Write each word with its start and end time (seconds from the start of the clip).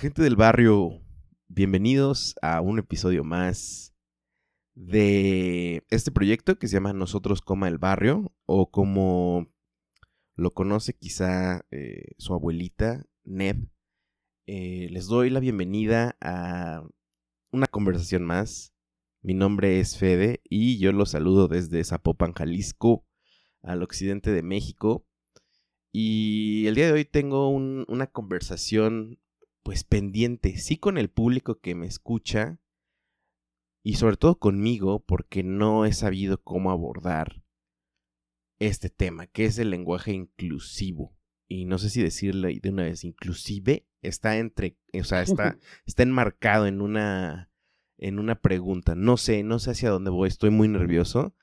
Gente 0.00 0.22
del 0.22 0.34
barrio, 0.34 1.02
bienvenidos 1.48 2.34
a 2.40 2.62
un 2.62 2.78
episodio 2.78 3.22
más 3.22 3.94
de 4.74 5.84
este 5.90 6.10
proyecto 6.10 6.58
que 6.58 6.68
se 6.68 6.74
llama 6.76 6.94
Nosotros 6.94 7.42
Coma 7.42 7.68
el 7.68 7.76
Barrio, 7.76 8.34
o 8.46 8.70
como 8.70 9.52
lo 10.36 10.52
conoce 10.52 10.94
quizá 10.94 11.66
eh, 11.70 12.12
su 12.16 12.32
abuelita, 12.32 13.04
Ned. 13.24 13.56
Eh, 14.46 14.88
les 14.90 15.06
doy 15.06 15.28
la 15.28 15.38
bienvenida 15.40 16.16
a 16.22 16.82
una 17.52 17.66
conversación 17.66 18.24
más. 18.24 18.72
Mi 19.20 19.34
nombre 19.34 19.80
es 19.80 19.98
Fede 19.98 20.40
y 20.44 20.78
yo 20.78 20.92
los 20.92 21.10
saludo 21.10 21.46
desde 21.46 21.84
Zapopan, 21.84 22.32
Jalisco, 22.32 23.04
al 23.60 23.82
occidente 23.82 24.32
de 24.32 24.42
México. 24.42 25.06
Y 25.92 26.66
el 26.68 26.74
día 26.74 26.86
de 26.86 26.92
hoy 26.92 27.04
tengo 27.04 27.50
un- 27.50 27.84
una 27.86 28.06
conversación 28.06 29.18
pues 29.62 29.84
pendiente, 29.84 30.56
sí 30.58 30.76
con 30.76 30.98
el 30.98 31.10
público 31.10 31.60
que 31.60 31.74
me 31.74 31.86
escucha 31.86 32.60
y 33.82 33.94
sobre 33.94 34.16
todo 34.16 34.38
conmigo 34.38 35.04
porque 35.04 35.42
no 35.42 35.84
he 35.84 35.92
sabido 35.92 36.42
cómo 36.42 36.70
abordar 36.70 37.42
este 38.58 38.90
tema, 38.90 39.26
que 39.26 39.46
es 39.46 39.58
el 39.58 39.70
lenguaje 39.70 40.12
inclusivo. 40.12 41.16
Y 41.48 41.64
no 41.64 41.78
sé 41.78 41.90
si 41.90 42.02
decirle 42.02 42.60
de 42.62 42.70
una 42.70 42.84
vez 42.84 43.04
inclusive, 43.04 43.86
está 44.02 44.36
entre, 44.36 44.76
o 44.92 45.04
sea, 45.04 45.22
está, 45.22 45.58
está 45.86 46.02
enmarcado 46.02 46.66
en 46.66 46.80
una, 46.80 47.50
en 47.98 48.18
una 48.18 48.36
pregunta. 48.36 48.94
No 48.94 49.16
sé, 49.16 49.42
no 49.42 49.58
sé 49.58 49.72
hacia 49.72 49.90
dónde 49.90 50.10
voy, 50.10 50.28
estoy 50.28 50.50
muy 50.50 50.68
nervioso. 50.68 51.34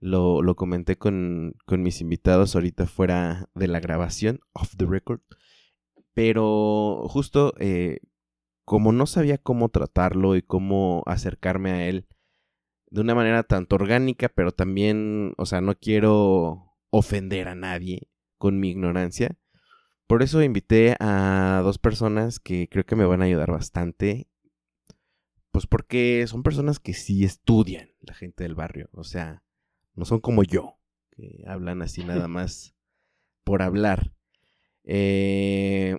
Lo, 0.00 0.42
lo 0.42 0.54
comenté 0.54 0.98
con, 0.98 1.54
con 1.64 1.82
mis 1.82 2.02
invitados 2.02 2.54
ahorita 2.54 2.86
fuera 2.86 3.48
de 3.54 3.68
la 3.68 3.80
grabación, 3.80 4.40
off 4.52 4.76
the 4.76 4.84
record. 4.84 5.22
Pero 6.14 7.04
justo 7.08 7.54
eh, 7.58 7.98
como 8.64 8.92
no 8.92 9.06
sabía 9.06 9.38
cómo 9.38 9.68
tratarlo 9.68 10.36
y 10.36 10.42
cómo 10.42 11.02
acercarme 11.06 11.72
a 11.72 11.86
él 11.86 12.06
de 12.94 13.00
una 13.00 13.14
manera 13.14 13.42
tanto 13.42 13.74
orgánica, 13.74 14.28
pero 14.28 14.52
también, 14.52 15.34
o 15.36 15.46
sea, 15.46 15.60
no 15.60 15.74
quiero 15.74 16.76
ofender 16.90 17.48
a 17.48 17.56
nadie 17.56 18.08
con 18.38 18.60
mi 18.60 18.70
ignorancia. 18.70 19.36
Por 20.06 20.22
eso 20.22 20.42
invité 20.42 20.96
a 21.00 21.60
dos 21.64 21.78
personas 21.78 22.38
que 22.38 22.68
creo 22.68 22.84
que 22.84 22.94
me 22.94 23.04
van 23.04 23.20
a 23.20 23.24
ayudar 23.24 23.50
bastante. 23.50 24.28
Pues 25.50 25.66
porque 25.66 26.24
son 26.28 26.44
personas 26.44 26.78
que 26.78 26.94
sí 26.94 27.24
estudian 27.24 27.90
la 28.00 28.14
gente 28.14 28.44
del 28.44 28.54
barrio. 28.54 28.88
O 28.92 29.02
sea, 29.02 29.42
no 29.94 30.04
son 30.04 30.20
como 30.20 30.44
yo, 30.44 30.78
que 31.10 31.42
hablan 31.48 31.82
así 31.82 32.04
nada 32.04 32.28
más 32.28 32.76
por 33.42 33.62
hablar. 33.62 34.13
Eh, 34.84 35.96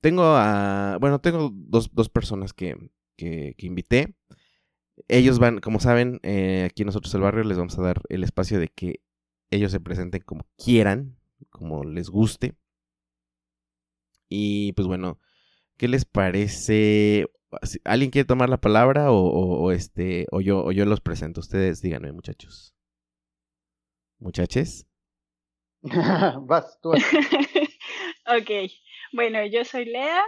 tengo 0.00 0.22
a. 0.24 0.98
Bueno, 1.00 1.20
tengo 1.20 1.50
dos, 1.52 1.90
dos 1.92 2.08
personas 2.08 2.52
que, 2.52 2.76
que, 3.16 3.54
invité. 3.58 4.14
Ellos 5.08 5.38
van, 5.38 5.60
como 5.60 5.80
saben, 5.80 6.20
eh, 6.22 6.64
aquí 6.70 6.84
nosotros 6.84 7.14
el 7.14 7.22
barrio 7.22 7.44
les 7.44 7.58
vamos 7.58 7.78
a 7.78 7.82
dar 7.82 8.02
el 8.08 8.24
espacio 8.24 8.58
de 8.58 8.68
que 8.68 9.00
ellos 9.50 9.72
se 9.72 9.80
presenten 9.80 10.22
como 10.22 10.46
quieran, 10.56 11.16
como 11.50 11.84
les 11.84 12.08
guste. 12.08 12.54
Y 14.28 14.72
pues 14.72 14.88
bueno, 14.88 15.20
¿qué 15.76 15.88
les 15.88 16.04
parece? 16.04 17.26
¿Alguien 17.84 18.10
quiere 18.10 18.26
tomar 18.26 18.48
la 18.48 18.60
palabra 18.60 19.12
o 19.12 19.72
este 19.72 20.26
o 20.32 20.40
yo 20.40 20.64
o 20.64 20.72
yo 20.72 20.84
los 20.84 21.00
presento? 21.00 21.40
Ustedes 21.40 21.80
díganme, 21.82 22.12
muchachos. 22.12 22.74
Muchaches. 24.18 24.86
vas, 26.46 26.78
tú 26.80 26.90
vas. 26.90 27.02
ok, 28.26 28.70
bueno, 29.12 29.44
yo 29.46 29.64
soy 29.64 29.86
Lea, 29.86 30.22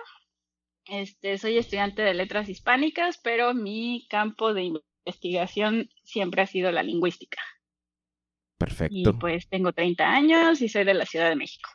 este, 0.86 1.38
soy 1.38 1.58
estudiante 1.58 2.02
de 2.02 2.14
letras 2.14 2.48
hispánicas, 2.48 3.18
pero 3.22 3.54
mi 3.54 4.06
campo 4.08 4.54
de 4.54 4.80
investigación 5.04 5.90
siempre 6.02 6.42
ha 6.42 6.46
sido 6.46 6.72
la 6.72 6.82
lingüística. 6.82 7.38
Y 7.40 8.58
Perfecto. 8.58 9.18
pues 9.18 9.48
tengo 9.48 9.72
30 9.72 10.08
años 10.08 10.60
y 10.60 10.68
soy 10.68 10.84
de 10.84 10.94
la 10.94 11.06
Ciudad 11.06 11.28
de 11.28 11.36
México. 11.36 11.70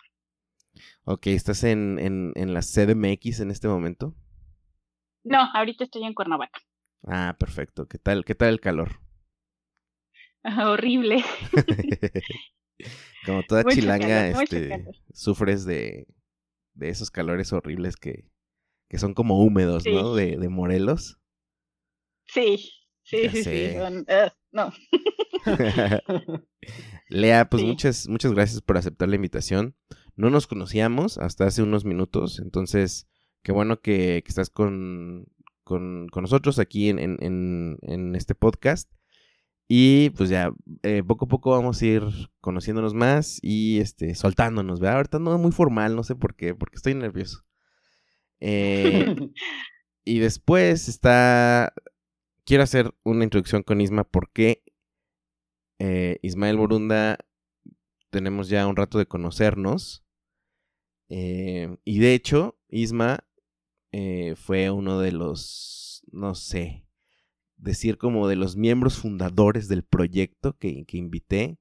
Ok, 1.06 1.28
¿estás 1.28 1.64
en, 1.64 1.98
en, 2.00 2.34
en 2.36 2.54
la 2.54 2.62
CDMX 2.62 3.40
en 3.40 3.52
este 3.52 3.68
momento? 3.68 4.16
No, 5.24 5.40
ahorita 5.54 5.86
estoy 5.86 6.04
en 6.04 6.14
Cuernavaca. 6.14 6.60
Ah, 7.06 7.36
perfecto. 7.40 7.88
¿Qué 7.88 7.98
tal? 7.98 8.26
¿Qué 8.26 8.36
tal 8.36 8.50
el 8.50 8.60
calor? 8.60 9.00
Horrible. 10.44 11.24
Como 13.26 13.44
toda 13.44 13.64
Mucho 13.64 13.76
chilanga, 13.76 14.32
calor, 14.32 14.44
este, 14.44 14.86
sufres 15.14 15.66
de, 15.66 16.08
de 16.74 16.90
esos 16.90 17.10
calores 17.12 17.54
horribles 17.54 17.96
que, 17.96 18.26
que 18.90 18.98
son 18.98 19.14
como 19.14 19.42
húmedos, 19.44 19.86
¿no? 19.86 20.14
De, 20.16 20.38
de 20.38 20.50
Morelos. 20.50 21.20
Sí, 22.26 22.70
sí, 23.04 23.24
Ya 23.24 23.32
sí, 23.32 23.44
sé. 23.44 23.72
sí. 23.72 23.78
son- 23.78 24.00
ugh, 24.10 24.32
no. 24.52 24.74
Lea, 27.10 27.50
pues 27.50 27.62
Sí. 27.62 27.68
muchas, 27.68 28.08
muchas 28.08 28.34
gracias 28.34 28.62
por 28.62 28.78
aceptar 28.78 29.10
la 29.10 29.16
invitación. 29.16 29.76
No 30.16 30.30
nos 30.30 30.48
conocíamos 30.48 31.18
hasta 31.18 31.46
hace 31.46 31.62
unos 31.64 31.86
minutos, 31.86 32.40
entonces 32.40 33.08
qué 33.42 33.52
bueno 33.52 33.82
que, 33.82 34.22
que 34.24 34.30
estás 34.30 34.50
con, 34.50 35.26
con, 35.64 36.08
con 36.10 36.22
nosotros 36.24 36.60
aquí 36.60 36.90
en, 36.90 37.00
en, 37.00 37.78
en 37.82 38.16
este 38.16 38.36
podcast. 38.36 38.90
Y 39.68 40.10
pues 40.12 40.30
ya, 40.30 40.52
eh, 40.84 41.04
poco 41.04 41.26
a 41.26 41.28
poco 41.28 41.52
vamos 41.52 41.82
a 41.82 41.86
ir 41.86 42.04
conociéndonos 42.42 42.94
más 42.94 43.40
y 43.42 43.80
este, 43.80 44.14
soltándonos, 44.16 44.80
¿verdad? 44.80 44.98
Ahorita 44.98 45.20
no 45.20 45.38
muy 45.38 45.52
formal, 45.52 45.96
no 45.96 46.04
sé 46.04 46.16
por 46.16 46.36
qué, 46.36 46.54
porque 46.54 46.76
estoy 46.76 46.96
nervioso. 46.96 47.46
Eh, 48.40 49.16
y 50.06 50.20
después 50.20 50.90
está. 50.90 51.74
Quiero 52.46 52.64
hacer 52.64 52.94
una 53.04 53.24
introducción 53.24 53.64
con 53.64 53.80
Isma 53.80 54.04
porque 54.04 54.64
eh, 55.80 56.20
Ismael 56.22 56.58
Borunda 56.58 57.18
tenemos 58.10 58.50
ya 58.50 58.68
un 58.68 58.76
rato 58.76 58.98
de 58.98 59.06
conocernos. 59.06 60.04
Y 61.10 62.00
de 62.00 62.14
hecho, 62.16 62.58
Isma 62.70 63.24
fue 64.36 64.72
uno 64.72 65.00
de 65.00 65.12
los, 65.12 66.04
no 66.12 66.34
sé, 66.34 66.84
decir 67.64 67.98
como 67.98 68.28
de 68.28 68.36
los 68.36 68.56
miembros 68.56 68.98
fundadores 68.98 69.68
del 69.68 69.84
proyecto 69.84 70.58
que, 70.58 70.86
que 70.86 70.98
invité 70.98 71.58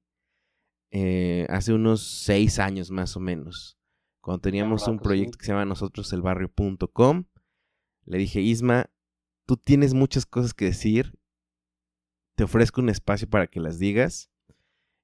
eh, 0.91 1.47
hace 1.49 1.73
unos 1.73 2.01
seis 2.23 2.59
años 2.59 2.91
más 2.91 3.15
o 3.15 3.19
menos. 3.19 3.79
Cuando 4.21 4.41
teníamos 4.41 4.87
un 4.87 4.99
proyecto 4.99 5.37
que 5.37 5.45
se 5.45 5.51
llama 5.51 5.65
nosotroselbarrio.com, 5.65 7.25
le 8.05 8.17
dije, 8.17 8.41
Isma, 8.41 8.89
tú 9.45 9.57
tienes 9.57 9.93
muchas 9.93 10.25
cosas 10.25 10.53
que 10.53 10.65
decir, 10.65 11.17
te 12.35 12.43
ofrezco 12.43 12.81
un 12.81 12.89
espacio 12.89 13.29
para 13.29 13.47
que 13.47 13.59
las 13.59 13.79
digas. 13.79 14.29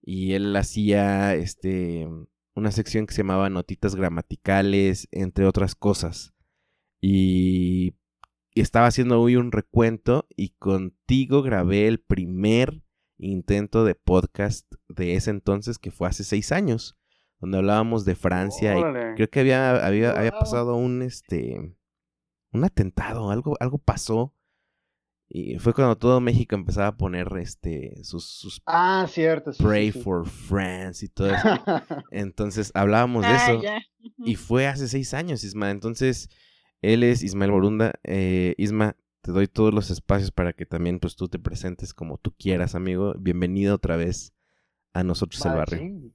Y 0.01 0.33
él 0.33 0.55
hacía 0.55 1.35
este, 1.35 2.07
una 2.55 2.71
sección 2.71 3.05
que 3.05 3.13
se 3.13 3.21
llamaba 3.21 3.49
Notitas 3.49 3.95
Gramaticales, 3.95 5.07
entre 5.11 5.45
otras 5.45 5.75
cosas. 5.75 6.33
Y, 7.01 7.93
y 8.59 8.61
estaba 8.61 8.87
haciendo 8.87 9.21
hoy 9.21 9.37
un 9.37 9.53
recuento 9.53 10.27
y 10.35 10.49
contigo 10.49 11.41
grabé 11.41 11.87
el 11.87 12.01
primer 12.01 12.83
intento 13.17 13.85
de 13.85 13.95
podcast 13.95 14.69
de 14.89 15.15
ese 15.15 15.29
entonces, 15.29 15.79
que 15.79 15.91
fue 15.91 16.09
hace 16.09 16.25
seis 16.25 16.51
años, 16.51 16.97
donde 17.39 17.59
hablábamos 17.59 18.03
de 18.03 18.15
Francia 18.15 18.77
y 18.77 18.81
creo 19.15 19.29
que 19.29 19.39
había, 19.39 19.85
había, 19.85 20.11
había 20.11 20.31
pasado 20.31 20.75
un, 20.75 21.03
este, 21.03 21.73
un 22.51 22.65
atentado, 22.65 23.31
algo, 23.31 23.55
algo 23.61 23.77
pasó. 23.77 24.35
Y 25.29 25.57
fue 25.59 25.73
cuando 25.73 25.97
todo 25.97 26.19
México 26.19 26.53
empezaba 26.55 26.87
a 26.87 26.97
poner 26.97 27.29
este 27.37 28.03
sus, 28.03 28.25
sus 28.25 28.61
ah, 28.65 29.07
cierto, 29.07 29.51
Pray 29.57 29.91
for 29.91 30.27
France 30.27 31.05
y 31.05 31.07
todo 31.07 31.33
eso. 31.33 31.47
Entonces 32.11 32.71
hablábamos 32.73 33.21
de 33.21 33.29
ah, 33.29 33.53
eso. 33.53 33.61
Y 34.17 34.35
fue 34.35 34.67
hace 34.67 34.89
seis 34.89 35.13
años, 35.13 35.45
Isma. 35.45 35.71
Entonces, 35.71 36.29
él 36.81 37.03
es 37.03 37.23
Ismael 37.23 37.51
Borunda. 37.51 37.93
Eh, 38.03 38.55
Isma, 38.57 38.95
te 39.21 39.31
doy 39.31 39.47
todos 39.47 39.73
los 39.73 39.91
espacios 39.91 40.31
para 40.31 40.53
que 40.53 40.65
también 40.65 40.99
pues 40.99 41.15
tú 41.15 41.27
te 41.27 41.39
presentes 41.39 41.93
como 41.93 42.17
tú 42.17 42.33
quieras, 42.37 42.75
amigo. 42.75 43.13
Bienvenido 43.19 43.75
otra 43.75 43.97
vez 43.97 44.33
a 44.93 45.03
nosotros 45.03 45.45
el 45.45 45.55
barrio. 45.55 46.11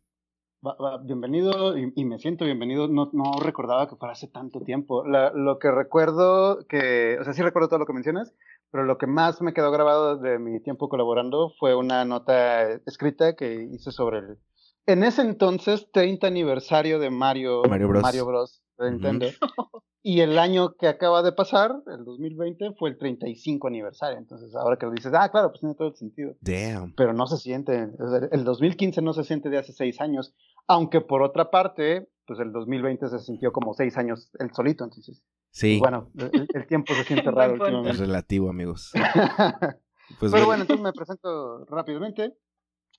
bienvenido 1.05 1.77
y, 1.77 2.05
me 2.05 2.19
siento 2.19 2.45
bienvenido. 2.45 2.89
No, 2.89 3.11
no 3.13 3.33
recordaba 3.43 3.89
que 3.89 3.97
fuera 3.97 4.13
hace 4.13 4.29
tanto 4.29 4.61
tiempo. 4.61 5.05
lo 5.05 5.59
que 5.59 5.71
recuerdo 5.71 6.67
que, 6.67 7.19
o 7.21 7.25
sea, 7.25 7.33
sí 7.33 7.43
recuerdo 7.43 7.69
todo 7.69 7.79
lo 7.79 7.87
que 7.87 7.93
mencionas, 7.93 8.35
pero 8.71 8.85
lo 8.85 8.99
que 8.99 9.07
más 9.07 9.43
me 9.43 9.53
quedó 9.53 9.71
grabado 9.71 10.17
de 10.17 10.39
mi 10.39 10.61
tiempo 10.61 10.89
colaborando 10.89 11.53
fue 11.59 11.75
una 11.75 12.05
nota 12.05 12.71
escrita 12.87 13.37
que 13.37 13.69
hice 13.71 13.93
sobre 13.93 14.19
el, 14.19 14.39
en 14.87 15.03
ese 15.03 15.23
entonces, 15.23 15.91
30 15.93 16.27
aniversario 16.27 16.99
de 16.99 17.09
Mario, 17.11 17.63
Mario 17.69 17.89
Bros. 17.89 18.03
Mario 18.03 18.27
Bros 18.27 18.63
de 18.79 18.91
Nintendo. 18.91 19.27
Y 20.07 20.21
el 20.21 20.39
año 20.39 20.75
que 20.77 20.87
acaba 20.87 21.23
de 21.23 21.33
pasar, 21.33 21.83
el 21.87 22.05
2020, 22.05 22.75
fue 22.79 22.91
el 22.91 22.99
35 22.99 23.69
aniversario. 23.69 24.19
Entonces, 24.19 24.55
ahora 24.55 24.77
que 24.77 24.85
lo 24.85 24.93
dices, 24.93 25.11
ah, 25.17 25.31
claro, 25.31 25.49
pues 25.49 25.61
tiene 25.61 25.75
todo 25.75 25.89
el 25.89 25.97
sentido. 25.97 26.35
Damn. 26.43 26.93
Pero 26.95 27.15
no 27.15 27.27
se 27.27 27.39
siente, 27.39 27.89
el 28.31 28.45
2015 28.45 29.01
no 29.01 29.15
se 29.15 29.25
siente 29.25 29.49
de 29.49 29.57
hace 29.57 29.73
seis 29.73 30.03
años. 30.03 30.35
Aunque 30.67 31.01
por 31.01 31.23
otra 31.23 31.51
parte, 31.51 32.07
pues 32.27 32.39
el 32.39 32.53
2020 32.53 33.09
se 33.09 33.19
sintió 33.21 33.51
como 33.51 33.73
seis 33.73 33.97
años 33.97 34.31
el 34.39 34.53
solito. 34.53 34.85
Entonces, 34.85 35.23
sí. 35.51 35.79
bueno, 35.79 36.11
el, 36.19 36.67
tiempo 36.67 36.93
se 36.93 37.05
siente 37.05 37.31
raro 37.31 37.55
últimamente. 37.55 37.93
Es 37.93 37.99
relativo, 37.99 38.51
amigos. 38.51 38.93
pues 40.21 40.33
Pero 40.33 40.45
bueno, 40.45 40.65
entonces 40.65 40.85
me 40.85 40.93
presento 40.93 41.65
rápidamente. 41.65 42.35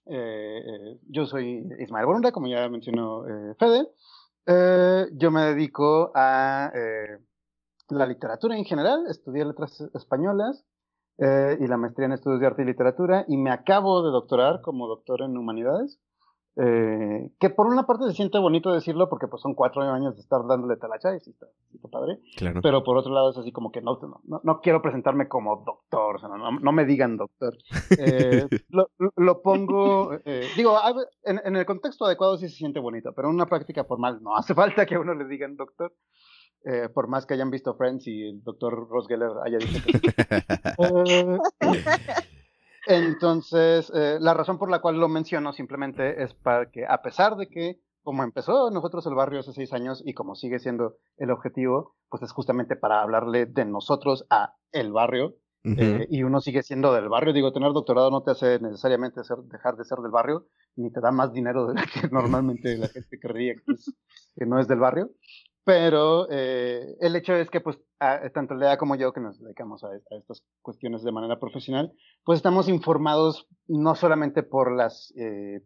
Eh, 0.07 0.57
eh, 0.57 0.99
yo 1.07 1.27
soy 1.27 1.67
Ismael 1.79 2.07
Borunda, 2.07 2.31
como 2.31 2.47
ya 2.47 2.67
mencionó 2.67 3.27
eh, 3.27 3.53
Fede. 3.59 3.89
Eh, 4.47 5.07
yo 5.13 5.31
me 5.31 5.41
dedico 5.41 6.11
a 6.13 6.71
eh, 6.75 7.17
la 7.89 8.05
literatura 8.05 8.55
en 8.55 8.65
general, 8.65 9.07
estudié 9.07 9.43
letras 9.43 9.81
españolas 9.95 10.63
eh, 11.17 11.57
y 11.59 11.65
la 11.67 11.77
maestría 11.77 12.05
en 12.05 12.13
estudios 12.13 12.39
de 12.41 12.47
arte 12.47 12.61
y 12.61 12.65
literatura 12.65 13.25
y 13.27 13.37
me 13.37 13.49
acabo 13.51 14.03
de 14.03 14.11
doctorar 14.11 14.61
como 14.61 14.87
doctor 14.87 15.23
en 15.23 15.35
humanidades. 15.35 15.99
Eh, 16.57 17.31
que 17.37 17.49
por 17.49 17.67
una 17.67 17.85
parte 17.85 18.05
se 18.05 18.13
siente 18.13 18.37
bonito 18.37 18.71
decirlo 18.71 19.09
porque 19.09 19.27
pues 19.27 19.41
son 19.41 19.55
cuatro 19.55 19.81
años 19.81 20.15
de 20.15 20.21
estar 20.21 20.39
dándole 20.47 20.77
talacha 20.77 21.13
y 21.13 21.19
sí 21.19 21.31
está, 21.31 21.47
padre. 21.91 22.19
Pero 22.61 22.83
por 22.83 22.97
otro 22.97 23.13
lado 23.13 23.31
es 23.31 23.37
así 23.37 23.51
como 23.51 23.71
que 23.71 23.81
no, 23.81 23.99
no, 24.23 24.39
no 24.41 24.61
quiero 24.61 24.81
presentarme 24.81 25.27
como 25.27 25.63
doctor, 25.65 26.15
o 26.15 26.19
sea, 26.19 26.29
no, 26.29 26.51
no, 26.51 26.71
me 26.71 26.85
digan 26.85 27.17
doctor. 27.17 27.57
Eh, 27.97 28.47
lo, 28.69 28.89
lo, 29.15 29.41
pongo, 29.41 30.13
eh, 30.25 30.47
digo, 30.57 30.75
en, 31.23 31.39
en, 31.43 31.55
el 31.55 31.65
contexto 31.65 32.05
adecuado 32.05 32.37
sí 32.37 32.49
se 32.49 32.55
siente 32.55 32.79
bonito, 32.79 33.13
pero 33.13 33.29
en 33.29 33.35
una 33.35 33.45
práctica 33.45 33.83
formal 33.83 34.21
no 34.21 34.35
hace 34.35 34.53
falta 34.55 34.85
que 34.85 34.95
a 34.95 34.99
uno 34.99 35.13
le 35.13 35.25
digan 35.25 35.55
doctor. 35.55 35.93
Eh, 36.67 36.89
por 36.89 37.07
más 37.07 37.27
que 37.27 37.35
hayan 37.35 37.51
visto 37.51 37.75
Friends 37.75 38.07
y 38.07 38.27
el 38.27 38.43
doctor 38.43 38.89
Ross 38.89 39.07
Geller 39.07 39.29
haya 39.45 39.59
dicho 39.59 39.83
que... 39.83 39.99
Entonces, 42.87 43.91
eh, 43.95 44.17
la 44.19 44.33
razón 44.33 44.57
por 44.57 44.69
la 44.69 44.79
cual 44.79 44.97
lo 44.97 45.07
menciono 45.07 45.53
simplemente 45.53 46.23
es 46.23 46.33
para 46.33 46.69
que, 46.69 46.85
a 46.85 47.01
pesar 47.01 47.35
de 47.35 47.47
que, 47.47 47.79
como 48.03 48.23
empezó 48.23 48.69
nosotros 48.69 49.05
el 49.07 49.15
barrio 49.15 49.39
hace 49.39 49.53
seis 49.53 49.73
años 49.73 50.03
y 50.05 50.13
como 50.13 50.35
sigue 50.35 50.59
siendo 50.59 50.97
el 51.17 51.31
objetivo, 51.31 51.95
pues 52.09 52.21
es 52.23 52.31
justamente 52.31 52.75
para 52.75 53.01
hablarle 53.01 53.47
de 53.47 53.65
nosotros 53.65 54.25
a 54.29 54.55
el 54.71 54.91
barrio. 54.91 55.35
eh, 55.63 56.05
y 56.11 56.21
uno 56.21 56.41
sigue 56.41 56.61
siendo 56.61 56.93
del 56.93 57.09
barrio. 57.09 57.33
Digo, 57.33 57.51
tener 57.51 57.73
doctorado 57.73 58.11
no 58.11 58.21
te 58.21 58.29
hace 58.29 58.59
necesariamente 58.59 59.23
ser, 59.23 59.37
dejar 59.45 59.75
de 59.77 59.85
ser 59.85 59.97
del 59.97 60.11
barrio, 60.11 60.45
ni 60.75 60.91
te 60.91 61.01
da 61.01 61.09
más 61.09 61.33
dinero 61.33 61.65
de 61.65 61.73
lo 61.73 61.81
que 61.81 62.07
normalmente 62.11 62.77
la 62.77 62.87
gente 62.87 63.17
querría 63.19 63.55
que, 63.55 63.73
que 64.35 64.45
no 64.45 64.59
es 64.59 64.67
del 64.67 64.79
barrio. 64.79 65.09
Pero 65.65 66.27
eh, 66.29 66.95
el 67.01 67.15
hecho 67.15 67.33
es 67.33 67.49
que, 67.49 67.59
pues, 67.59 67.77
tanto 68.33 68.53
Lea 68.53 68.77
como 68.77 68.95
yo, 68.95 69.11
que 69.11 69.19
nos 69.19 69.39
dedicamos 69.39 69.83
a, 69.83 69.89
estas 70.11 70.43
cuestiones 70.61 71.03
de 71.03 71.11
manera 71.11 71.39
profesional, 71.39 71.91
pues 72.23 72.37
estamos 72.37 72.69
informados 72.69 73.47
no 73.67 73.95
solamente 73.95 74.43
por 74.43 74.71
las 74.71 75.11
eh, 75.17 75.61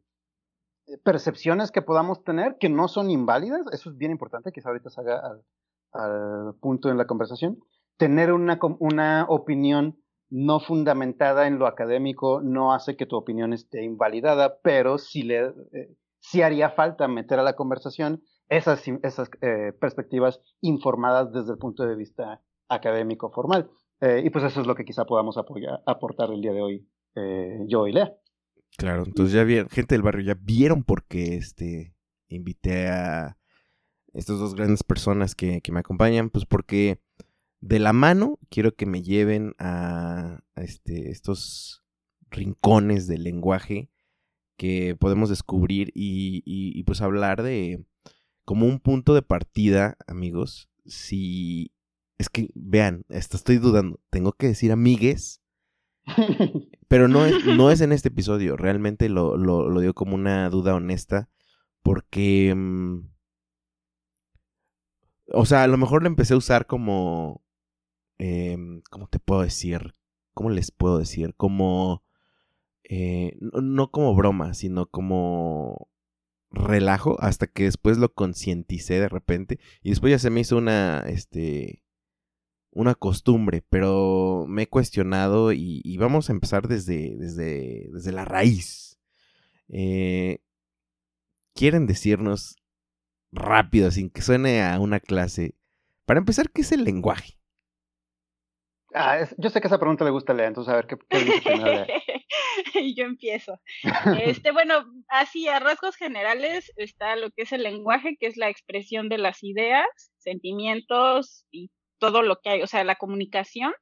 percepciones 1.03 1.71
que 1.71 1.81
podamos 1.81 2.23
tener, 2.23 2.57
que 2.59 2.69
no 2.69 2.87
son 2.87 3.11
inválidas, 3.11 3.61
eso 3.73 3.89
es 3.89 3.97
bien 3.97 4.11
importante, 4.11 4.53
quizá 4.53 4.69
ahorita 4.69 4.89
salga 4.89 5.19
al, 5.19 5.43
al 5.91 6.55
punto 6.61 6.89
en 6.89 6.97
la 6.97 7.05
conversación, 7.05 7.59
tener 7.97 8.31
una, 8.31 8.57
una 8.79 9.25
opinión 9.27 9.99
no 10.29 10.59
fundamentada 10.59 11.47
en 11.47 11.57
lo 11.59 11.67
académico 11.67 12.41
no 12.41 12.73
hace 12.73 12.95
que 12.95 13.05
tu 13.05 13.17
opinión 13.17 13.51
esté 13.51 13.83
invalidada, 13.83 14.59
pero 14.61 14.97
sí, 14.97 15.23
le, 15.23 15.47
eh, 15.73 15.95
sí 16.19 16.41
haría 16.41 16.69
falta 16.69 17.07
meter 17.07 17.39
a 17.39 17.43
la 17.43 17.53
conversación 17.53 18.21
esas, 18.49 18.83
esas 19.03 19.29
eh, 19.41 19.73
perspectivas 19.79 20.41
informadas 20.61 21.31
desde 21.31 21.53
el 21.53 21.57
punto 21.57 21.85
de 21.85 21.95
vista 21.95 22.41
académico 22.67 23.31
formal. 23.31 23.69
Eh, 24.01 24.23
y 24.25 24.29
pues 24.29 24.45
eso 24.45 24.61
es 24.61 24.67
lo 24.67 24.75
que 24.75 24.85
quizá 24.85 25.05
podamos 25.05 25.37
apoyar, 25.37 25.81
aportar 25.85 26.31
el 26.31 26.41
día 26.41 26.53
de 26.53 26.61
hoy 26.61 26.87
eh, 27.15 27.59
yo 27.67 27.87
y 27.87 27.93
Lea. 27.93 28.13
Claro, 28.77 29.03
entonces 29.05 29.33
ya 29.33 29.43
vieron, 29.43 29.69
gente 29.69 29.95
del 29.95 30.03
barrio, 30.03 30.25
ya 30.25 30.39
vieron 30.39 30.83
por 30.83 31.03
qué 31.03 31.35
este, 31.35 31.93
invité 32.27 32.87
a 32.87 33.37
estas 34.13 34.39
dos 34.39 34.55
grandes 34.55 34.83
personas 34.83 35.35
que, 35.35 35.61
que, 35.61 35.71
me 35.71 35.79
acompañan, 35.79 36.29
pues 36.29 36.45
porque 36.45 37.01
de 37.59 37.79
la 37.79 37.93
mano 37.93 38.39
quiero 38.49 38.73
que 38.75 38.85
me 38.85 39.01
lleven 39.01 39.53
a, 39.59 40.39
este, 40.55 41.11
estos 41.11 41.83
rincones 42.29 43.07
del 43.07 43.23
lenguaje 43.23 43.89
que 44.55 44.95
podemos 44.95 45.29
descubrir 45.29 45.91
y, 45.93 46.37
y, 46.45 46.79
y 46.79 46.83
pues 46.83 47.01
hablar 47.01 47.43
de, 47.43 47.83
como 48.49 48.65
un 48.65 48.79
punto 48.79 49.13
de 49.13 49.21
partida, 49.21 49.95
amigos, 50.07 50.71
si... 50.87 51.71
Es 52.17 52.29
que, 52.29 52.49
vean, 52.55 53.05
esto 53.09 53.37
estoy 53.37 53.59
dudando. 53.59 53.99
Tengo 54.09 54.33
que 54.33 54.47
decir 54.47 54.71
amigues. 54.71 55.43
Pero 56.87 57.07
no 57.07 57.27
es, 57.27 57.45
no 57.45 57.69
es 57.69 57.81
en 57.81 57.91
este 57.91 58.07
episodio. 58.07 58.57
Realmente 58.57 59.07
lo, 59.07 59.37
lo, 59.37 59.93
como 59.93 60.15
una 60.15 60.49
duda 60.49 60.73
honesta. 60.73 61.29
Porque... 61.83 62.51
Mm, 62.55 63.11
o 65.31 65.45
sea, 65.45 65.61
a 65.61 65.67
lo 65.67 65.77
mejor 65.77 66.01
lo 66.01 66.07
empecé 66.07 66.33
a 66.33 66.37
usar 66.37 66.65
como... 66.65 67.43
Eh, 68.17 68.57
¿Cómo 68.89 69.05
te 69.09 69.19
puedo 69.19 69.43
decir? 69.43 69.93
¿Cómo 70.33 70.49
les 70.49 70.71
puedo 70.71 70.97
decir? 70.97 71.35
Como... 71.35 72.03
Eh, 72.83 73.37
no 73.39 73.91
como 73.91 74.15
broma, 74.15 74.55
sino 74.55 74.87
como 74.87 75.88
relajo 76.51 77.21
hasta 77.21 77.47
que 77.47 77.63
después 77.63 77.97
lo 77.97 78.13
concienticé 78.13 78.99
de 78.99 79.09
repente 79.09 79.59
y 79.83 79.89
después 79.91 80.11
ya 80.11 80.19
se 80.19 80.29
me 80.29 80.41
hizo 80.41 80.57
una 80.57 81.03
este 81.07 81.83
una 82.71 82.95
costumbre, 82.95 83.63
pero 83.69 84.45
me 84.47 84.63
he 84.63 84.67
cuestionado 84.69 85.51
y, 85.51 85.97
vamos 85.97 86.29
a 86.29 86.33
empezar 86.33 86.67
desde, 86.67 87.15
desde, 87.17 87.89
desde 87.91 88.11
la 88.11 88.25
raíz. 88.25 88.99
Eh, 89.69 90.39
¿Quieren 91.55 91.87
decirnos 91.87 92.57
rápido, 93.31 93.91
sin 93.91 94.09
que 94.09 94.21
suene 94.21 94.63
a 94.63 94.79
una 94.79 94.99
clase? 94.99 95.55
Para 96.05 96.19
empezar, 96.19 96.51
¿qué 96.51 96.61
es 96.61 96.71
el 96.71 96.83
lenguaje? 96.83 97.38
Ah, 98.93 99.27
yo 99.37 99.49
sé 99.49 99.61
que 99.61 99.67
esa 99.67 99.79
pregunta 99.79 100.03
le 100.03 100.11
gusta 100.11 100.33
a 100.33 100.35
Lea, 100.35 100.47
entonces 100.47 100.73
a 100.73 100.75
ver 100.75 100.87
qué, 100.87 100.97
qué 101.09 101.19
dice 101.19 101.87
y 102.73 102.95
yo 102.95 103.05
empiezo. 103.05 103.59
Este, 104.23 104.51
bueno, 104.51 104.85
así 105.07 105.47
a 105.47 105.59
rasgos 105.59 105.95
generales 105.95 106.71
está 106.75 107.15
lo 107.15 107.29
que 107.31 107.43
es 107.43 107.51
el 107.51 107.63
lenguaje, 107.63 108.17
que 108.19 108.27
es 108.27 108.37
la 108.37 108.49
expresión 108.49 109.09
de 109.09 109.17
las 109.17 109.43
ideas, 109.43 109.87
sentimientos 110.17 111.45
y 111.51 111.69
todo 111.99 112.23
lo 112.23 112.39
que 112.41 112.49
hay, 112.49 112.61
o 112.61 112.67
sea, 112.67 112.83
la 112.83 112.95
comunicación 112.95 113.73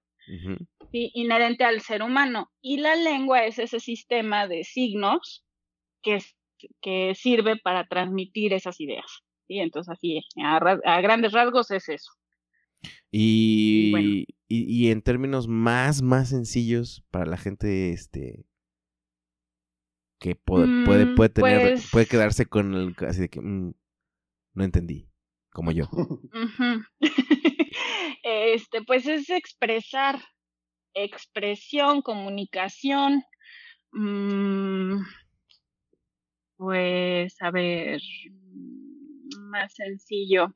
inherente 0.92 1.64
al 1.64 1.82
ser 1.82 2.02
humano. 2.02 2.52
Y 2.62 2.78
la 2.78 2.96
lengua 2.96 3.46
es 3.46 3.60
ese 3.60 3.80
sistema 3.80 4.48
de 4.48 4.64
signos 4.64 5.46
que, 6.02 6.20
que 6.82 7.14
sirve 7.16 7.58
para 7.58 7.88
transmitir 7.88 8.54
esas 8.54 8.80
ideas. 8.82 9.24
Y 9.48 9.60
entonces 9.60 9.94
así, 9.94 10.22
a, 10.44 10.58
a 10.58 11.02
grandes 11.02 11.32
rasgos 11.32 11.72
es 11.72 11.88
eso. 11.88 12.12
Y, 13.10 13.94
y, 13.98 14.37
y, 14.50 14.64
y, 14.64 14.92
en 14.92 15.02
términos 15.02 15.48
más, 15.48 16.02
más 16.02 16.30
sencillos 16.30 17.04
para 17.12 17.26
la 17.26 17.36
gente, 17.36 17.92
este, 17.92 18.46
que 20.20 20.36
puede, 20.36 20.86
puede, 20.86 21.16
puede, 21.16 21.30
tener, 21.30 21.62
puede 21.62 21.82
pues 21.92 22.10
quedarse 22.10 22.46
con 22.46 22.74
el, 22.74 22.96
así 23.06 23.22
de 23.22 23.30
que, 23.30 23.42
mm, 23.42 23.74
no 24.54 24.64
entendí, 24.64 25.10
como 25.52 25.72
yo. 25.72 25.90
Este, 28.30 28.82
pues 28.82 29.08
es 29.08 29.30
expresar, 29.30 30.20
expresión, 30.94 32.02
comunicación, 32.02 33.24
mm, 33.94 34.98
pues, 36.58 37.36
a 37.42 37.52
ver, 37.52 38.02
más 39.40 39.74
sencillo. 39.74 40.54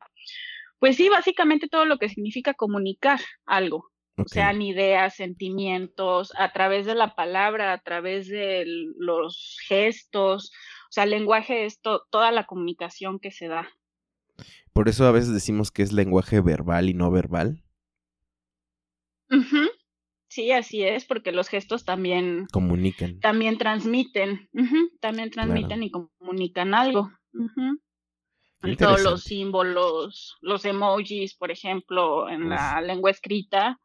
Pues 0.82 0.96
sí, 0.96 1.10
básicamente 1.10 1.68
todo 1.68 1.86
lo 1.86 2.00
que 2.00 2.10
significa 2.10 2.56
comunicar 2.56 3.20
algo. 3.46 3.92
O 4.18 4.24
sean 4.26 4.64
ideas, 4.64 5.16
sentimientos, 5.16 6.34
a 6.36 6.52
través 6.54 6.88
de 6.88 6.96
la 6.96 7.14
palabra, 7.14 7.72
a 7.72 7.78
través 7.78 8.28
de 8.28 8.66
los 8.98 9.60
gestos. 9.68 10.52
O 10.90 10.92
sea, 10.92 11.04
el 11.04 11.12
lenguaje 11.12 11.66
es 11.66 11.82
toda 11.82 12.32
la 12.32 12.48
comunicación 12.48 13.20
que 13.20 13.30
se 13.30 13.48
da. 13.48 13.70
Por 14.74 14.90
eso 14.90 15.06
a 15.06 15.12
veces 15.12 15.32
decimos 15.32 15.70
que 15.70 15.84
es 15.84 15.94
lenguaje 15.94 16.42
verbal 16.42 16.90
y 16.90 16.96
no 16.96 17.12
verbal. 17.12 17.64
Sí, 20.30 20.52
así 20.52 20.82
es, 20.82 21.06
porque 21.06 21.32
los 21.32 21.48
gestos 21.48 21.86
también 21.86 22.48
comunican. 22.52 23.20
También 23.20 23.60
transmiten, 23.60 24.50
también 25.00 25.30
transmiten 25.30 25.84
y 25.84 25.92
comunican 25.92 26.74
algo. 26.74 27.12
Todos 28.78 29.02
los 29.02 29.24
símbolos, 29.24 30.38
los 30.42 30.66
emojis, 30.66 31.36
por 31.36 31.52
ejemplo, 31.52 32.30
en 32.30 32.50
la 32.50 32.80
lengua 32.82 33.10
escrita, 33.10 33.80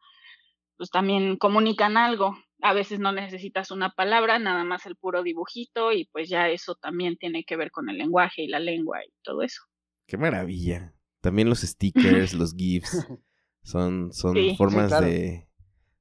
pues 0.76 0.90
también 0.90 1.36
comunican 1.36 1.96
algo. 1.96 2.36
A 2.62 2.72
veces 2.72 2.98
no 2.98 3.12
necesitas 3.12 3.70
una 3.70 3.90
palabra, 3.90 4.38
nada 4.38 4.64
más 4.64 4.86
el 4.86 4.96
puro 4.96 5.22
dibujito 5.22 5.92
y 5.92 6.06
pues 6.06 6.28
ya 6.28 6.48
eso 6.48 6.74
también 6.74 7.16
tiene 7.16 7.44
que 7.44 7.56
ver 7.56 7.70
con 7.70 7.88
el 7.88 7.98
lenguaje 7.98 8.42
y 8.42 8.48
la 8.48 8.58
lengua 8.58 9.04
y 9.04 9.12
todo 9.22 9.42
eso. 9.42 9.62
Qué 10.06 10.16
maravilla. 10.16 10.94
También 11.20 11.48
los 11.48 11.60
stickers, 11.60 12.34
los 12.34 12.54
GIFs, 12.54 13.06
son, 13.62 14.12
son 14.12 14.36
formas 14.56 15.00
de, 15.00 15.48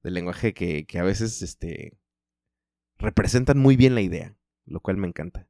del 0.03 0.13
lenguaje 0.13 0.53
que, 0.53 0.86
a 1.00 1.03
veces 1.03 1.41
este, 1.41 1.98
representan 2.98 3.58
muy 3.58 3.75
bien 3.75 3.96
la 3.96 4.01
idea, 4.01 4.38
lo 4.65 4.79
cual 4.82 4.98
me 4.98 5.08
encanta. 5.08 5.50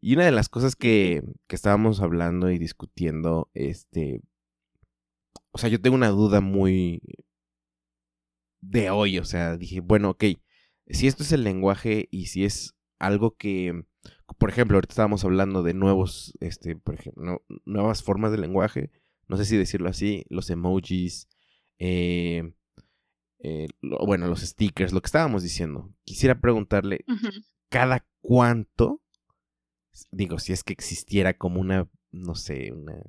Y 0.00 0.14
una 0.14 0.24
de 0.24 0.32
las 0.32 0.48
cosas 0.48 0.76
que, 0.76 1.22
que 1.46 1.56
estábamos 1.56 2.00
hablando 2.00 2.50
y 2.50 2.58
discutiendo, 2.58 3.50
este, 3.54 4.22
o 5.52 5.58
sea, 5.58 5.68
yo 5.68 5.80
tengo 5.80 5.96
una 5.96 6.08
duda 6.08 6.40
muy 6.40 7.02
de 8.60 8.90
hoy, 8.90 9.18
o 9.18 9.24
sea, 9.24 9.56
dije, 9.56 9.80
bueno, 9.80 10.10
ok, 10.10 10.24
si 10.88 11.06
esto 11.06 11.22
es 11.22 11.32
el 11.32 11.44
lenguaje 11.44 12.08
y 12.10 12.26
si 12.26 12.44
es 12.44 12.74
algo 12.98 13.36
que, 13.36 13.84
por 14.38 14.50
ejemplo, 14.50 14.76
ahorita 14.76 14.92
estábamos 14.92 15.24
hablando 15.24 15.62
de 15.62 15.74
nuevos, 15.74 16.34
este, 16.40 16.76
por 16.76 16.94
ejemplo, 16.94 17.44
nuevas 17.64 18.02
formas 18.02 18.32
de 18.32 18.38
lenguaje, 18.38 18.90
no 19.28 19.36
sé 19.36 19.44
si 19.44 19.56
decirlo 19.56 19.88
así, 19.88 20.24
los 20.28 20.50
emojis, 20.50 21.28
eh, 21.78 22.52
eh, 23.42 23.68
bueno, 23.80 24.26
los 24.26 24.40
stickers, 24.40 24.92
lo 24.92 25.00
que 25.00 25.06
estábamos 25.06 25.42
diciendo. 25.42 25.92
Quisiera 26.04 26.40
preguntarle, 26.40 27.04
¿cada 27.68 28.06
cuánto? 28.20 29.00
Digo, 30.10 30.38
si 30.38 30.52
es 30.52 30.64
que 30.64 30.72
existiera 30.72 31.34
como 31.34 31.60
una, 31.60 31.88
no 32.10 32.34
sé, 32.34 32.72
una, 32.72 33.02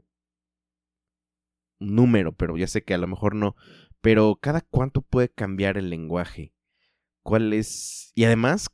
un 1.79 1.95
número, 1.95 2.31
pero 2.33 2.57
ya 2.57 2.67
sé 2.67 2.83
que 2.83 2.93
a 2.93 2.97
lo 2.97 3.07
mejor 3.07 3.35
no. 3.35 3.55
Pero 4.01 4.37
¿cada 4.41 4.61
cuánto 4.61 5.01
puede 5.01 5.29
cambiar 5.29 5.77
el 5.77 5.89
lenguaje? 5.89 6.53
¿Cuál 7.23 7.53
es? 7.53 8.11
Y 8.15 8.23
además, 8.25 8.69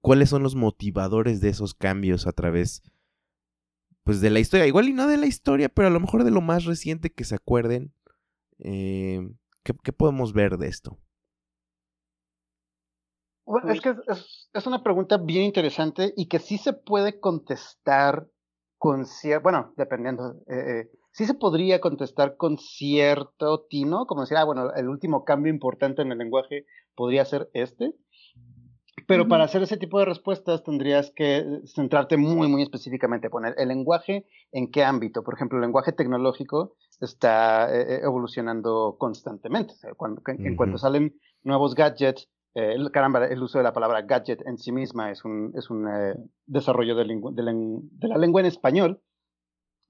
¿cuáles 0.00 0.30
son 0.30 0.42
los 0.42 0.54
motivadores 0.54 1.40
de 1.40 1.50
esos 1.50 1.74
cambios 1.74 2.26
a 2.26 2.32
través, 2.32 2.82
pues, 4.02 4.20
de 4.20 4.30
la 4.30 4.40
historia? 4.40 4.66
Igual 4.66 4.88
y 4.88 4.92
no 4.92 5.06
de 5.06 5.16
la 5.16 5.26
historia, 5.26 5.68
pero 5.68 5.88
a 5.88 5.90
lo 5.90 6.00
mejor 6.00 6.24
de 6.24 6.30
lo 6.30 6.40
más 6.40 6.64
reciente 6.64 7.10
que 7.10 7.24
se 7.24 7.34
acuerden. 7.34 7.92
Eh, 8.58 9.28
¿Qué, 9.62 9.92
podemos 9.92 10.32
ver 10.32 10.58
de 10.58 10.68
esto? 10.68 10.98
Bueno, 13.46 13.72
es 13.72 13.80
que 13.80 13.94
es, 14.54 14.66
una 14.66 14.82
pregunta 14.82 15.18
bien 15.18 15.44
interesante 15.44 16.14
y 16.16 16.28
que 16.28 16.38
sí 16.38 16.58
se 16.58 16.72
puede 16.72 17.20
contestar 17.20 18.26
con 18.78 19.06
cierto, 19.06 19.42
bueno, 19.42 19.72
dependiendo, 19.76 20.36
eh, 20.46 20.56
eh, 20.56 20.90
sí 21.12 21.26
se 21.26 21.34
podría 21.34 21.80
contestar 21.80 22.36
con 22.36 22.58
cierto 22.58 23.66
tino, 23.68 24.06
como 24.06 24.22
decir, 24.22 24.36
ah, 24.36 24.44
bueno, 24.44 24.72
el 24.74 24.88
último 24.88 25.24
cambio 25.24 25.52
importante 25.52 26.02
en 26.02 26.12
el 26.12 26.18
lenguaje 26.18 26.66
podría 26.94 27.24
ser 27.24 27.50
este, 27.52 27.94
pero 29.06 29.28
para 29.28 29.44
hacer 29.44 29.62
ese 29.62 29.76
tipo 29.76 29.98
de 29.98 30.06
respuestas 30.06 30.62
tendrías 30.62 31.10
que 31.14 31.60
centrarte 31.66 32.16
muy, 32.16 32.48
muy 32.48 32.62
específicamente, 32.62 33.28
poner 33.28 33.54
el 33.58 33.68
lenguaje 33.68 34.26
en 34.52 34.70
qué 34.70 34.84
ámbito. 34.84 35.22
Por 35.22 35.34
ejemplo, 35.34 35.58
el 35.58 35.62
lenguaje 35.62 35.92
tecnológico 35.92 36.76
está 37.00 37.74
eh, 37.74 38.00
evolucionando 38.02 38.96
constantemente. 38.98 39.74
cuando, 39.96 40.22
en, 40.26 40.56
cuanto 40.56 40.78
salen 40.78 41.14
nuevos 41.42 41.74
gadgets, 41.74 42.28
eh, 42.54 42.76
caramba, 42.92 43.26
el 43.26 43.42
uso 43.42 43.58
de 43.58 43.64
la 43.64 43.72
palabra 43.72 44.02
gadget 44.02 44.46
en 44.46 44.58
sí 44.58 44.72
misma 44.72 45.10
es 45.10 45.24
un, 45.24 45.52
es 45.56 45.70
un 45.70 45.88
desarrollo 46.46 46.94
de, 46.94 47.04
de, 47.04 48.08
la 48.08 48.18
lengua 48.18 48.40
en 48.40 48.46
español 48.46 49.02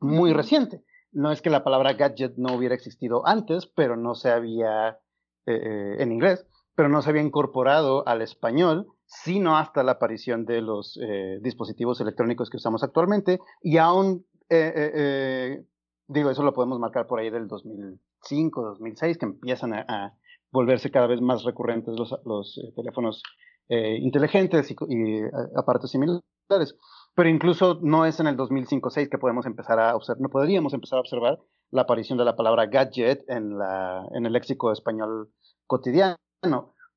muy 0.01 0.33
reciente. 0.33 0.83
No 1.13 1.31
es 1.31 1.43
que 1.43 1.51
la 1.51 1.63
palabra 1.63 1.93
gadget 1.93 2.35
no 2.37 2.55
hubiera 2.55 2.75
existido 2.75 3.27
antes, 3.27 3.67
pero 3.67 3.97
no 3.97 4.15
se 4.15 4.31
había 4.31 4.99
en 5.47 6.11
inglés, 6.11 6.47
pero 6.75 6.89
no 6.89 7.03
se 7.03 7.11
había 7.11 7.23
incorporado 7.23 8.07
al 8.09 8.23
español 8.23 8.95
sino 9.07 9.57
hasta 9.57 9.83
la 9.83 9.93
aparición 9.93 10.45
de 10.45 10.61
los 10.61 10.99
eh, 11.03 11.39
dispositivos 11.41 12.01
electrónicos 12.01 12.51
que 12.51 12.57
usamos 12.57 12.83
actualmente 12.83 13.39
y 13.63 13.79
aún, 13.79 14.27
eh, 14.49 14.73
eh, 14.95 15.65
digo, 16.09 16.31
eso 16.31 16.43
lo 16.43 16.53
podemos 16.53 16.79
marcar 16.79 17.07
por 17.07 17.21
ahí 17.21 17.31
del 17.31 17.47
2005, 17.47 18.63
2006, 18.63 19.19
que 19.19 19.27
empiezan 19.27 19.75
a, 19.75 20.15
volverse 20.55 20.91
cada 20.91 21.09
vez 21.09 21.21
más 21.21 21.43
recurrentes 21.45 21.95
los, 21.99 22.15
los 22.25 22.61
teléfonos 22.77 23.23
inteligentes 23.69 24.71
y, 24.71 24.75
y 24.89 25.23
aparatos 25.57 25.91
similares. 25.91 26.77
Pero 27.15 27.29
incluso 27.29 27.79
no 27.83 28.07
es 28.07 28.21
en 28.21 28.27
el 28.27 28.37
2005-6 28.37 29.09
que 29.09 29.19
podemos 29.19 29.47
empezar 29.47 29.81
a 29.81 29.97
observar, 29.97 30.21
no 30.21 30.29
podríamos 30.29 30.75
empezar 30.75 30.99
a 30.99 31.01
observar 31.01 31.39
la 31.71 31.83
aparición 31.83 32.19
de 32.19 32.25
la 32.25 32.37
palabra 32.37 32.67
gadget 32.67 33.25
en, 33.29 33.59
la, 33.59 34.07
en 34.15 34.27
el 34.27 34.33
léxico 34.33 34.71
español 34.73 35.31
cotidiano 35.67 36.17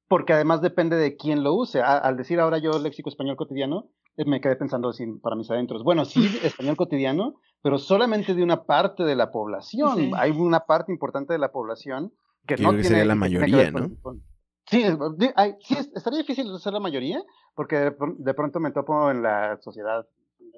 porque 0.08 0.34
además 0.34 0.62
depende 0.62 0.96
de 0.96 1.18
quién 1.18 1.44
lo 1.44 1.54
use. 1.54 1.82
al 1.82 2.18
decir 2.18 2.40
ahora 2.40 2.58
yo 2.58 2.72
léxico 2.80 3.10
español 3.10 3.36
cotidiano, 3.36 3.90
eh, 4.16 4.26
me 4.26 4.42
quedé 4.42 4.56
pensando 4.56 4.90
así 4.90 5.06
para 5.22 5.36
mis 5.36 5.52
adentros. 5.52 5.84
Bueno, 5.84 6.06
sí, 6.06 6.26
español 6.44 6.78
cotidiano, 6.78 7.36
pero 7.62 7.78
solamente 7.78 8.34
de 8.34 8.44
una 8.44 8.64
parte 8.64 9.04
de 9.04 9.16
la 9.16 9.32
población. 9.32 10.12
Hay 10.16 10.32
una 10.32 10.62
parte 10.62 10.92
importante 10.92 11.34
de 11.34 11.40
la 11.40 11.52
población 11.52 12.14
que 12.48 12.58
no 12.58 12.70
tiene. 12.70 12.84
Sería 12.84 13.06
la 13.06 13.16
mayoría, 13.16 13.72
¿no? 13.72 13.90
sí, 14.66 14.84
sí, 15.62 15.78
estaría 15.96 16.20
difícil 16.20 16.48
ser 16.60 16.74
la 16.74 16.80
mayoría, 16.80 17.22
porque 17.56 17.76
de, 18.18 18.34
pronto 18.34 18.60
me 18.60 18.72
topo 18.72 19.12
en 19.12 19.22
la 19.22 19.58
sociedad, 19.62 20.08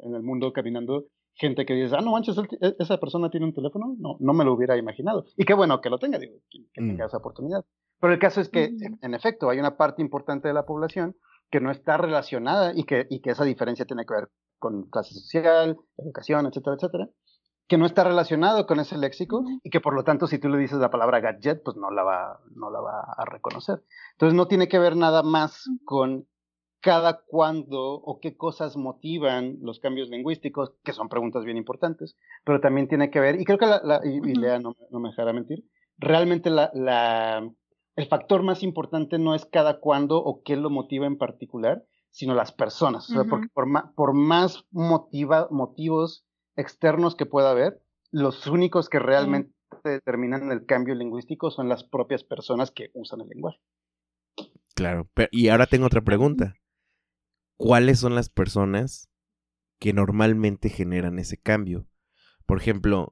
en 0.04 0.16
el 0.16 0.24
mundo 0.24 0.54
caminando, 0.54 1.06
gente 1.34 1.66
que 1.66 1.74
dice, 1.74 1.96
ah, 1.98 2.02
no 2.02 2.12
manches, 2.12 2.38
e, 2.38 2.76
esa 2.80 2.98
persona 2.98 3.30
tiene 3.30 3.46
un 3.46 3.54
teléfono. 3.54 3.96
No, 3.98 4.18
no 4.20 4.34
me 4.34 4.46
lo 4.46 4.54
hubiera 4.54 4.78
imaginado. 4.78 5.26
Y 5.36 5.46
qué 5.46 5.54
bueno 5.54 5.82
que 5.82 5.90
lo 5.90 5.98
tenga, 5.98 6.20
digo, 6.20 6.36
que, 6.50 6.60
tenga 6.74 7.06
mm. 7.06 7.08
esa 7.08 7.18
oportunidad. 7.18 7.66
Pero 8.00 8.14
el 8.14 8.20
caso 8.20 8.40
es 8.42 8.50
que, 8.50 8.72
en 9.02 9.14
efecto, 9.14 9.50
hay 9.50 9.60
una 9.60 9.76
parte 9.76 10.02
importante 10.02 10.48
de 10.48 10.54
la 10.54 10.66
población 10.66 11.16
que 11.52 11.60
no 11.60 11.72
está 11.72 11.98
relacionada 11.98 12.74
y 12.76 12.84
que, 12.84 13.08
y 13.10 13.22
que 13.22 13.32
esa 13.32 13.44
diferencia 13.44 13.86
tiene 13.86 14.06
que 14.06 14.14
ver 14.14 14.30
con 14.60 14.90
clase 14.90 15.14
social, 15.14 15.78
educación, 15.98 16.46
etcétera, 16.46 16.76
etcétera, 16.76 17.10
que 17.70 17.78
no 17.78 17.86
está 17.86 18.04
relacionado 18.04 18.66
con 18.66 18.80
ese 18.80 18.98
léxico 18.98 19.46
y 19.64 19.70
que 19.70 19.80
por 19.80 19.94
lo 19.94 20.04
tanto 20.04 20.26
si 20.26 20.40
tú 20.40 20.50
le 20.50 20.58
dices 20.58 20.80
la 20.80 20.90
palabra 20.90 21.20
gadget, 21.20 21.62
pues 21.64 21.78
no 21.78 21.92
la 21.92 22.04
va, 22.04 22.40
no 22.56 22.72
la 22.72 22.82
va 22.82 23.02
a 23.16 23.26
reconocer. 23.26 23.84
Entonces 24.14 24.36
no 24.36 24.48
tiene 24.48 24.68
que 24.68 24.80
ver 24.80 24.98
nada 24.98 25.22
más 25.22 25.70
con 25.86 26.28
cada 26.82 27.22
cuándo 27.28 27.94
o 27.94 28.20
qué 28.20 28.36
cosas 28.36 28.76
motivan 28.76 29.60
los 29.62 29.80
cambios 29.80 30.10
lingüísticos, 30.10 30.74
que 30.84 30.94
son 30.94 31.10
preguntas 31.10 31.46
bien 31.46 31.58
importantes, 31.58 32.18
pero 32.44 32.60
también 32.60 32.88
tiene 32.88 33.12
que 33.12 33.20
ver, 33.20 33.40
y 33.40 33.46
creo 33.46 33.60
que 33.60 33.68
la, 33.68 34.02
y, 34.04 34.34
Lea 34.34 34.60
no, 34.60 34.76
no, 34.90 35.00
me 35.00 35.10
dejará 35.10 35.34
mentir, 35.34 35.64
realmente 35.98 36.50
la, 36.50 36.72
la, 36.74 37.48
el 37.96 38.08
factor 38.08 38.44
más 38.44 38.64
importante 38.64 39.20
no 39.20 39.36
es 39.36 39.46
cada 39.46 39.80
cuándo 39.80 40.18
o 40.24 40.42
qué 40.42 40.56
lo 40.56 40.70
motiva 40.70 41.06
en 41.06 41.18
particular, 41.18 41.84
sino 42.12 42.34
las 42.34 42.52
personas. 42.52 43.14
porque 43.30 43.50
por, 43.54 44.14
más 44.14 44.66
motivos 44.72 46.26
externos 46.60 47.16
que 47.16 47.26
pueda 47.26 47.52
haber, 47.52 47.82
los 48.12 48.48
únicos 48.48 48.90
que 48.90 49.00
realmente 49.00 49.54
determinan 49.84 50.52
el 50.52 50.66
cambio 50.66 50.96
lingüístico 50.96 51.52
son 51.52 51.70
las 51.70 51.84
propias 51.84 52.24
personas 52.24 52.72
que 52.72 52.92
usan 52.94 53.22
el 53.22 53.30
lenguaje. 53.30 53.60
Claro, 54.76 55.10
y 55.32 55.50
ahora 55.50 55.68
tengo 55.68 55.86
otra 55.86 56.02
pregunta. 56.02 56.56
¿Cuáles 57.58 58.00
son 58.00 58.16
las 58.16 58.30
personas 58.30 59.10
que 59.80 59.94
normalmente 59.94 60.70
generan 60.70 61.20
ese 61.20 61.38
cambio? 61.38 61.88
Por 62.46 62.58
ejemplo, 62.58 63.12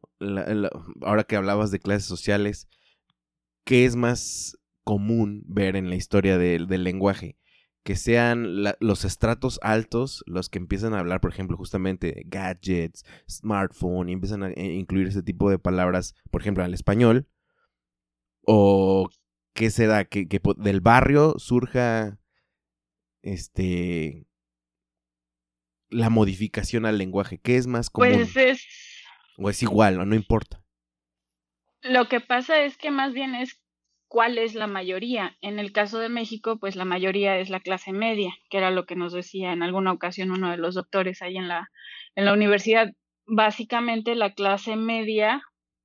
ahora 1.01 1.25
que 1.25 1.35
hablabas 1.35 1.71
de 1.71 1.79
clases 1.79 2.05
sociales, 2.05 2.67
¿qué 3.65 3.85
es 3.85 3.95
más 3.95 4.57
común 4.87 5.43
ver 5.45 5.75
en 5.75 5.89
la 5.89 5.97
historia 5.97 6.37
del 6.37 6.83
lenguaje. 6.85 7.37
Que 7.87 7.95
sean 7.95 8.65
los 8.81 9.05
estratos 9.05 9.61
altos 9.63 10.21
los 10.27 10.49
que 10.49 10.57
empiezan 10.57 10.93
a 10.93 10.99
hablar, 10.99 11.21
por 11.21 11.31
ejemplo, 11.31 11.55
justamente 11.55 12.23
gadgets, 12.25 13.05
smartphone, 13.29 14.09
y 14.09 14.11
empiezan 14.11 14.43
a 14.43 14.49
eh, 14.49 14.73
incluir 14.73 15.07
ese 15.07 15.23
tipo 15.23 15.49
de 15.49 15.57
palabras, 15.57 16.13
por 16.29 16.41
ejemplo, 16.41 16.65
al 16.65 16.73
español. 16.73 17.29
O 18.41 19.07
qué 19.53 19.69
se 19.69 19.87
da, 19.87 20.03
que, 20.03 20.27
que 20.27 20.41
del 20.57 20.81
barrio 20.81 21.35
surja 21.37 22.19
este 23.21 24.27
la 25.89 26.09
modificación 26.09 26.85
al 26.85 26.97
lenguaje? 26.97 27.39
¿Qué 27.39 27.55
es 27.55 27.67
más 27.67 27.89
común? 27.89 28.09
Pues 28.09 28.35
es... 28.35 28.67
¿O 29.37 29.49
es 29.49 29.63
igual 29.63 29.97
o 29.97 30.05
no 30.05 30.13
importa? 30.13 30.61
Lo 31.83 32.09
que 32.09 32.19
pasa 32.19 32.59
es 32.63 32.75
que 32.75 32.91
más 32.91 33.13
bien 33.13 33.33
es 33.33 33.61
cuál 34.07 34.37
es 34.37 34.55
la 34.55 34.67
mayoría. 34.67 35.37
En 35.41 35.59
el 35.59 35.71
caso 35.71 35.99
de 35.99 36.09
México, 36.09 36.57
pues 36.59 36.75
la 36.75 36.85
mayoría 36.85 37.37
es 37.37 37.49
la 37.49 37.59
clase 37.59 37.91
media, 37.93 38.33
que 38.49 38.57
era 38.57 38.71
lo 38.71 38.85
que 38.85 38.95
nos 38.95 39.13
decía 39.13 39.53
en 39.53 39.63
alguna 39.63 39.91
ocasión 39.91 40.31
uno 40.31 40.51
de 40.51 40.57
los 40.57 40.75
doctores 40.75 41.21
ahí 41.21 41.37
en 41.37 41.47
la, 41.47 41.69
en 42.15 42.25
la 42.25 42.33
universidad. 42.33 42.89
Básicamente 43.25 44.15
la 44.15 44.33
clase 44.33 44.75
media, 44.75 45.41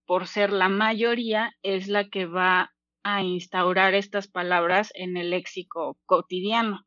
por 0.07 0.26
ser 0.26 0.52
la 0.52 0.69
mayoría, 0.69 1.52
es 1.62 1.88
la 1.88 2.09
que 2.09 2.26
va 2.26 2.73
a 3.02 3.23
instaurar 3.23 3.95
estas 3.95 4.29
palabras 4.29 4.93
en 4.95 5.17
el 5.17 5.31
léxico 5.31 5.99
cotidiano. 6.07 6.87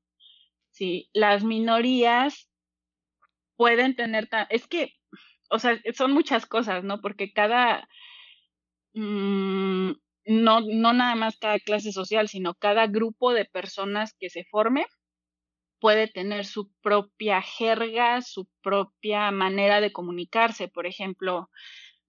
Sí, 0.71 1.09
las 1.13 1.43
minorías 1.43 2.49
pueden 3.57 3.95
tener, 3.95 4.29
es 4.49 4.67
que, 4.67 4.93
o 5.49 5.59
sea, 5.59 5.79
son 5.93 6.11
muchas 6.13 6.45
cosas, 6.45 6.83
¿no? 6.83 7.01
Porque 7.01 7.31
cada, 7.31 7.87
mm, 8.93 9.91
no, 10.25 10.61
no 10.61 10.93
nada 10.93 11.15
más 11.15 11.37
cada 11.37 11.59
clase 11.59 11.91
social, 11.91 12.27
sino 12.27 12.55
cada 12.55 12.87
grupo 12.87 13.33
de 13.33 13.45
personas 13.45 14.13
que 14.19 14.29
se 14.29 14.45
forme 14.45 14.85
puede 15.79 16.07
tener 16.07 16.45
su 16.45 16.71
propia 16.81 17.41
jerga, 17.41 18.21
su 18.21 18.47
propia 18.61 19.31
manera 19.31 19.81
de 19.81 19.91
comunicarse. 19.91 20.67
Por 20.67 20.87
ejemplo, 20.87 21.49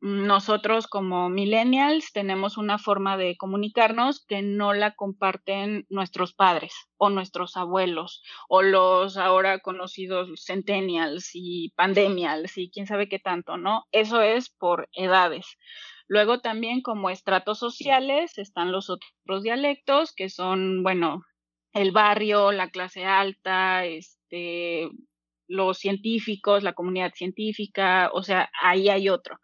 nosotros 0.00 0.86
como 0.88 1.30
millennials 1.30 2.12
tenemos 2.12 2.58
una 2.58 2.78
forma 2.78 3.16
de 3.16 3.36
comunicarnos 3.36 4.24
que 4.26 4.42
no 4.42 4.74
la 4.74 4.94
comparten 4.94 5.86
nuestros 5.88 6.34
padres 6.34 6.74
o 6.98 7.10
nuestros 7.10 7.56
abuelos 7.56 8.22
o 8.48 8.62
los 8.62 9.16
ahora 9.16 9.60
conocidos 9.60 10.30
centennials 10.46 11.30
y 11.34 11.72
pandemials 11.76 12.58
y 12.58 12.70
quién 12.70 12.86
sabe 12.86 13.08
qué 13.08 13.18
tanto, 13.18 13.56
¿no? 13.56 13.84
Eso 13.90 14.20
es 14.22 14.50
por 14.50 14.88
edades. 14.92 15.56
Luego 16.08 16.40
también 16.40 16.82
como 16.82 17.10
estratos 17.10 17.58
sociales 17.58 18.38
están 18.38 18.70
los 18.72 18.90
otros 18.90 19.42
dialectos 19.42 20.12
que 20.14 20.28
son, 20.28 20.82
bueno, 20.82 21.22
el 21.72 21.90
barrio, 21.92 22.52
la 22.52 22.70
clase 22.70 23.04
alta, 23.04 23.84
este, 23.84 24.88
los 25.48 25.78
científicos, 25.78 26.62
la 26.62 26.74
comunidad 26.74 27.12
científica, 27.14 28.10
o 28.12 28.22
sea, 28.22 28.50
ahí 28.62 28.88
hay 28.88 29.08
otro. 29.08 29.38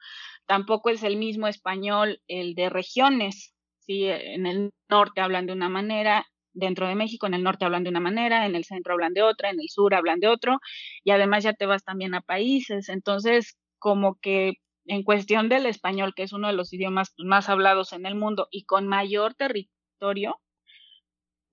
Tampoco 0.47 0.90
es 0.90 1.02
el 1.02 1.16
mismo 1.16 1.49
español 1.49 2.21
el 2.28 2.54
de 2.54 2.71
regiones, 2.71 3.54
¿sí? 3.81 4.07
En 4.07 4.47
el 4.47 4.71
norte 4.88 5.21
hablan 5.21 5.47
de 5.47 5.52
una 5.54 5.69
manera, 5.69 6.26
dentro 6.54 6.87
de 6.88 6.95
México, 6.95 7.26
en 7.26 7.35
el 7.35 7.42
norte 7.42 7.64
hablan 7.64 7.85
de 7.85 7.90
una 7.90 8.00
manera, 8.00 8.47
en 8.47 8.54
el 8.54 8.64
centro 8.64 8.95
hablan 8.95 9.14
de 9.14 9.23
otra, 9.23 9.50
en 9.50 9.61
el 9.61 9.69
sur 9.69 9.95
hablan 9.95 10.21
de 10.21 10.28
otro, 10.28 10.59
y 11.04 11.11
además 11.11 11.45
ya 11.45 11.54
te 11.54 11.66
vas 11.66 11.85
también 11.85 12.14
a 12.14 12.21
países, 12.21 12.88
entonces 12.88 13.57
como 13.78 14.16
que 14.21 14.54
en 14.87 15.03
cuestión 15.03 15.49
del 15.49 15.67
español, 15.67 16.15
que 16.15 16.25
es 16.25 16.33
uno 16.33 16.49
de 16.49 16.55
los 16.55 16.73
idiomas 16.73 17.15
más 17.19 17.49
hablados 17.49 17.93
en 17.93 18.07
el 18.07 18.15
mundo 18.15 18.49
y 18.51 18.65
con 18.65 18.89
mayor 18.89 19.35
territorio, 19.35 20.41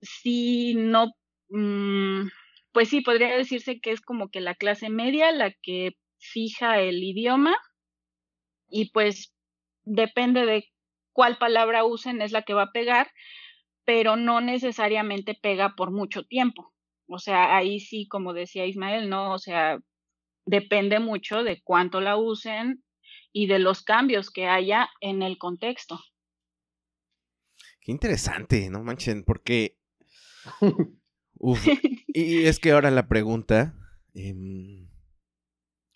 sí, 0.02 0.74
no, 0.76 1.12
mm, 1.48 2.28
pues 2.72 2.88
sí, 2.88 3.00
podría 3.00 3.36
decirse 3.36 3.80
que 3.80 3.92
es 3.92 4.00
como 4.00 4.30
que 4.30 4.40
la 4.40 4.54
clase 4.54 4.90
media 4.90 5.32
la 5.32 5.52
que 5.62 5.96
fija 6.18 6.80
el 6.80 7.02
idioma 7.02 7.56
y 8.68 8.90
pues 8.92 9.32
depende 9.84 10.46
de 10.46 10.68
cuál 11.12 11.38
palabra 11.38 11.84
usen 11.84 12.22
es 12.22 12.32
la 12.32 12.42
que 12.42 12.54
va 12.54 12.64
a 12.64 12.72
pegar, 12.72 13.10
pero 13.84 14.16
no 14.16 14.40
necesariamente 14.40 15.34
pega 15.34 15.74
por 15.76 15.90
mucho 15.90 16.24
tiempo. 16.24 16.72
O 17.08 17.18
sea, 17.18 17.56
ahí 17.56 17.80
sí, 17.80 18.06
como 18.06 18.32
decía 18.32 18.66
Ismael, 18.66 19.08
¿no? 19.08 19.32
O 19.34 19.38
sea, 19.38 19.78
depende 20.46 21.00
mucho 21.00 21.42
de 21.42 21.60
cuánto 21.62 22.00
la 22.00 22.16
usen 22.16 22.82
y 23.32 23.46
de 23.46 23.58
los 23.58 23.82
cambios 23.82 24.30
que 24.30 24.46
haya 24.46 24.88
en 25.00 25.22
el 25.22 25.38
contexto. 25.38 26.00
Qué 27.80 27.92
interesante, 27.92 28.68
no 28.70 28.82
manchen, 28.82 29.24
porque... 29.24 29.78
Uf, 31.38 31.66
y 32.08 32.44
es 32.44 32.58
que 32.58 32.72
ahora 32.72 32.90
la 32.90 33.08
pregunta 33.08 33.74
em, 34.14 34.88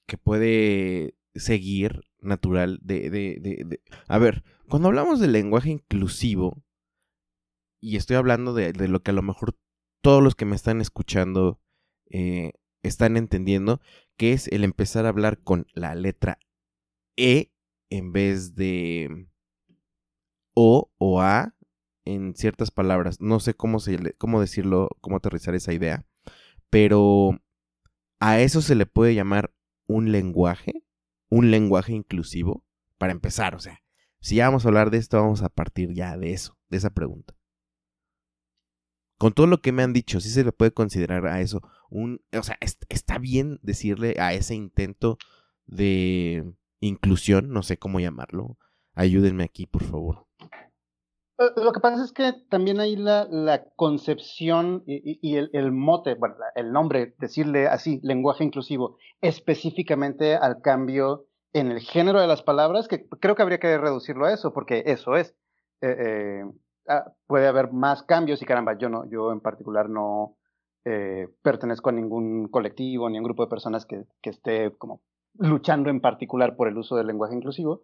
que 0.07 0.17
puede 0.17 1.19
seguir 1.35 2.05
natural 2.21 2.79
de, 2.83 3.11
de, 3.11 3.39
de, 3.41 3.81
A 4.09 4.19
ver, 4.19 4.43
cuando 4.69 4.89
hablamos 4.89 5.21
del 5.21 5.33
lenguaje 5.33 5.71
inclusivo, 5.71 6.65
y 7.81 7.97
estoy 7.97 8.17
hablando 8.17 8.55
de, 8.55 8.73
lo 8.89 9.03
que 9.03 9.11
a 9.11 9.15
lo 9.15 9.21
mejor 9.21 9.59
todos 10.01 10.23
los 10.23 10.35
que 10.35 10.47
me 10.47 10.57
están 10.57 10.81
escuchando 10.81 11.61
eh, 12.11 12.53
están 12.83 13.19
entendiendo, 13.19 13.81
que 14.17 14.33
es 14.33 14.49
el 14.49 14.65
empezar 14.65 15.05
a 15.05 15.11
hablar 15.11 15.43
con 15.43 15.67
la 15.75 15.95
letra 15.95 16.39
e 17.17 17.53
en 17.91 18.13
vez 18.13 18.55
de 18.55 19.29
O 20.55 20.91
o 20.99 21.21
A 21.21 21.55
en 22.05 22.35
ciertas 22.35 22.71
palabras. 22.71 23.21
No 23.21 23.41
sé 23.41 23.55
cómo, 23.55 23.79
cómo 24.19 24.41
decirlo, 24.41 24.89
cómo 25.01 25.17
aterrizar 25.17 25.55
esa 25.55 25.73
idea, 25.73 26.07
pero 26.71 27.41
a 28.21 28.41
eso 28.41 28.63
se 28.63 28.75
le 28.75 28.87
puede 28.87 29.15
llamar 29.15 29.55
un 29.87 30.13
lenguaje, 30.13 30.85
un 31.29 31.51
lenguaje 31.51 31.93
inclusivo, 31.93 32.65
para 32.99 33.13
empezar, 33.13 33.55
o 33.55 33.61
sea, 33.61 33.83
si 34.21 34.37
ya 34.37 34.47
vamos 34.47 34.65
a 34.65 34.69
hablar 34.69 34.91
de 34.91 34.99
esto, 34.99 35.21
vamos 35.21 35.43
a 35.43 35.51
partir 35.51 35.93
ya 35.93 36.17
de 36.17 36.33
eso, 36.33 36.57
de 36.71 36.79
esa 36.79 36.91
pregunta. 36.91 37.37
Con 39.19 39.33
todo 39.33 39.47
lo 39.47 39.61
que 39.61 39.73
me 39.73 39.83
han 39.83 39.93
dicho, 39.93 40.21
sí 40.21 40.31
se 40.31 40.45
le 40.45 40.53
puede 40.53 40.73
considerar 40.73 41.27
a 41.27 41.41
eso 41.41 41.61
un, 41.91 42.23
o 42.33 42.43
sea, 42.43 42.59
está 42.61 43.19
bien 43.19 43.59
decirle 43.63 44.17
a 44.19 44.33
ese 44.33 44.55
intento 44.55 45.19
de 45.67 46.55
inclusión, 46.87 47.51
no 47.51 47.63
sé 47.63 47.79
cómo 47.79 48.01
llamarlo. 48.01 48.57
Ayúdenme 48.95 49.45
aquí, 49.45 49.67
por 49.67 49.83
favor. 49.83 50.27
Eh, 51.39 51.51
lo 51.57 51.73
que 51.73 51.81
pasa 51.81 52.05
es 52.05 52.13
que 52.13 52.33
también 52.49 52.81
hay 52.81 52.97
la, 52.97 53.27
la 53.29 53.65
concepción 53.77 54.85
y, 54.87 55.37
el, 55.37 55.73
mote, 55.73 56.15
bueno, 56.15 56.37
el 56.55 56.73
nombre, 56.73 57.15
decirle 57.19 57.67
así, 57.67 57.99
lenguaje 58.03 58.45
inclusivo, 58.45 58.99
específicamente 59.21 60.37
al 60.37 60.61
cambio 60.61 61.27
en 61.53 61.71
el 61.73 61.81
género 61.81 62.21
de 62.21 62.29
las 62.29 62.43
palabras, 62.43 62.87
que 62.89 63.07
creo 63.21 63.35
que 63.35 63.43
habría 63.43 63.59
que 63.59 63.79
reducirlo 63.79 64.27
a 64.27 64.33
eso, 64.33 64.53
porque 64.53 64.85
eso 64.87 65.17
es. 65.17 65.35
Eh, 65.81 65.97
eh, 65.99 66.45
ah, 66.89 67.13
puede 67.27 67.49
haber 67.49 67.73
más 67.73 68.03
cambios 68.05 68.41
y 68.43 68.47
caramba, 68.47 68.79
yo 68.79 68.89
no, 68.89 69.05
yo 69.11 69.33
en 69.33 69.41
particular 69.41 69.89
no 69.89 70.37
pertenezco 71.43 71.89
a 71.89 71.93
ningún 71.93 72.49
colectivo 72.49 73.09
ni 73.09 73.17
a 73.17 73.21
un 73.21 73.25
grupo 73.25 73.43
de 73.43 73.49
personas 73.49 73.87
que, 73.87 74.05
que 74.21 74.29
esté 74.29 74.71
como 74.77 75.01
luchando 75.39 75.91
en 75.91 76.01
particular 76.01 76.57
por 76.57 76.69
el 76.69 76.77
uso 76.79 76.97
del 76.97 77.07
lenguaje 77.07 77.35
inclusivo. 77.35 77.83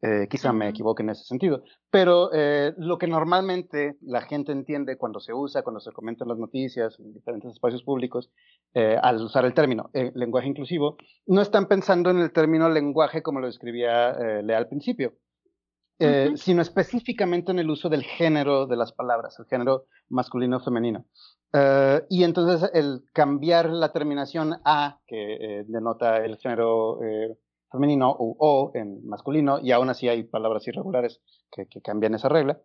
Eh, 0.00 0.28
quizá 0.30 0.52
me 0.52 0.68
equivoque 0.68 1.02
en 1.02 1.10
ese 1.10 1.24
sentido, 1.24 1.64
pero 1.90 2.30
eh, 2.32 2.72
lo 2.76 2.98
que 2.98 3.08
normalmente 3.08 3.96
la 4.00 4.20
gente 4.20 4.52
entiende 4.52 4.96
cuando 4.96 5.18
se 5.18 5.34
usa, 5.34 5.62
cuando 5.62 5.80
se 5.80 5.90
comentan 5.90 6.28
las 6.28 6.38
noticias 6.38 7.00
en 7.00 7.12
diferentes 7.12 7.50
espacios 7.54 7.82
públicos, 7.82 8.30
eh, 8.74 8.96
al 9.02 9.16
usar 9.16 9.44
el 9.44 9.54
término 9.54 9.90
lenguaje 10.14 10.46
inclusivo, 10.46 10.98
no 11.26 11.40
están 11.40 11.66
pensando 11.66 12.10
en 12.10 12.20
el 12.20 12.30
término 12.32 12.68
lenguaje 12.68 13.24
como 13.24 13.40
lo 13.40 13.48
describía 13.48 14.12
Lea 14.40 14.58
al 14.58 14.68
principio, 14.68 15.14
sino 15.98 16.62
específicamente 16.62 17.50
en 17.50 17.58
el 17.58 17.70
uso 17.70 17.88
del 17.88 18.04
género 18.04 18.66
de 18.66 18.76
las 18.76 18.92
palabras, 18.92 19.38
el 19.38 19.46
género 19.46 19.86
masculino 20.08 20.58
o 20.58 20.60
femenino. 20.60 21.04
Eh, 21.52 22.02
y 22.10 22.24
entonces 22.24 22.70
el 22.74 23.04
cambiar 23.12 23.70
la 23.70 23.90
terminación 23.92 24.56
a, 24.64 24.98
que 25.06 25.34
eh, 25.34 25.64
denota 25.66 26.18
el 26.18 26.36
género 26.38 27.02
eh, 27.02 27.38
femenino, 27.70 28.10
o 28.10 28.36
o 28.38 28.70
en 28.74 29.06
masculino, 29.06 29.58
y 29.60 29.72
aún 29.72 29.88
así 29.88 30.08
hay 30.08 30.24
palabras 30.24 30.66
irregulares 30.68 31.20
que, 31.50 31.66
cambian 31.82 32.14
esa 32.14 32.28
regla, 32.28 32.60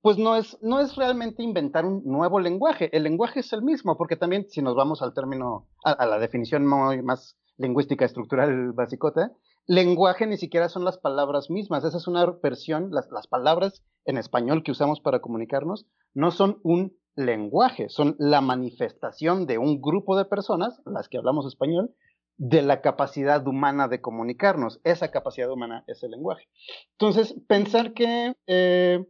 pues 0.00 0.16
no 0.16 0.36
es, 0.36 0.56
no 0.62 0.80
es 0.80 0.96
realmente 0.96 1.42
inventar 1.42 1.84
un 1.84 2.02
nuevo 2.04 2.40
lenguaje. 2.40 2.88
El 2.96 3.02
lenguaje 3.02 3.40
es 3.40 3.52
el 3.52 3.62
mismo, 3.62 3.96
porque 3.96 4.16
también 4.16 4.48
si 4.48 4.62
nos 4.62 4.74
vamos 4.74 5.02
al 5.02 5.12
término, 5.12 5.66
a, 5.84 6.06
la 6.06 6.18
definición 6.18 6.64
más 6.64 7.36
lingüística 7.58 8.04
estructural 8.04 8.72
basicota, 8.72 9.32
lenguaje 9.68 10.26
ni 10.26 10.38
siquiera 10.38 10.68
son 10.68 10.84
las 10.84 10.98
palabras 10.98 11.50
mismas. 11.50 11.84
Esa 11.84 11.98
es 11.98 12.08
una 12.08 12.26
versión, 12.42 12.90
las, 12.90 13.28
palabras 13.28 13.84
en 14.06 14.16
español 14.16 14.64
que 14.64 14.72
usamos 14.72 15.00
para 15.00 15.20
comunicarnos 15.20 15.86
no 16.14 16.32
son 16.32 16.58
un 16.64 16.96
lenguaje, 17.14 17.88
son 17.88 18.16
la 18.18 18.40
manifestación 18.40 19.46
de 19.46 19.58
un 19.58 19.80
grupo 19.80 20.16
de 20.16 20.24
personas, 20.24 20.80
las 20.86 21.08
que 21.08 21.18
hablamos 21.18 21.46
español, 21.46 21.94
de 22.38 22.62
la 22.62 22.80
capacidad 22.80 23.46
humana 23.46 23.88
de 23.88 24.00
comunicarnos. 24.00 24.80
Esa 24.84 25.10
capacidad 25.10 25.50
humana 25.50 25.84
es 25.86 26.02
el 26.02 26.12
lenguaje. 26.12 26.48
Entonces, 26.92 27.34
pensar 27.46 27.92
que, 27.92 28.34
eh, 28.46 29.04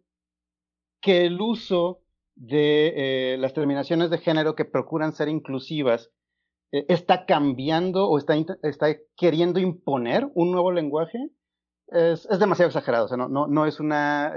que 1.01 1.27
el 1.27 1.41
uso 1.41 2.01
de 2.35 3.35
eh, 3.35 3.39
las 3.39 3.53
terminaciones 3.53 4.11
de 4.11 4.19
género 4.19 4.55
que 4.55 4.65
procuran 4.65 5.13
ser 5.13 5.29
inclusivas 5.29 6.11
está 6.71 7.27
cambiando 7.27 8.09
o 8.09 8.19
está, 8.19 8.35
está, 8.63 8.95
queriendo 9.17 9.59
imponer 9.59 10.31
un 10.35 10.53
nuevo 10.53 10.71
lenguaje 10.71 11.19
es, 11.89 12.27
es 12.31 12.39
demasiado 12.39 12.69
exagerado. 12.69 13.07
O 13.07 13.09
sea, 13.09 13.17
no, 13.17 13.29
no, 13.29 13.47
no 13.47 13.67
es 13.67 13.81
una 13.81 14.35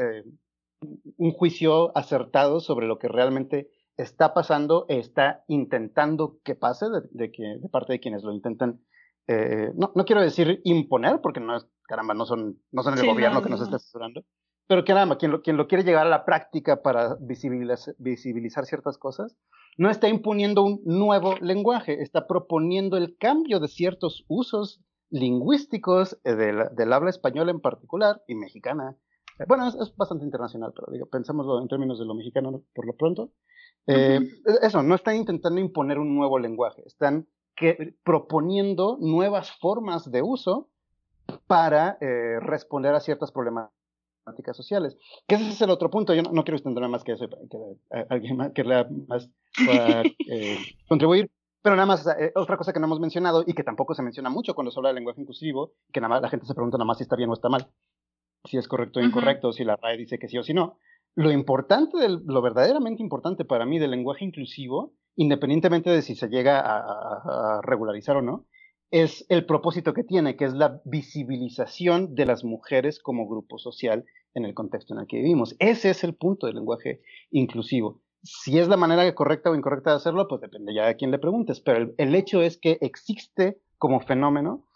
un 1.18 1.32
juicio 1.32 1.96
acertado 1.96 2.60
sobre 2.60 2.88
lo 2.88 2.98
que 2.98 3.08
realmente 3.08 3.70
está 3.98 4.34
pasando, 4.34 4.86
está 4.90 5.44
intentando 5.48 6.40
que 6.44 6.56
pase 6.56 6.88
de, 7.12 7.32
que, 7.32 7.44
de 7.60 7.70
parte 7.70 7.94
de 7.94 8.00
quienes 8.00 8.24
lo 8.24 8.34
intentan. 8.34 8.82
Eh, 9.28 9.72
no, 9.76 9.92
no, 9.96 10.06
quiero 10.06 10.22
decir 10.22 10.62
imponer, 10.64 11.22
porque 11.22 11.40
no 11.40 11.56
es, 11.56 11.68
caramba, 11.84 12.14
no 12.14 12.26
son, 12.26 12.60
no 12.72 12.82
son 12.82 12.98
el 12.98 13.06
gobierno 13.06 13.44
que 13.44 13.50
nos 13.50 13.62
está 13.62 13.76
asesorando, 13.76 14.24
pero 14.68 14.84
que 14.84 14.94
nada, 14.94 15.18
quien 15.18 15.32
lo, 15.32 15.42
quien 15.42 15.58
lo 15.58 15.68
quiere 15.68 15.84
llegar 15.84 16.08
a 16.08 16.10
la 16.10 16.26
práctica 16.26 16.82
para 16.82 17.16
visibilizar, 17.20 17.94
visibilizar 18.00 18.66
ciertas 18.66 18.98
cosas, 18.98 19.38
no 19.82 19.90
está 19.90 20.08
imponiendo 20.08 20.62
un 20.62 20.80
nuevo 20.86 21.38
lenguaje, 21.42 22.04
está 22.04 22.28
proponiendo 22.28 22.98
el 22.98 23.18
cambio 23.18 23.60
de 23.60 23.68
ciertos 23.68 24.26
usos 24.28 24.80
lingüísticos 25.10 26.20
eh, 26.24 26.36
del, 26.36 26.68
del 26.76 26.94
habla 26.94 27.10
española 27.10 27.50
en 27.50 27.62
particular 27.62 28.22
y 28.28 28.36
mexicana. 28.36 28.96
Eh, 29.40 29.46
bueno, 29.48 29.68
es, 29.68 29.96
bastante 29.98 30.24
internacional, 30.24 30.72
pero 30.76 30.92
digo, 30.92 31.08
pensémoslo 31.08 31.60
en 31.60 31.68
términos 31.68 31.98
de 31.98 32.06
lo 32.06 32.14
mexicano 32.14 32.62
por 32.76 32.86
lo 32.86 32.96
pronto. 32.96 33.32
Eh, 33.88 34.20
eso, 34.62 34.84
no 34.84 34.94
están 34.94 35.16
intentando 35.16 35.60
imponer 35.60 35.98
un 35.98 36.16
nuevo 36.16 36.38
lenguaje, 36.38 36.84
están 36.86 37.28
que, 37.56 37.96
proponiendo 38.04 39.00
nuevas 39.02 39.50
formas 39.60 40.12
de 40.12 40.22
uso 40.22 40.70
para 41.48 41.98
responder 42.42 42.94
a 42.94 43.00
ciertas 43.00 43.32
problemáticas 44.24 44.58
sociales. 44.58 44.98
Que 45.28 45.36
ese 45.36 45.50
es 45.50 45.62
el 45.62 45.70
otro 45.70 45.90
punto. 45.90 46.14
Yo 46.14 46.22
no, 46.24 46.44
quiero 46.44 46.58
extenderme 46.58 46.90
más 46.90 47.04
que 47.04 47.14
eso, 47.14 47.28
que 47.28 48.06
alguien 48.10 48.38
más 48.38 48.52
que 48.54 48.64
lea 48.64 48.88
más 49.08 49.30
pueda 49.66 50.04
contribuir. 50.88 51.30
Pero 51.64 51.76
nada 51.76 51.86
más, 51.86 52.08
eh, 52.08 52.32
otra 52.36 52.58
cosa 52.58 52.74
que 52.74 52.80
no 52.80 52.88
hemos 52.88 53.00
mencionado 53.00 53.44
y 53.46 53.54
que 53.54 53.64
tampoco 53.64 53.94
se 53.94 54.02
menciona 54.02 54.30
mucho 54.30 54.56
cuando 54.56 54.72
se 54.72 54.80
habla 54.80 54.90
de 54.90 54.96
lenguaje 54.96 55.22
inclusivo, 55.22 55.74
que 55.94 56.02
nada 56.02 56.10
más 56.10 56.22
la 56.24 56.30
gente 56.30 56.48
se 56.48 56.56
pregunta 56.56 56.78
nada 56.78 56.86
más 56.86 56.98
si 56.98 57.04
está 57.04 57.16
bien 57.16 57.30
o 57.30 57.34
está 57.34 57.50
mal, 57.50 57.68
si 58.46 58.58
es 58.58 58.68
correcto 58.68 59.00
o 59.00 59.04
incorrecto, 59.04 59.54
si 59.54 59.64
la 59.64 59.76
RAE 59.76 59.98
dice 59.98 60.18
que 60.18 60.28
sí 60.28 60.40
o 60.40 60.44
si 60.44 60.56
no. 60.56 60.80
Lo 61.14 61.30
importante, 61.32 62.00
del, 62.00 62.24
lo 62.26 62.42
verdaderamente 62.42 63.04
importante 63.04 63.46
para 63.46 63.68
mí 63.68 63.78
del 63.78 63.92
lenguaje 63.92 64.26
inclusivo, 64.26 64.94
independientemente 65.16 65.92
de 65.92 66.02
si 66.02 66.16
se 66.16 66.30
llega 66.30 66.60
a, 66.62 66.80
a 66.80 67.62
regularizar 67.62 68.18
o 68.18 68.24
no, 68.24 68.48
es 68.92 69.26
el 69.30 69.46
propósito 69.46 69.94
que 69.94 70.04
tiene, 70.04 70.36
que 70.36 70.46
es 70.46 70.54
la 70.54 70.82
visibilización 70.84 72.14
de 72.14 72.26
las 72.26 72.44
mujeres 72.44 73.00
como 73.00 73.28
grupo 73.28 73.58
social 73.58 74.06
en 74.34 74.44
el 74.44 74.54
contexto 74.54 74.94
en 74.94 75.00
el 75.00 75.08
que 75.08 75.18
vivimos. 75.18 75.56
Ese 75.60 75.90
es 75.90 76.04
el 76.04 76.14
punto 76.14 76.46
del 76.46 76.58
lenguaje 76.58 77.02
inclusivo. 77.32 78.02
Si 78.22 78.60
es 78.60 78.68
la 78.68 78.78
manera 78.78 79.14
correcta 79.16 79.50
o 79.50 79.56
incorrecta 79.56 79.92
de 79.92 79.96
hacerlo, 79.96 80.28
pues 80.28 80.42
depende 80.42 80.76
ya 80.76 80.86
de 80.86 80.96
quién 80.98 81.10
le 81.10 81.20
preguntes, 81.20 81.62
pero 81.62 81.94
el, 81.98 82.16
hecho 82.16 82.42
es 82.42 82.58
que 82.58 82.78
existe 82.82 83.60
como 83.78 84.02
fenómeno 84.02 84.68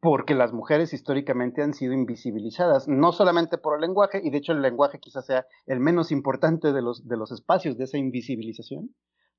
porque 0.00 0.34
las 0.34 0.52
mujeres 0.52 0.94
históricamente 0.94 1.62
han 1.62 1.74
sido 1.74 1.92
invisibilizadas, 1.92 2.88
no 2.88 3.12
solamente 3.12 3.58
por 3.58 3.74
el 3.74 3.80
lenguaje, 3.82 4.20
y 4.22 4.30
de 4.30 4.38
hecho 4.38 4.52
el 4.52 4.62
lenguaje 4.62 5.00
quizás 5.00 5.26
sea 5.26 5.46
el 5.66 5.80
menos 5.80 6.10
importante 6.12 6.72
de 6.72 6.82
los, 6.82 7.06
de 7.06 7.16
los 7.16 7.32
espacios 7.32 7.76
de 7.76 7.84
esa 7.84 7.98
invisibilización, 7.98 8.94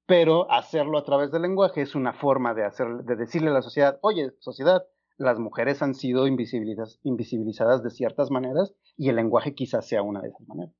pero 0.09 0.51
hacerlo 0.51 0.97
a 0.97 1.03
través 1.03 1.31
del 1.31 1.43
lenguaje 1.43 1.83
es 1.83 1.93
una 1.93 2.13
forma 2.13 2.55
de, 2.55 2.65
hacer, 2.65 2.87
de 3.03 3.15
decirle 3.15 3.51
a 3.51 3.53
la 3.53 3.61
sociedad, 3.61 3.99
oye, 4.01 4.31
sociedad, 4.39 4.81
las 5.17 5.37
mujeres 5.37 5.83
han 5.83 5.93
sido 5.93 6.25
invisibilizadas, 6.25 6.99
invisibilizadas 7.03 7.83
de 7.83 7.91
ciertas 7.91 8.31
maneras 8.31 8.73
y 8.97 9.09
el 9.09 9.17
lenguaje 9.17 9.53
quizás 9.53 9.87
sea 9.87 10.01
una 10.01 10.21
de 10.21 10.29
esas 10.29 10.47
maneras. 10.47 10.73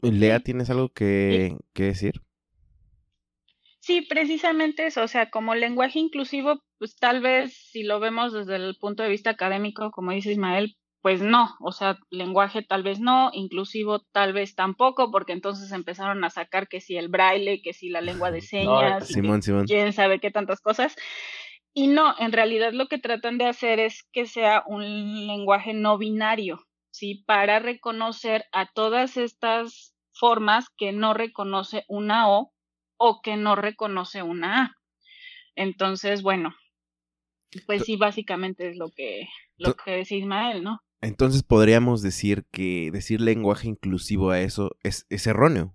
Lea, 0.00 0.38
¿tienes 0.38 0.70
algo 0.70 0.90
que, 0.90 1.56
decir? 1.74 2.22
Sí, 3.80 4.02
precisamente 4.02 4.86
eso, 4.86 5.02
o 5.02 5.08
sea, 5.08 5.28
como 5.30 5.56
lenguaje 5.56 5.98
inclusivo, 5.98 6.62
pues 6.78 6.94
tal 6.94 7.20
vez 7.20 7.52
si 7.52 7.82
lo 7.82 7.98
vemos 7.98 8.32
desde 8.32 8.54
el 8.54 8.76
punto 8.76 9.02
de 9.02 9.08
vista 9.08 9.30
académico, 9.30 9.90
como 9.90 10.12
dice 10.12 10.30
Ismael, 10.30 10.76
pues 11.00 11.22
no, 11.22 11.56
o 11.60 11.72
sea, 11.72 11.98
lenguaje 12.10 12.62
tal 12.62 12.82
vez 12.82 12.98
no, 12.98 13.30
inclusivo 13.32 14.00
tal 14.12 14.32
vez 14.32 14.54
tampoco, 14.54 15.10
porque 15.10 15.32
entonces 15.32 15.70
empezaron 15.72 16.24
a 16.24 16.30
sacar 16.30 16.68
que 16.68 16.80
si 16.80 16.96
el 16.96 17.08
braille, 17.08 17.62
que 17.62 17.72
si 17.72 17.88
la 17.88 18.00
lengua 18.00 18.30
de 18.30 18.40
señas, 18.40 19.06
Simón, 19.06 19.42
Simón. 19.42 19.66
quién 19.66 19.92
sabe 19.92 20.18
qué 20.18 20.30
tantas 20.30 20.60
cosas. 20.60 20.96
Y 21.72 21.86
no, 21.86 22.14
en 22.18 22.32
realidad 22.32 22.72
lo 22.72 22.88
que 22.88 22.98
tratan 22.98 23.38
de 23.38 23.46
hacer 23.46 23.78
es 23.78 24.02
que 24.12 24.26
sea 24.26 24.64
un 24.66 25.26
lenguaje 25.26 25.74
no 25.74 25.98
binario, 25.98 26.66
¿sí? 26.90 27.22
Para 27.26 27.60
reconocer 27.60 28.44
a 28.52 28.66
todas 28.66 29.16
estas 29.16 29.94
formas 30.12 30.66
que 30.76 30.92
no 30.92 31.14
reconoce 31.14 31.84
una 31.86 32.28
O 32.28 32.52
o 32.98 33.20
que 33.22 33.36
no 33.36 33.54
reconoce 33.54 34.22
una 34.22 34.62
A. 34.62 34.76
Entonces, 35.54 36.22
bueno, 36.22 36.54
pues 37.66 37.84
sí, 37.84 37.96
básicamente 37.96 38.68
es 38.68 38.76
lo 38.76 38.90
que, 38.90 39.28
lo 39.56 39.74
que 39.74 39.92
decía 39.92 40.18
Ismael, 40.18 40.62
¿no? 40.62 40.80
Entonces 41.00 41.42
podríamos 41.42 42.02
decir 42.02 42.46
que 42.50 42.90
decir 42.92 43.20
lenguaje 43.20 43.68
inclusivo 43.68 44.30
a 44.30 44.40
eso 44.40 44.76
es, 44.82 45.06
erróneo. 45.26 45.74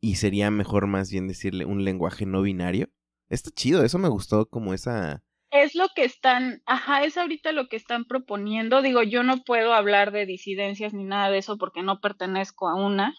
Y 0.00 0.16
sería 0.16 0.50
mejor 0.50 0.86
más 0.86 1.10
bien 1.10 1.28
decirle 1.28 1.64
un 1.64 1.84
lenguaje 1.84 2.24
no 2.24 2.42
binario. 2.42 2.88
Está 3.28 3.50
chido, 3.50 3.84
eso 3.84 3.98
me 3.98 4.08
gustó 4.08 4.48
como 4.48 4.74
esa, 4.74 5.22
es 5.50 5.74
lo 5.74 5.88
que 5.94 6.04
están, 6.04 6.62
ajá, 6.66 7.04
es 7.04 7.16
ahorita 7.16 7.52
lo 7.52 7.68
que 7.68 7.76
están 7.76 8.04
proponiendo. 8.04 8.82
Digo, 8.82 9.02
yo 9.02 9.22
no 9.22 9.42
puedo 9.42 9.74
hablar 9.74 10.12
de 10.12 10.26
disidencias 10.26 10.94
ni 10.94 11.04
nada 11.04 11.30
de 11.30 11.38
eso 11.38 11.58
porque 11.58 11.82
no 11.82 12.00
pertenezco 12.00 12.68
a 12.68 12.76
una, 12.76 13.14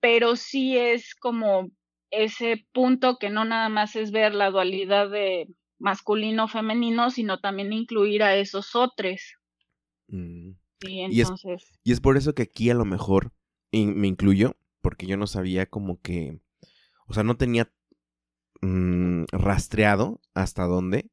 pero 0.00 0.36
sí 0.36 0.78
es 0.78 1.14
como 1.14 1.70
ese 2.10 2.66
punto 2.72 3.16
que 3.18 3.30
no 3.30 3.44
nada 3.44 3.68
más 3.68 3.96
es 3.96 4.12
ver 4.12 4.34
la 4.34 4.50
dualidad 4.50 5.10
de 5.10 5.48
masculino-femenino, 5.78 7.10
sino 7.10 7.40
también 7.40 7.72
incluir 7.72 8.22
a 8.22 8.36
esos 8.36 8.76
otros. 8.76 9.36
Mm. 10.12 10.52
Sí, 10.80 11.00
entonces. 11.00 11.72
Y 11.82 11.92
es, 11.92 12.00
por 12.00 12.16
eso 12.16 12.34
que 12.34 12.42
aquí 12.42 12.70
a 12.70 12.74
lo 12.74 12.84
mejor 12.84 13.32
me 13.72 14.06
incluyo, 14.06 14.56
porque 14.80 15.06
yo 15.06 15.16
no 15.16 15.26
sabía 15.26 15.66
como 15.66 16.00
que, 16.00 16.40
o 17.06 17.14
sea, 17.14 17.22
no 17.24 17.36
tenía 17.36 17.72
mm, 18.60 19.24
rastreado 19.32 20.20
hasta 20.34 20.64
dónde 20.64 21.10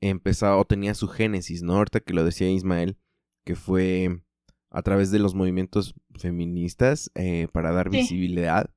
empezaba 0.00 0.56
o 0.58 0.66
tenía 0.66 0.94
su 0.94 1.08
génesis, 1.08 1.62
¿no? 1.62 1.76
Ahorita 1.76 2.00
que 2.00 2.12
lo 2.12 2.24
decía 2.24 2.50
Ismael, 2.50 2.98
que 3.44 3.54
fue 3.54 4.22
a 4.70 4.82
través 4.82 5.10
de 5.10 5.18
los 5.18 5.34
movimientos 5.34 5.94
feministas 6.18 7.10
eh, 7.14 7.48
para 7.52 7.72
dar 7.72 7.90
visibilidad. 7.90 8.70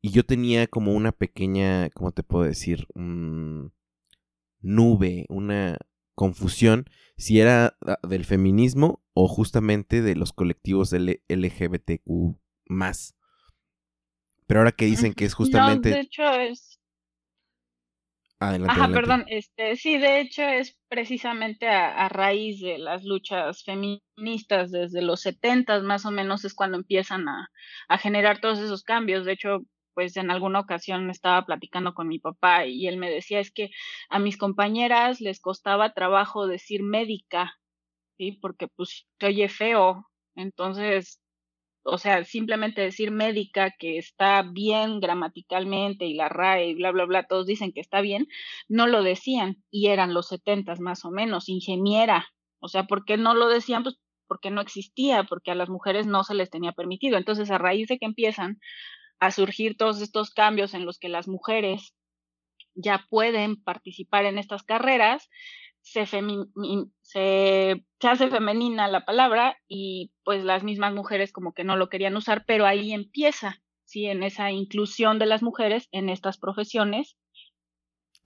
Y 0.00 0.10
yo 0.10 0.24
tenía 0.24 0.66
como 0.66 0.92
una 0.92 1.12
pequeña, 1.12 1.88
¿cómo 1.90 2.12
te 2.12 2.22
puedo 2.22 2.44
decir? 2.44 2.86
nube, 4.60 5.26
una 5.28 5.78
confusión 6.14 6.86
si 7.16 7.40
era 7.40 7.76
ah, 7.86 7.98
del 8.06 8.24
feminismo 8.24 9.02
o 9.12 9.28
justamente 9.28 10.02
de 10.02 10.16
los 10.16 10.32
colectivos 10.32 10.92
LGBTQ 10.92 12.36
más. 12.66 13.16
Pero 14.46 14.60
ahora 14.60 14.72
que 14.72 14.86
dicen 14.86 15.14
que 15.14 15.24
es 15.24 15.34
justamente... 15.34 15.90
de 15.90 16.00
hecho 16.00 16.24
es 16.24 16.74
Ajá, 18.40 18.88
perdón, 18.88 19.24
este, 19.28 19.76
sí, 19.76 19.96
de 19.96 20.20
hecho 20.20 20.42
es 20.42 20.76
precisamente 20.88 21.68
a, 21.68 22.08
raíz 22.08 22.60
de 22.60 22.78
las 22.78 23.04
luchas 23.04 23.64
feministas 23.64 24.70
desde 24.70 25.02
los 25.02 25.22
setentas 25.22 25.82
más 25.82 26.04
o 26.04 26.10
menos 26.10 26.44
es 26.44 26.54
cuando 26.54 26.76
empiezan 26.76 27.28
a, 27.28 27.48
a 27.88 27.98
generar 27.98 28.40
todos 28.40 28.58
esos 28.58 28.82
cambios. 28.82 29.24
De 29.24 29.32
hecho, 29.32 29.60
pues 29.94 30.16
en 30.16 30.30
alguna 30.30 30.60
ocasión 30.60 31.10
estaba 31.10 31.44
platicando 31.46 31.94
con 31.94 32.08
mi 32.08 32.18
papá 32.18 32.66
y 32.66 32.86
él 32.86 32.96
me 32.96 33.10
decía 33.10 33.40
es 33.40 33.50
que 33.52 33.70
a 34.08 34.18
mis 34.18 34.36
compañeras 34.36 35.20
les 35.20 35.40
costaba 35.40 35.94
trabajo 35.94 36.46
decir 36.46 36.82
médica, 36.82 37.54
¿sí? 38.18 38.32
Porque 38.32 38.68
pues 38.68 39.06
te 39.18 39.26
oye 39.26 39.48
feo. 39.48 40.10
Entonces, 40.36 41.20
o 41.84 41.98
sea, 41.98 42.24
simplemente 42.24 42.80
decir 42.80 43.10
médica 43.10 43.70
que 43.78 43.98
está 43.98 44.42
bien 44.42 45.00
gramaticalmente 45.00 46.06
y 46.06 46.14
la 46.14 46.28
RAE 46.28 46.68
y 46.70 46.74
bla, 46.74 46.90
bla, 46.92 47.04
bla, 47.04 47.26
todos 47.26 47.46
dicen 47.46 47.72
que 47.72 47.80
está 47.80 48.00
bien, 48.00 48.26
no 48.68 48.86
lo 48.86 49.02
decían 49.02 49.62
y 49.70 49.88
eran 49.88 50.14
los 50.14 50.28
setentas 50.28 50.80
más 50.80 51.04
o 51.04 51.10
menos, 51.10 51.48
ingeniera. 51.48 52.26
O 52.60 52.68
sea, 52.68 52.84
¿por 52.84 53.04
qué 53.04 53.16
no 53.18 53.34
lo 53.34 53.48
decían? 53.48 53.82
Pues 53.82 53.98
porque 54.26 54.50
no 54.50 54.60
existía, 54.62 55.24
porque 55.24 55.50
a 55.50 55.54
las 55.54 55.68
mujeres 55.68 56.06
no 56.06 56.24
se 56.24 56.34
les 56.34 56.50
tenía 56.50 56.72
permitido. 56.72 57.18
Entonces, 57.18 57.50
a 57.50 57.58
raíz 57.58 57.88
de 57.88 57.98
que 57.98 58.06
empiezan 58.06 58.58
a 59.26 59.30
surgir 59.30 59.76
todos 59.76 60.00
estos 60.02 60.30
cambios 60.30 60.74
en 60.74 60.84
los 60.84 60.98
que 60.98 61.08
las 61.08 61.28
mujeres 61.28 61.94
ya 62.74 63.06
pueden 63.08 63.62
participar 63.62 64.24
en 64.24 64.38
estas 64.38 64.62
carreras, 64.62 65.28
se, 65.80 66.06
se, 66.06 67.84
hace 68.02 68.30
femenina 68.30 68.88
la 68.88 69.04
palabra 69.04 69.56
y 69.68 70.12
pues 70.24 70.42
las 70.42 70.64
mismas 70.64 70.94
mujeres 70.94 71.32
como 71.32 71.52
que 71.52 71.64
no 71.64 71.76
lo 71.76 71.88
querían 71.88 72.16
usar, 72.16 72.44
pero 72.46 72.66
ahí 72.66 72.92
empieza, 72.92 73.62
¿sí? 73.84 74.06
En 74.06 74.22
esa 74.22 74.50
inclusión 74.50 75.18
de 75.18 75.26
las 75.26 75.42
mujeres 75.42 75.88
en 75.92 76.08
estas 76.08 76.38
profesiones 76.38 77.16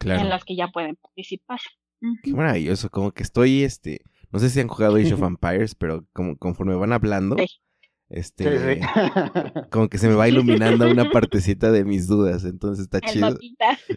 en 0.01 0.29
las 0.29 0.45
que 0.45 0.57
ya 0.57 0.69
pueden 0.69 0.97
participar. 0.97 1.59
Qué 2.23 2.33
maravilloso, 2.33 2.91
como 2.91 3.11
que 3.13 3.25
estoy, 3.25 3.65
este, 3.65 4.03
no 4.31 4.39
sé 4.39 4.51
si 4.51 4.61
han 4.61 4.69
jugado 4.69 4.97
Age 4.97 5.15
of 5.15 5.23
Empires, 5.23 5.75
pero 5.75 6.07
como 6.13 6.37
conforme 6.39 6.77
van 6.77 6.93
hablando, 6.93 7.37
este, 8.11 8.81
como 9.71 9.89
que 9.89 9.99
se 9.99 10.09
me 10.09 10.15
va 10.15 10.29
iluminando 10.29 10.91
una 10.91 11.11
partecita 11.11 11.71
de 11.71 11.85
mis 11.85 12.07
dudas, 12.07 12.45
entonces 12.45 12.85
está 12.85 13.01
chido. 13.01 13.39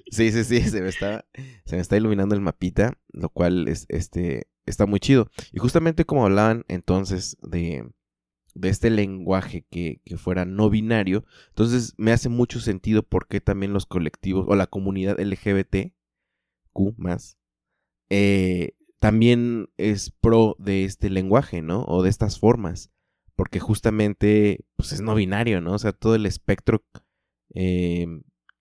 Sí, 0.10 0.32
sí, 0.32 0.44
sí, 0.44 0.62
se 0.62 0.82
me 0.82 0.90
está, 0.90 1.26
se 1.66 1.76
me 1.76 1.82
está 1.82 1.98
iluminando 1.98 2.36
el 2.36 2.42
mapita, 2.42 2.98
lo 3.14 3.30
cual 3.30 3.68
es, 3.68 3.86
este, 3.90 4.48
está 4.66 4.86
muy 4.86 5.00
chido. 5.00 5.30
Y 5.52 5.60
justamente 5.60 6.06
como 6.06 6.26
hablaban 6.26 6.66
entonces 6.68 7.38
de, 7.42 7.90
de 8.54 8.70
este 8.70 8.90
lenguaje 8.90 9.66
que, 9.70 10.02
que, 10.04 10.18
fuera 10.18 10.46
no 10.46 10.70
binario. 10.70 11.26
Entonces 11.50 11.94
me 11.98 12.12
hace 12.12 12.30
mucho 12.30 12.60
sentido 12.60 13.04
por 13.04 13.28
qué 13.28 13.40
también 13.42 13.74
los 13.74 13.86
colectivos 13.86 14.46
o 14.48 14.56
la 14.56 14.68
comunidad 14.68 15.20
LGBTQ 15.20 15.94
más 16.98 17.38
eh, 18.14 18.76
también 19.00 19.70
es 19.78 20.12
pro 20.12 20.58
de 20.60 20.84
este 20.84 21.10
lenguaje, 21.10 21.62
¿no? 21.62 21.86
O 21.86 22.04
de 22.04 22.10
estas 22.10 22.40
formas. 22.40 22.92
Porque 23.36 23.60
justamente 23.60 24.66
pues 24.76 24.92
es 24.92 25.02
no 25.02 25.16
binario, 25.16 25.62
¿no? 25.62 25.74
O 25.74 25.80
sea, 25.80 25.94
todo 25.94 26.16
el 26.16 26.26
espectro 26.26 26.84
eh, 27.54 28.08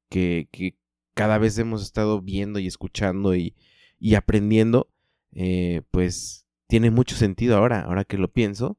que, 0.09 0.49
que, 0.53 0.77
cada 1.15 1.39
vez 1.39 1.59
hemos 1.59 1.83
estado 1.83 2.23
viendo 2.23 2.59
y 2.61 2.67
escuchando 2.67 3.35
y, 3.35 3.55
y 3.99 4.15
aprendiendo, 4.15 4.91
eh, 5.33 5.83
pues 5.91 6.47
tiene 6.67 6.91
mucho 6.91 7.17
sentido 7.17 7.57
ahora, 7.57 7.83
ahora 7.83 8.05
que 8.05 8.17
lo 8.17 8.33
pienso 8.33 8.79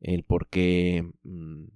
el 0.00 0.24
por 0.24 0.48
qué 0.48 1.10
mm, 1.22 1.68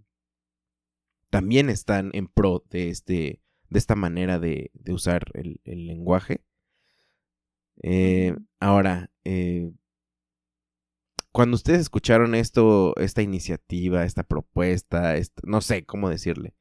también 1.30 1.68
están 1.70 2.10
en 2.14 2.28
pro 2.28 2.64
de, 2.70 2.90
este, 2.90 3.42
de 3.68 3.78
esta 3.78 3.94
manera 3.94 4.38
de, 4.38 4.70
de 4.74 4.92
usar 4.92 5.30
el, 5.34 5.60
el 5.64 5.86
lenguaje. 5.86 6.42
Eh, 7.82 8.36
ahora, 8.60 9.10
eh, 9.24 9.72
cuando 11.34 11.56
ustedes 11.56 11.80
escucharon 11.80 12.36
esto, 12.36 12.94
esta 12.96 13.20
iniciativa, 13.20 14.04
esta 14.04 14.22
propuesta, 14.22 15.14
no 15.42 15.60
sé 15.62 15.84
cómo 15.84 16.08
decirle, 16.08 16.54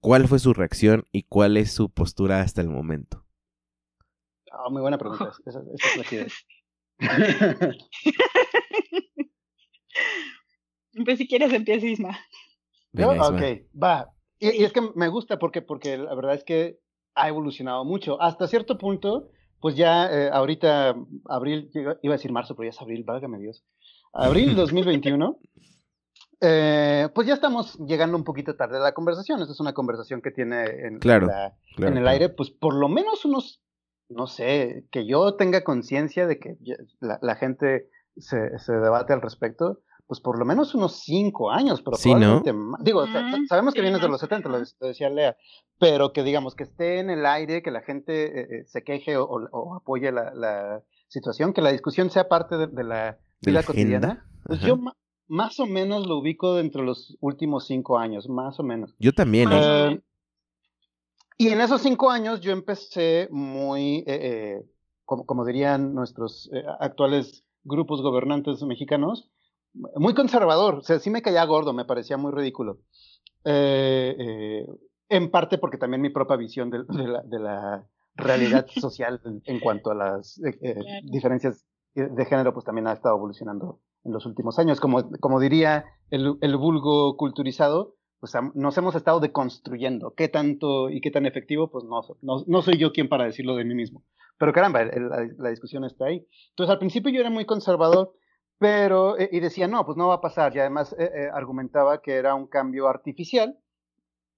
¿cuál 0.00 0.26
fue 0.26 0.38
su 0.38 0.54
reacción 0.54 1.04
y 1.12 1.24
cuál 1.24 1.58
es 1.58 1.72
su 1.72 1.90
postura 1.90 2.40
hasta 2.40 2.62
el 2.62 2.70
momento? 2.70 3.26
Oh, 4.50 4.70
muy 4.70 4.80
buena 4.80 4.96
pregunta. 4.96 5.30
Esa, 5.44 5.60
esa 5.74 6.16
es 6.16 6.32
Pues 11.04 11.18
si 11.18 11.28
quieres 11.28 11.52
empieza 11.52 11.86
Isma. 11.86 12.18
ok, 12.94 13.42
va. 13.80 14.10
Y, 14.38 14.64
es 14.64 14.72
que 14.72 14.80
me 14.94 15.08
gusta 15.08 15.38
porque, 15.38 15.60
porque 15.60 15.98
la 15.98 16.14
verdad 16.14 16.34
es 16.34 16.44
que 16.44 16.78
ha 17.14 17.28
evolucionado 17.28 17.84
mucho. 17.84 18.20
Hasta 18.22 18.48
cierto 18.48 18.78
punto, 18.78 19.28
pues 19.60 19.76
ya 19.76 20.06
eh, 20.10 20.30
ahorita, 20.32 20.96
abril, 21.26 21.70
iba 21.74 22.14
a 22.14 22.16
decir 22.16 22.32
marzo, 22.32 22.56
pero 22.56 22.64
ya 22.64 22.70
es 22.70 22.80
abril, 22.80 23.04
válgame 23.04 23.38
Dios. 23.38 23.66
Abril 24.12 24.54
2021, 24.56 25.38
eh, 26.40 27.08
pues 27.14 27.26
ya 27.26 27.34
estamos 27.34 27.76
llegando 27.78 28.16
un 28.16 28.24
poquito 28.24 28.56
tarde 28.56 28.76
a 28.76 28.80
la 28.80 28.92
conversación. 28.92 29.40
Esta 29.40 29.52
es 29.52 29.60
una 29.60 29.72
conversación 29.72 30.22
que 30.22 30.30
tiene 30.30 30.64
en, 30.64 31.00
en 31.02 31.96
el 31.96 32.08
aire, 32.08 32.28
pues 32.28 32.50
por 32.50 32.74
lo 32.74 32.88
menos 32.88 33.24
unos, 33.24 33.60
no 34.08 34.26
sé, 34.26 34.86
que 34.90 35.06
yo 35.06 35.34
tenga 35.34 35.64
conciencia 35.64 36.26
de 36.26 36.38
que 36.38 36.56
la, 37.00 37.18
la 37.22 37.36
gente 37.36 37.90
se, 38.16 38.58
se, 38.58 38.72
debate 38.72 39.12
al 39.12 39.22
respecto 39.22 39.82
pues 40.08 40.20
por 40.20 40.38
lo 40.38 40.46
menos 40.46 40.74
unos 40.74 41.00
cinco 41.00 41.50
años, 41.50 41.82
pero 41.82 41.98
sí, 41.98 42.14
¿no? 42.14 42.42
Digo, 42.80 43.04
sabemos 43.46 43.74
que 43.74 43.82
vienes 43.82 44.00
de 44.00 44.08
los 44.08 44.18
70, 44.18 44.48
lo, 44.48 44.58
decía 44.80 45.10
Lea, 45.10 45.36
pero 45.78 46.14
que 46.14 46.22
digamos 46.22 46.54
que 46.54 46.64
esté 46.64 46.98
en 46.98 47.10
el 47.10 47.26
aire, 47.26 47.62
que 47.62 47.70
la 47.70 47.82
gente 47.82 48.24
eh, 48.24 48.46
eh, 48.50 48.64
se 48.64 48.82
queje 48.82 49.18
o, 49.18 49.74
apoye 49.76 50.10
la, 50.10 50.82
situación, 51.08 51.52
que 51.52 51.60
la 51.60 51.72
discusión 51.72 52.10
sea 52.10 52.28
parte 52.28 52.56
de, 52.56 52.84
la 52.84 53.18
vida 53.40 53.62
cotidiana. 53.62 54.26
Pues 54.44 54.60
yo 54.60 54.78
más 55.26 55.60
o 55.60 55.66
menos 55.66 56.06
lo 56.06 56.18
ubico 56.18 56.54
dentro 56.54 56.82
de 56.82 56.86
los 56.86 57.16
últimos 57.20 57.66
cinco 57.66 57.98
años, 57.98 58.28
más 58.28 58.58
o 58.58 58.62
menos. 58.62 58.94
Yo 58.98 59.12
también. 59.12 59.50
¿eh? 59.52 59.92
eh 59.92 60.00
y 61.40 61.48
en 61.48 61.60
esos 61.60 61.82
cinco 61.82 62.10
años 62.10 62.40
yo 62.40 62.50
empecé 62.50 63.28
muy, 63.30 64.04
como, 65.04 65.24
como, 65.24 65.44
dirían 65.44 65.94
nuestros 65.94 66.50
actuales 66.80 67.44
grupos 67.62 68.02
gobernantes 68.02 68.60
mexicanos, 68.62 69.30
muy 69.96 70.14
conservador, 70.14 70.76
o 70.76 70.82
sea, 70.82 70.98
sí 70.98 71.10
me 71.10 71.22
caía 71.22 71.44
gordo, 71.44 71.72
me 71.72 71.84
parecía 71.84 72.16
muy 72.16 72.32
ridículo. 72.32 72.80
Eh, 73.44 74.16
eh, 74.18 74.66
en 75.08 75.30
parte 75.30 75.58
porque 75.58 75.78
también 75.78 76.02
mi 76.02 76.10
propia 76.10 76.36
visión 76.36 76.70
de, 76.70 76.84
la, 77.38 77.86
realidad 78.14 78.66
social 78.80 79.20
en, 79.44 79.60
cuanto 79.60 79.90
a 79.90 79.94
las 79.94 80.40
eh, 80.44 80.76
diferencias 81.04 81.64
de 82.02 82.24
género, 82.24 82.52
pues 82.52 82.64
también 82.64 82.86
ha 82.86 82.92
estado 82.92 83.16
evolucionando 83.16 83.80
en 84.04 84.12
los 84.12 84.26
últimos 84.26 84.58
años. 84.58 84.80
Como, 84.80 85.10
como 85.20 85.40
diría 85.40 85.84
el, 86.10 86.38
el 86.40 86.56
vulgo 86.56 87.16
culturizado, 87.16 87.96
pues 88.20 88.32
nos 88.54 88.76
hemos 88.76 88.94
estado 88.94 89.20
deconstruyendo. 89.20 90.14
¿Qué 90.14 90.28
tanto 90.28 90.90
y 90.90 91.00
qué 91.00 91.10
tan 91.10 91.26
efectivo? 91.26 91.70
Pues 91.70 91.84
no, 91.84 92.00
no, 92.22 92.44
no 92.46 92.62
soy 92.62 92.78
yo 92.78 92.92
quien 92.92 93.08
para 93.08 93.24
decirlo 93.24 93.54
de 93.56 93.64
mí 93.64 93.74
mismo. 93.74 94.04
Pero 94.38 94.52
caramba, 94.52 94.84
la, 94.84 95.28
la, 95.36 95.50
discusión 95.50 95.84
está 95.84 96.06
ahí. 96.06 96.26
Entonces 96.50 96.72
al 96.72 96.78
principio 96.78 97.12
yo 97.12 97.20
era 97.20 97.30
muy 97.30 97.44
conservador 97.44 98.12
pero, 98.58 99.16
eh, 99.18 99.28
y 99.32 99.40
decía, 99.40 99.68
no, 99.68 99.84
pues 99.86 99.96
no 99.96 100.08
va 100.08 100.14
a 100.14 100.20
pasar, 100.20 100.54
y 100.54 100.58
además 100.58 100.94
eh, 100.98 101.10
eh, 101.14 101.28
argumentaba 101.32 102.02
que 102.02 102.14
era 102.14 102.34
un 102.34 102.48
cambio 102.48 102.88
artificial 102.88 103.56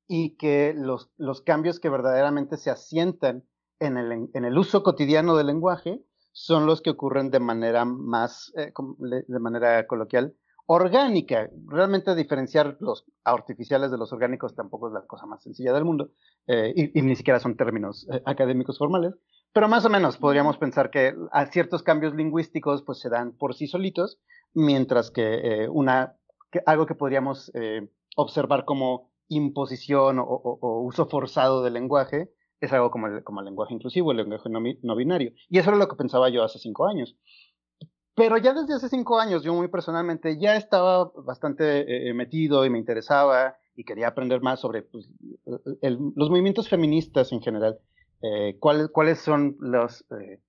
y 0.07 0.37
que 0.37 0.75
los, 0.77 1.11
los 1.16 1.40
cambios 1.40 1.81
que 1.81 1.88
verdaderamente 1.88 2.57
se 2.59 2.70
asientan 2.70 3.44
en 3.79 3.96
el, 3.96 4.29
en 4.35 4.44
el 4.44 4.59
uso 4.59 4.83
cotidiano 4.83 5.37
del 5.37 5.46
lenguaje 5.46 6.03
son 6.32 6.66
los 6.66 6.80
que 6.80 6.90
ocurren 6.90 7.30
de 7.30 7.40
manera 7.40 7.84
más, 7.84 8.52
de 8.54 9.38
manera 9.38 9.86
coloquial, 9.86 10.34
orgánica. 10.66 11.50
Realmente 11.66 12.14
diferenciar 12.14 12.76
los 12.80 13.04
artificiales 13.24 13.90
de 13.90 13.98
los 13.98 14.12
orgánicos 14.12 14.54
tampoco 14.54 14.88
es 14.88 14.94
la 14.94 15.06
cosa 15.06 15.26
más 15.26 15.42
sencilla 15.42 15.72
del 15.72 15.84
mundo, 15.84 16.10
y, 16.46 16.98
y, 16.98 17.02
ni 17.02 17.16
siquiera 17.16 17.40
son 17.40 17.56
términos 17.56 18.06
académicos 18.24 18.78
formales, 18.78 19.14
pero 19.52 19.68
más 19.68 19.84
o 19.84 19.90
menos 19.90 20.16
podríamos 20.16 20.58
pensar 20.58 20.90
que 20.90 21.14
a 21.32 21.46
ciertos 21.46 21.82
cambios 21.82 22.14
lingüísticos 22.14 22.82
pues 22.82 23.00
se 23.00 23.08
dan 23.08 23.32
por 23.32 23.54
sí 23.54 23.66
solitos, 23.66 24.20
mientras 24.54 25.10
que, 25.10 25.34
eh, 25.34 25.68
una, 25.68 26.16
algo 26.66 26.86
que 26.86 26.94
podríamos 26.94 27.50
eh, 27.54 27.88
observar 28.16 28.64
como 28.64 29.10
imposición 29.28 30.18
o, 30.18 30.58
uso 30.84 31.06
forzado 31.06 31.62
del 31.62 31.74
lenguaje 31.74 32.30
es 32.61 32.73
algo 32.73 32.90
como 32.90 33.07
el, 33.07 33.25
como 33.25 33.40
el 33.40 33.46
lenguaje 33.46 33.75
inclusivo, 33.75 34.12
el 34.12 34.18
lenguaje 34.18 34.49
no, 34.49 34.96
binario. 34.96 35.33
Y 35.49 35.59
eso 35.59 35.70
era 35.70 35.79
lo 35.79 35.88
que 35.88 35.96
pensaba 35.96 36.29
yo 36.29 36.42
hace 36.42 36.59
cinco 36.59 36.87
años. 36.87 37.16
Pero 38.14 38.37
ya 38.37 38.53
desde 38.53 38.75
hace 38.75 38.88
cinco 38.88 39.18
años, 39.18 39.42
yo 39.42 39.55
muy 39.55 39.68
personalmente 39.68 40.38
ya 40.38 40.57
estaba 40.57 41.11
bastante 41.25 42.09
eh, 42.09 42.12
metido 42.12 42.64
y 42.66 42.70
me 42.70 42.79
interesaba 42.79 43.57
y 43.75 43.85
quería 43.85 44.09
aprender 44.09 44.42
más 44.42 44.61
sobre 44.61 44.83
pues, 44.83 45.09
los 45.81 46.29
movimientos 46.29 46.68
feministas 46.68 47.33
en 47.33 47.40
general 47.40 47.79
eh, 48.23 48.59
cuáles 48.59 49.18
son 49.18 49.57
los, 49.61 50.05
eh, 50.11 50.40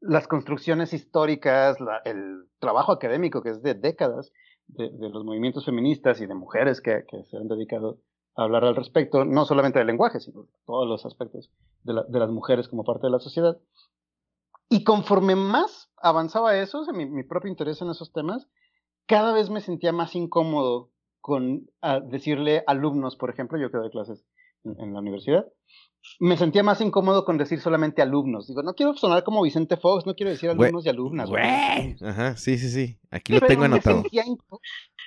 las 0.00 0.26
construcciones 0.26 0.92
históricas, 0.92 1.76
el 2.04 2.46
trabajo 2.58 2.92
académico 2.92 3.42
que 3.42 3.50
es 3.50 3.62
de 3.62 3.74
décadas 3.74 4.32
de, 4.66 4.90
los 4.98 5.24
movimientos 5.24 5.64
feministas 5.64 6.20
y 6.20 6.26
de 6.26 6.34
mujeres 6.34 6.80
que, 6.80 7.04
se 7.30 7.36
han 7.36 7.48
dedicado 7.48 7.98
hablar 8.44 8.64
al 8.64 8.76
respecto, 8.76 9.24
no 9.24 9.44
solamente 9.44 9.78
del 9.78 9.88
lenguaje, 9.88 10.20
sino 10.20 10.42
de 10.42 10.48
todos 10.66 10.88
los 10.88 11.04
aspectos 11.06 11.50
de, 11.82 11.94
las 11.94 12.30
mujeres 12.30 12.68
como 12.68 12.84
parte 12.84 13.06
de 13.06 13.12
la 13.12 13.18
sociedad. 13.18 13.58
Y 14.68 14.84
conforme 14.84 15.34
más 15.34 15.90
avanzaba 15.96 16.56
eso, 16.56 16.84
mi, 16.92 17.06
mi, 17.06 17.24
propio 17.24 17.50
interés 17.50 17.82
en 17.82 17.90
esos 17.90 18.12
temas, 18.12 18.48
cada 19.06 19.32
vez 19.32 19.50
me 19.50 19.60
sentía 19.60 19.92
más 19.92 20.14
incómodo 20.14 20.90
con 21.20 21.68
decirle 22.04 22.64
alumnos, 22.66 23.16
por 23.16 23.30
ejemplo, 23.30 23.58
yo 23.58 23.70
que 23.70 23.78
doy 23.78 23.90
clases 23.90 24.24
en 24.64 24.92
la 24.92 25.00
universidad, 25.00 25.46
me 26.18 26.36
sentía 26.36 26.62
más 26.62 26.80
incómodo 26.80 27.24
con 27.24 27.38
decir 27.38 27.60
solamente 27.60 28.02
alumnos. 28.02 28.46
Digo, 28.46 28.62
no 28.62 28.74
quiero 28.74 28.94
sonar 28.94 29.24
como 29.24 29.42
Vicente 29.42 29.76
Fox, 29.76 30.06
no 30.06 30.14
quiero 30.14 30.30
decir 30.30 30.50
alumnos 30.50 30.84
y 30.86 30.88
alumnas. 30.88 31.30
Ajá, 32.02 32.36
sí, 32.36 32.58
sí, 32.58 32.70
sí. 32.70 32.98
Aquí 33.10 33.32
lo 33.32 33.40
tengo 33.40 33.64
anotado. 33.64 34.02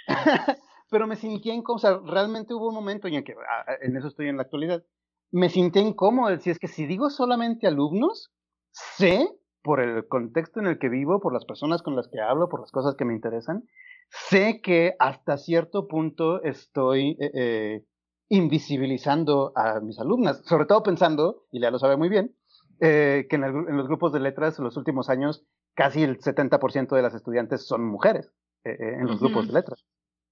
pero 0.93 1.07
me 1.07 1.15
sentía 1.15 1.55
incómodo. 1.55 1.75
O 1.75 1.79
sea, 1.79 1.99
realmente 2.05 2.53
hubo 2.53 2.69
un 2.69 2.75
momento 2.75 3.07
en 3.07 3.15
el 3.15 3.23
que, 3.23 3.33
ah, 3.33 3.65
en 3.81 3.97
eso 3.97 4.09
estoy 4.09 4.29
en 4.29 4.37
la 4.37 4.43
actualidad, 4.43 4.83
me 5.31 5.49
sentía 5.49 5.81
incómodo. 5.81 6.39
Si 6.39 6.51
es 6.51 6.59
que 6.59 6.67
si 6.67 6.85
digo 6.85 7.09
solamente 7.09 7.65
alumnos, 7.65 8.31
sé, 8.69 9.27
por 9.63 9.81
el 9.81 10.07
contexto 10.07 10.59
en 10.59 10.67
el 10.67 10.77
que 10.77 10.89
vivo, 10.89 11.19
por 11.19 11.33
las 11.33 11.45
personas 11.45 11.81
con 11.81 11.95
las 11.95 12.07
que 12.09 12.21
hablo, 12.21 12.47
por 12.47 12.59
las 12.59 12.71
cosas 12.71 12.93
que 12.95 13.05
me 13.05 13.15
interesan, 13.15 13.63
sé 14.09 14.61
que 14.61 14.93
hasta 14.99 15.37
cierto 15.37 15.87
punto 15.87 16.43
estoy 16.43 17.17
eh, 17.19 17.31
eh, 17.33 17.85
invisibilizando 18.29 19.51
a 19.55 19.79
mis 19.79 19.97
alumnas, 19.97 20.43
sobre 20.45 20.67
todo 20.67 20.83
pensando, 20.83 21.45
y 21.51 21.57
Lea 21.57 21.71
lo 21.71 21.79
sabe 21.79 21.97
muy 21.97 22.09
bien, 22.09 22.35
eh, 22.81 23.25
que 23.31 23.37
en, 23.37 23.77
los 23.77 23.87
grupos 23.87 24.13
de 24.13 24.19
letras 24.19 24.59
en 24.59 24.65
los 24.65 24.77
últimos 24.77 25.09
años 25.09 25.43
casi 25.73 26.03
el 26.03 26.19
70% 26.19 26.95
de 26.95 27.01
las 27.01 27.15
estudiantes 27.15 27.65
son 27.65 27.83
mujeres 27.83 28.31
en 28.63 29.07
los 29.07 29.19
grupos 29.19 29.47
de 29.47 29.53
letras. 29.53 29.83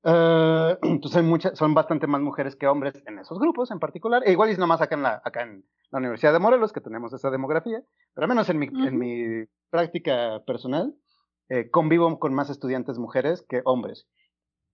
entonces 0.84 1.24
muchas, 1.24 1.58
son 1.58 1.74
bastante 1.74 2.08
más 2.08 2.22
mujeres 2.22 2.56
que 2.56 2.68
hombres 2.68 3.02
en 3.06 3.20
esos 3.20 3.40
grupos 3.40 3.72
en 3.72 3.80
particular. 3.80 4.24
E 4.26 4.32
igual 4.32 4.50
es 4.50 4.60
nomás 4.60 4.82
acá 4.82 4.96
en, 4.96 5.04
la, 5.04 5.22
acá 5.24 5.44
en 5.44 5.64
la 5.92 6.00
Universidad 6.00 6.34
de 6.34 6.40
Morelos 6.40 6.74
que 6.74 6.82
tenemos 6.82 7.14
esa 7.14 7.30
demografía, 7.30 7.82
pero 8.14 8.26
al 8.26 8.30
menos 8.30 8.50
en 8.50 8.60
mi, 8.60 8.68
en 8.68 8.98
mi 8.98 9.46
práctica 9.70 10.42
personal 10.46 10.96
convivo 11.70 12.18
con 12.18 12.34
más 12.34 12.50
estudiantes 12.50 12.98
mujeres 12.98 13.46
que 13.50 13.62
hombres. 13.66 14.08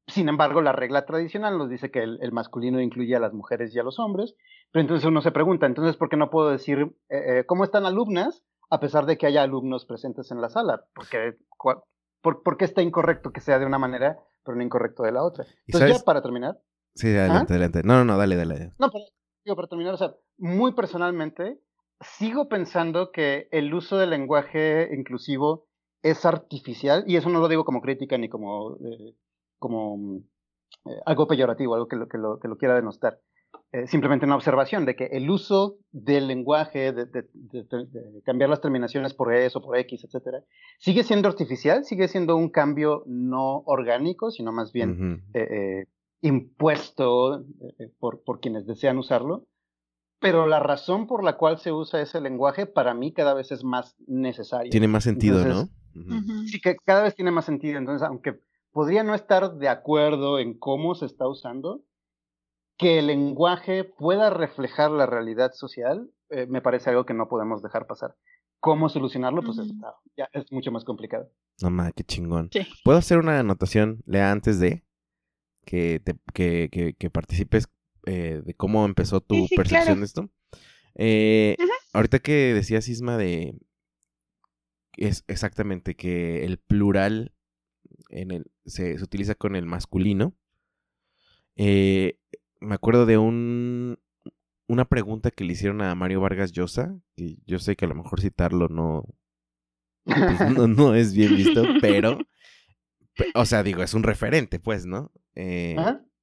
Sin 0.08 0.30
embargo, 0.30 0.62
la 0.62 0.72
regla 0.72 1.06
tradicional 1.06 1.58
nos 1.58 1.70
dice 1.70 1.92
que 1.92 2.02
el, 2.02 2.32
masculino 2.32 2.80
incluye 2.80 3.14
a 3.16 3.20
las 3.20 3.34
mujeres 3.34 3.76
y 3.76 3.80
a 3.80 3.84
los 3.84 4.00
hombres, 4.00 4.36
pero 4.72 4.82
entonces 4.82 5.06
uno 5.06 5.22
se 5.22 5.34
pregunta, 5.34 5.66
entonces, 5.66 5.98
¿por 5.98 6.08
qué 6.08 6.16
no 6.16 6.30
puedo 6.30 6.50
decir 6.50 6.96
eh, 7.10 7.40
eh, 7.40 7.44
cómo 7.46 7.66
están 7.66 7.86
alumnas 7.86 8.42
a 8.70 8.80
pesar 8.80 9.06
de 9.06 9.18
que 9.18 9.28
haya 9.28 9.44
alumnos 9.44 9.86
presentes 9.86 10.32
en 10.32 10.40
la 10.40 10.48
sala? 10.48 10.86
Porque, 10.96 11.36
por, 12.22 12.58
qué 12.58 12.64
está 12.64 12.82
incorrecto 12.82 13.34
que 13.34 13.42
sea 13.42 13.60
de 13.60 13.66
una 13.66 13.80
manera, 13.80 14.18
pero 14.48 14.58
no 14.58 14.64
incorrecto 14.64 15.04
de 15.04 15.12
la 15.12 15.24
otra. 15.24 15.46
Entonces, 15.68 16.00
ya 16.00 16.04
para 16.06 16.22
terminar. 16.22 16.58
Sí, 16.96 17.10
adelante, 17.10 17.54
adelante. 17.54 17.82
No, 17.84 17.98
no, 17.98 18.06
no, 18.06 18.18
dale, 18.18 18.38
dale. 18.38 18.72
No, 18.80 18.90
pero, 18.90 19.04
digo, 19.44 19.56
para 19.58 19.68
terminar, 19.68 19.94
o 19.94 19.98
sea, 19.98 20.16
muy 20.38 20.74
personalmente, 20.74 21.60
sigo 22.00 22.48
pensando 22.48 23.12
que 23.12 23.50
el 23.52 23.74
uso 23.74 23.98
del 23.98 24.12
lenguaje 24.12 24.90
inclusivo 24.96 25.68
es 26.02 26.26
artificial, 26.26 27.04
y 27.08 27.18
eso 27.18 27.30
no 27.30 27.40
lo 27.40 27.50
digo 27.50 27.66
como 27.66 27.82
crítica 27.82 28.18
ni 28.18 28.30
como, 28.30 28.78
eh, 28.78 29.16
como 29.60 30.22
eh, 30.86 31.02
algo 31.06 31.28
peyorativo, 31.28 31.76
algo 31.76 31.90
que 31.90 31.98
lo, 31.98 32.08
que 32.08 32.18
lo, 32.18 32.40
que 32.40 32.48
lo 32.48 32.58
quiera 32.58 32.76
denostar. 32.76 33.20
Eh, 33.74 33.86
simplemente 33.88 34.26
una 34.26 34.36
observación 34.36 34.86
de 34.86 34.96
que 34.96 35.06
el 35.06 35.30
uso 35.30 35.78
del 35.92 36.28
lenguaje, 36.28 36.94
de, 36.94 37.26
cambiar 38.24 38.50
las 38.50 38.62
terminaciones 38.62 39.14
por 39.14 39.34
es 39.34 39.56
o 39.56 39.62
por 39.62 39.78
x, 39.78 40.06
etcétera, 40.06 40.44
sigue 40.80 41.04
siendo 41.04 41.28
artificial, 41.28 41.84
sigue 41.84 42.08
siendo 42.08 42.38
un 42.38 42.50
cambio 42.50 43.04
no 43.08 43.64
orgánico, 43.66 44.32
sino 44.32 44.52
más 44.52 44.72
bien 44.72 45.24
impuesto 46.22 47.46
por, 48.00 48.24
por 48.24 48.40
quienes 48.40 48.66
desean 48.66 48.98
usarlo 48.98 49.48
pero 50.20 50.48
la 50.48 50.60
razón 50.60 51.08
por 51.08 51.24
la 51.24 51.38
cual 51.38 51.60
se 51.60 51.72
usa 51.72 52.02
ese 52.02 52.22
lenguaje 52.22 52.66
para 52.66 52.94
mí 52.94 53.14
cada 53.14 53.34
vez 53.34 53.52
es 53.52 53.64
más 53.64 53.96
necesaria. 54.08 54.72
Tiene 54.72 54.88
más 54.88 55.04
sentido, 55.04 55.46
¿no? 55.46 55.70
Sí, 56.46 56.60
que 56.60 56.76
cada 56.86 57.04
vez 57.04 57.16
tiene 57.16 57.32
más 57.32 57.46
sentido. 57.46 57.78
Entonces, 57.78 58.08
aunque 58.08 58.40
podría 58.72 59.04
no 59.04 59.16
estar 59.16 59.56
de 59.56 59.70
acuerdo 59.70 60.40
en 60.40 60.58
cómo 60.58 60.96
se 60.96 61.06
está 61.06 61.28
usando, 61.28 61.82
que 62.78 63.00
el 63.00 63.08
lenguaje 63.08 63.84
pueda 63.84 64.30
reflejar 64.30 64.92
la 64.92 65.06
realidad 65.06 65.54
social, 65.54 66.10
eh, 66.30 66.46
me 66.48 66.62
parece 66.62 66.90
algo 66.90 67.06
que 67.06 67.14
no 67.14 67.28
podemos 67.28 67.62
dejar 67.62 67.88
pasar. 67.88 68.16
¿Cómo 68.60 68.90
solucionarlo? 68.90 69.44
Pues 69.44 69.58
ya 70.18 70.30
es 70.34 70.52
mucho 70.52 70.72
más 70.72 70.84
complicado. 70.84 71.32
No 71.62 71.70
mames, 71.70 71.94
qué 71.96 72.04
chingón. 72.04 72.50
¿Puedo 72.84 72.98
hacer 72.98 73.20
una 73.20 73.40
anotación, 73.40 74.02
Lea, 74.06 74.32
antes 74.32 74.60
de 74.60 74.84
que, 75.64 76.00
te, 76.04 76.16
que, 76.34 76.96
que 76.98 77.10
participes 77.10 77.68
eh, 78.10 78.42
de 78.46 78.54
cómo 78.54 78.86
empezó 78.86 79.20
tu 79.20 79.48
percepción 79.54 80.00
de 80.00 80.06
esto. 80.06 80.30
Eh, 80.96 81.58
ahorita 81.92 82.20
que 82.20 82.54
decía 82.54 82.82
Sisma 82.82 83.18
de 83.18 83.60
es 84.96 85.26
exactamente 85.28 85.96
que 85.96 86.46
el 86.46 86.58
plural 86.58 87.36
en 88.10 88.32
el, 88.32 88.46
se, 88.66 88.94
utiliza 89.04 89.36
con 89.36 89.58
el 89.58 89.66
masculino. 89.66 90.38
Eh, 91.58 92.18
me 92.60 92.76
acuerdo 92.76 93.06
de 93.06 93.18
un 93.18 94.00
una 94.68 94.86
pregunta 94.86 95.32
que 95.32 95.46
le 95.46 95.54
hicieron 95.54 95.82
a 95.82 95.96
Mario 95.96 96.22
Vargas 96.22 96.52
Llosa, 96.52 97.00
que 97.16 97.38
yo 97.46 97.58
sé 97.58 97.76
que 97.76 97.86
a 97.86 97.88
lo 97.88 97.96
mejor 97.96 98.20
citarlo 98.20 98.68
no, 98.68 99.06
pues, 100.04 100.70
no, 100.70 100.96
es 100.96 101.14
bien 101.14 101.36
visto, 101.36 101.64
pero, 101.82 102.20
o 103.34 103.46
sea, 103.46 103.64
digo, 103.64 103.84
es 103.84 103.94
un 103.94 104.04
referente, 104.04 104.60
pues, 104.60 104.86
¿no? 104.86 105.12
Eh, 105.36 105.76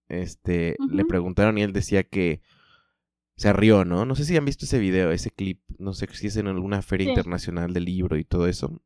este, 0.08 0.76
le 0.90 1.04
preguntaron 1.04 1.56
y 1.58 1.62
él 1.62 1.72
decía 1.72 2.04
que 2.04 2.42
se 3.36 3.52
rió, 3.52 3.84
¿no? 3.84 4.04
No 4.04 4.14
sé 4.14 4.24
si 4.24 4.36
han 4.36 4.44
visto 4.44 4.66
ese 4.66 4.78
video, 4.78 5.10
ese 5.10 5.30
clip, 5.30 5.62
no 5.78 5.92
sé 5.92 6.06
si 6.12 6.26
es 6.26 6.36
en 6.36 6.46
alguna 6.46 6.82
feria 6.82 7.08
internacional 7.08 7.72
del 7.72 7.86
libro 7.86 8.16
y 8.18 8.24
todo 8.24 8.46
eso, 8.46 8.82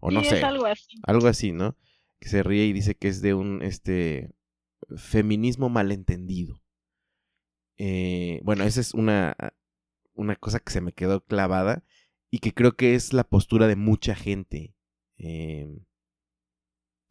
o 0.00 0.10
no 0.10 0.24
sé, 0.24 0.42
algo 0.42 0.66
así. 0.66 0.98
algo 1.02 1.26
así, 1.26 1.52
¿no? 1.52 1.76
Que 2.20 2.28
se 2.28 2.42
ríe 2.42 2.64
y 2.64 2.72
dice 2.72 2.94
que 2.94 3.08
es 3.08 3.20
de 3.20 3.34
un, 3.34 3.62
este, 3.62 4.34
feminismo 4.96 5.68
malentendido. 5.68 6.63
Eh, 7.78 8.40
bueno, 8.44 8.64
esa 8.64 8.80
es 8.80 8.94
una, 8.94 9.36
una 10.14 10.36
cosa 10.36 10.60
que 10.60 10.72
se 10.72 10.80
me 10.80 10.92
quedó 10.92 11.24
clavada 11.24 11.84
y 12.30 12.38
que 12.38 12.52
creo 12.52 12.76
que 12.76 12.94
es 12.94 13.12
la 13.12 13.24
postura 13.24 13.66
de 13.66 13.76
mucha 13.76 14.14
gente. 14.14 14.74
Em, 15.16 15.84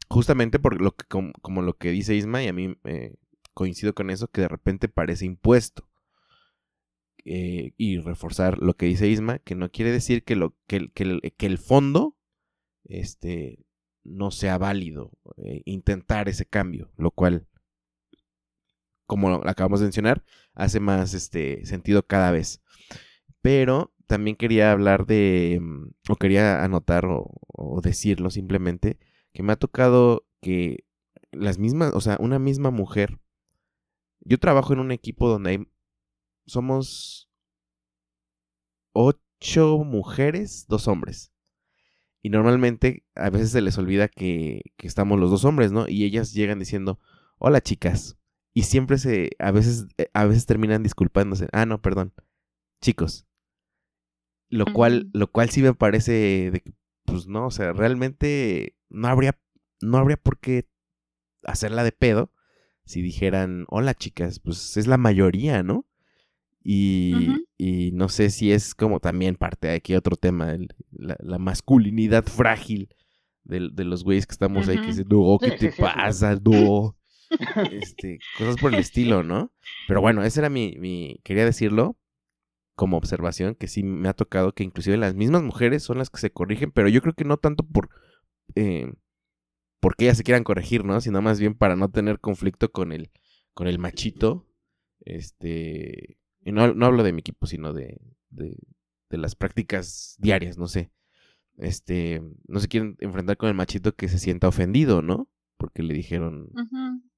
justamente 0.10 0.60
por 0.60 0.82
lo 0.82 0.96
que, 0.96 1.06
como, 1.08 1.62
lo 1.62 1.78
que 1.78 1.92
dice 1.92 2.16
Isma 2.16 2.44
y 2.44 2.48
a 2.48 2.54
mí 2.54 2.76
eh, 2.84 3.16
coincido 3.54 3.94
con 3.94 4.10
eso, 4.10 4.28
que 4.28 4.42
de 4.42 4.48
repente 4.48 4.90
parece 4.90 5.26
impuesto. 5.26 5.90
Eh, 7.26 7.72
y 7.78 8.00
reforzar 8.00 8.58
lo 8.58 8.76
que 8.76 8.86
dice 8.86 9.08
Isma, 9.08 9.40
que 9.40 9.56
no 9.56 9.72
quiere 9.72 9.92
decir 9.92 10.24
que, 10.24 10.36
lo, 10.36 10.58
que, 10.68 10.90
que, 10.92 11.46
el, 11.46 11.58
fondo 11.58 12.18
este, 12.84 13.66
no 14.04 14.30
sea 14.30 14.58
válido, 14.58 15.12
eh, 15.38 15.62
intentar 15.64 16.28
ese 16.28 16.46
cambio, 16.46 16.92
lo 16.98 17.12
cual, 17.12 17.48
como 19.06 19.42
acabamos 19.46 19.80
de 19.80 19.86
mencionar, 19.88 20.24
hace 20.54 20.80
más 20.80 21.14
este, 21.14 21.66
sentido 21.66 22.06
cada 22.06 22.32
vez. 22.32 22.62
Pero 23.42 23.94
también 24.08 24.36
quería 24.36 24.72
hablar 24.72 25.06
de, 25.06 25.60
mm, 25.62 25.92
o 26.10 26.16
quería 26.16 26.64
anotar 26.64 27.06
o 27.06 27.82
decirlo 27.82 28.30
simplemente, 28.30 29.00
que 29.34 29.44
me 29.44 29.54
ha 29.54 29.58
tocado 29.58 30.26
que 30.42 30.86
las 31.32 31.58
mismas, 31.58 31.94
o 31.94 32.02
sea, 32.02 32.18
una 32.20 32.40
misma 32.40 32.72
mujer 32.72 33.20
yo 34.26 34.40
trabajo 34.40 34.74
en 34.74 34.80
un 34.80 34.92
equipo 34.92 35.28
donde 35.30 35.50
hay, 35.52 35.68
somos 36.46 37.30
ocho 38.94 39.84
mujeres, 39.84 40.66
dos 40.68 40.88
hombres. 40.88 41.32
Y 42.22 42.30
normalmente 42.30 43.06
a 43.16 43.30
veces 43.30 43.52
se 43.52 43.62
les 43.62 43.78
olvida 43.78 44.08
que, 44.08 44.62
que, 44.78 44.88
estamos 44.88 45.20
los 45.20 45.30
dos 45.30 45.44
hombres, 45.44 45.74
¿no? 45.74 45.90
Y 45.90 46.06
ellas 46.06 46.34
llegan 46.34 46.60
diciendo, 46.60 47.00
hola 47.38 47.60
chicas. 47.62 48.18
Y 48.54 48.64
siempre 48.64 48.98
se, 48.98 49.32
a 49.40 49.52
veces, 49.52 49.88
eh, 49.98 50.10
a 50.14 50.26
veces 50.26 50.46
terminan 50.46 50.84
disculpándose. 50.84 51.48
Ah, 51.52 51.66
no, 51.66 51.82
perdón. 51.82 52.14
Chicos. 52.82 53.26
Lo 54.50 54.66
cual, 54.66 55.10
lo 55.14 55.32
cual 55.32 55.50
sí 55.50 55.64
me 55.64 55.74
parece 55.74 56.52
de 56.52 56.64
pues 57.06 57.28
no, 57.28 57.48
o 57.48 57.52
sea, 57.52 57.74
realmente 57.74 58.76
no 58.90 59.08
habría, 59.08 59.38
no 59.82 59.98
habría 59.98 60.18
por 60.18 60.40
qué 60.40 60.68
hacerla 61.44 61.84
de 61.84 61.92
pedo 61.92 62.32
si 62.86 63.02
dijeran, 63.02 63.66
hola 63.70 63.94
chicas, 63.94 64.40
pues 64.40 64.78
es 64.78 64.88
la 64.88 64.98
mayoría, 64.98 65.64
¿no? 65.64 65.86
Y, 66.64 67.46
y 67.58 67.92
no 67.92 68.08
sé 68.08 68.30
si 68.30 68.52
es 68.52 68.74
como 68.74 69.00
también 69.00 69.36
parte 69.36 69.68
de 69.68 69.76
aquí 69.76 69.96
otro 69.96 70.16
tema, 70.16 70.58
la, 70.92 71.38
masculinidad 71.38 72.24
frágil 72.26 72.90
de, 73.44 73.70
de, 73.72 73.84
los 73.84 74.04
güeyes 74.06 74.26
que 74.26 74.32
estamos 74.32 74.68
ahí 74.68 74.80
que 74.80 74.88
dicen, 74.88 75.08
no, 75.10 75.38
¿qué 75.40 75.52
te 75.60 75.72
pasa? 75.74 76.40
No. 76.44 76.96
Este, 77.72 78.20
cosas 78.38 78.58
por 78.58 78.74
el 78.74 78.80
estilo, 78.80 79.24
¿no? 79.24 79.52
Pero 79.88 80.02
bueno, 80.02 80.24
ese 80.24 80.40
era 80.40 80.50
mi, 80.50 80.76
mi, 80.78 81.20
quería 81.24 81.46
decirlo 81.46 81.98
como 82.76 82.98
observación, 82.98 83.56
que 83.56 83.68
sí 83.68 83.84
me 83.84 84.10
ha 84.10 84.14
tocado 84.14 84.54
que 84.54 84.64
inclusive 84.64 84.98
las 84.98 85.16
mismas 85.16 85.44
mujeres 85.44 85.84
son 85.84 86.00
las 86.00 86.10
que 86.10 86.20
se 86.20 86.32
corrigen, 86.32 86.72
pero 86.72 86.90
yo 86.90 87.02
creo 87.02 87.14
que 87.14 87.26
no 87.26 87.38
tanto 87.38 87.64
por... 87.66 87.90
Eh, 88.56 88.92
porque 89.80 90.06
ellas 90.06 90.18
se 90.18 90.24
quieran 90.24 90.46
corregir, 90.46 90.86
¿no? 90.86 91.02
Sino 91.02 91.22
más 91.22 91.42
bien 91.42 91.56
para 91.56 91.76
no 91.76 91.92
tener 91.92 92.20
conflicto 92.20 92.72
con 92.72 92.94
el, 92.94 93.12
con 93.54 93.68
el 93.68 93.80
machito. 93.80 94.48
Este. 95.02 96.18
Y 96.46 96.54
no, 96.54 96.74
no 96.74 96.86
hablo 96.86 97.04
de 97.04 97.12
mi 97.12 97.20
equipo, 97.20 97.48
sino 97.48 97.74
de, 97.74 98.00
de, 98.30 98.58
de, 99.10 99.18
las 99.18 99.36
prácticas 99.36 100.16
diarias, 100.20 100.58
no 100.58 100.68
sé. 100.68 100.90
Este. 101.58 102.22
No 102.48 102.62
se 102.62 102.70
quieren 102.70 102.96
enfrentar 103.02 103.36
con 103.36 103.50
el 103.50 103.56
machito 103.56 103.94
que 103.94 104.08
se 104.08 104.20
sienta 104.20 104.48
ofendido, 104.48 105.02
¿no? 105.02 105.30
Porque 105.64 105.84
le 105.84 105.94
dijeron. 105.94 106.50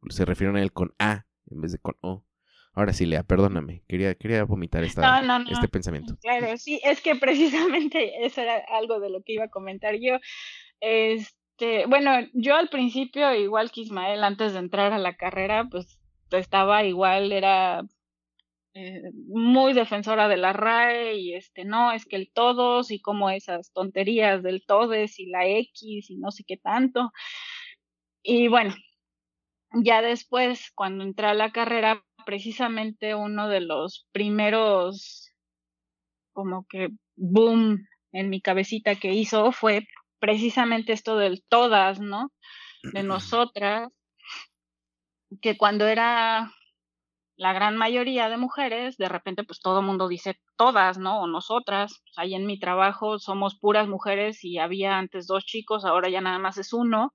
Se 0.09 0.25
refieren 0.25 0.55
a 0.55 0.61
él 0.61 0.71
con 0.71 0.93
A 0.99 1.25
en 1.49 1.61
vez 1.61 1.71
de 1.71 1.79
con 1.79 1.95
O. 2.01 2.25
Ahora 2.73 2.93
sí, 2.93 3.05
Lea, 3.05 3.23
perdóname. 3.23 3.83
Quería, 3.87 4.15
quería 4.15 4.43
vomitar 4.43 4.83
esta, 4.83 5.21
este 5.49 5.67
pensamiento. 5.69 6.17
Claro, 6.21 6.57
sí, 6.57 6.81
es 6.83 7.01
que 7.01 7.15
precisamente 7.15 8.25
eso 8.25 8.41
era 8.41 8.57
algo 8.77 8.99
de 8.99 9.09
lo 9.09 9.23
que 9.23 9.33
iba 9.33 9.45
a 9.45 9.49
comentar 9.49 9.95
yo. 9.95 10.19
Este 10.81 11.35
este, 11.57 11.85
bueno, 11.87 12.11
yo 12.33 12.55
al 12.55 12.67
principio, 12.67 13.33
igual 13.33 13.71
que 13.71 13.81
Ismael, 13.81 14.23
antes 14.25 14.53
de 14.53 14.59
entrar 14.59 14.91
a 14.91 14.97
la 14.99 15.15
carrera, 15.15 15.67
pues 15.71 15.99
estaba 16.31 16.83
igual, 16.83 17.31
era 17.31 17.81
eh, 18.73 19.03
muy 19.27 19.71
defensora 19.71 20.27
de 20.27 20.35
la 20.35 20.51
RAE 20.51 21.15
y 21.15 21.33
este, 21.33 21.63
no, 21.63 21.93
es 21.93 22.05
que 22.05 22.17
el 22.17 22.29
todos 22.33 22.91
y 22.91 22.99
como 22.99 23.29
esas 23.29 23.71
tonterías 23.71 24.43
del 24.43 24.65
todes 24.65 25.17
y 25.17 25.27
la 25.27 25.47
X 25.47 26.09
y 26.09 26.17
no 26.17 26.31
sé 26.31 26.43
qué 26.45 26.57
tanto. 26.57 27.11
Y 28.27 28.47
bueno, 28.47 28.73
ya 29.71 30.01
después, 30.01 30.71
cuando 30.73 31.03
entré 31.03 31.27
a 31.27 31.35
la 31.35 31.51
carrera, 31.51 32.03
precisamente 32.25 33.13
uno 33.13 33.47
de 33.47 33.61
los 33.61 34.07
primeros, 34.11 35.29
como 36.33 36.65
que 36.67 36.89
boom 37.15 37.85
en 38.11 38.29
mi 38.31 38.41
cabecita 38.41 38.95
que 38.95 39.13
hizo 39.13 39.51
fue 39.51 39.87
precisamente 40.17 40.91
esto 40.91 41.17
del 41.17 41.43
todas, 41.47 41.99
¿no? 41.99 42.31
De 42.81 43.03
nosotras, 43.03 43.89
que 45.39 45.55
cuando 45.55 45.85
era 45.85 46.51
la 47.37 47.53
gran 47.53 47.77
mayoría 47.77 48.27
de 48.29 48.37
mujeres, 48.37 48.97
de 48.97 49.07
repente 49.07 49.43
pues 49.43 49.59
todo 49.59 49.81
el 49.81 49.85
mundo 49.85 50.07
dice 50.07 50.39
todas, 50.57 50.97
¿no? 50.97 51.21
O 51.21 51.27
nosotras. 51.27 52.01
Pues, 52.03 52.17
ahí 52.17 52.33
en 52.33 52.47
mi 52.47 52.57
trabajo 52.57 53.19
somos 53.19 53.55
puras 53.59 53.87
mujeres 53.87 54.43
y 54.43 54.57
había 54.57 54.97
antes 54.97 55.27
dos 55.27 55.45
chicos, 55.45 55.85
ahora 55.85 56.09
ya 56.09 56.21
nada 56.21 56.39
más 56.39 56.57
es 56.57 56.73
uno. 56.73 57.13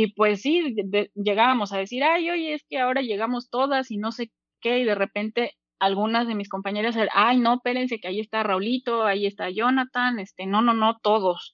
Y 0.00 0.12
pues 0.12 0.42
sí, 0.42 0.76
llegábamos 1.16 1.72
a 1.72 1.78
decir, 1.78 2.04
ay, 2.04 2.30
oye, 2.30 2.54
es 2.54 2.64
que 2.68 2.78
ahora 2.78 3.02
llegamos 3.02 3.50
todas 3.50 3.90
y 3.90 3.96
no 3.96 4.12
sé 4.12 4.30
qué, 4.60 4.78
y 4.78 4.84
de 4.84 4.94
repente 4.94 5.54
algunas 5.80 6.28
de 6.28 6.36
mis 6.36 6.48
compañeras, 6.48 6.94
ay, 7.12 7.40
no, 7.40 7.54
espérense 7.54 7.98
que 7.98 8.06
ahí 8.06 8.20
está 8.20 8.44
Raulito, 8.44 9.04
ahí 9.04 9.26
está 9.26 9.50
Jonathan, 9.50 10.20
este, 10.20 10.46
no, 10.46 10.62
no, 10.62 10.72
no, 10.72 10.98
todos. 11.02 11.52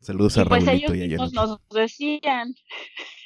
Saludos 0.00 0.36
a 0.38 0.44
pues 0.44 0.66
Raulito 0.66 0.92
ellos 0.92 0.96
y 0.96 1.02
a 1.04 1.16
Jonathan. 1.16 1.34
nos 1.34 1.68
decían, 1.68 2.54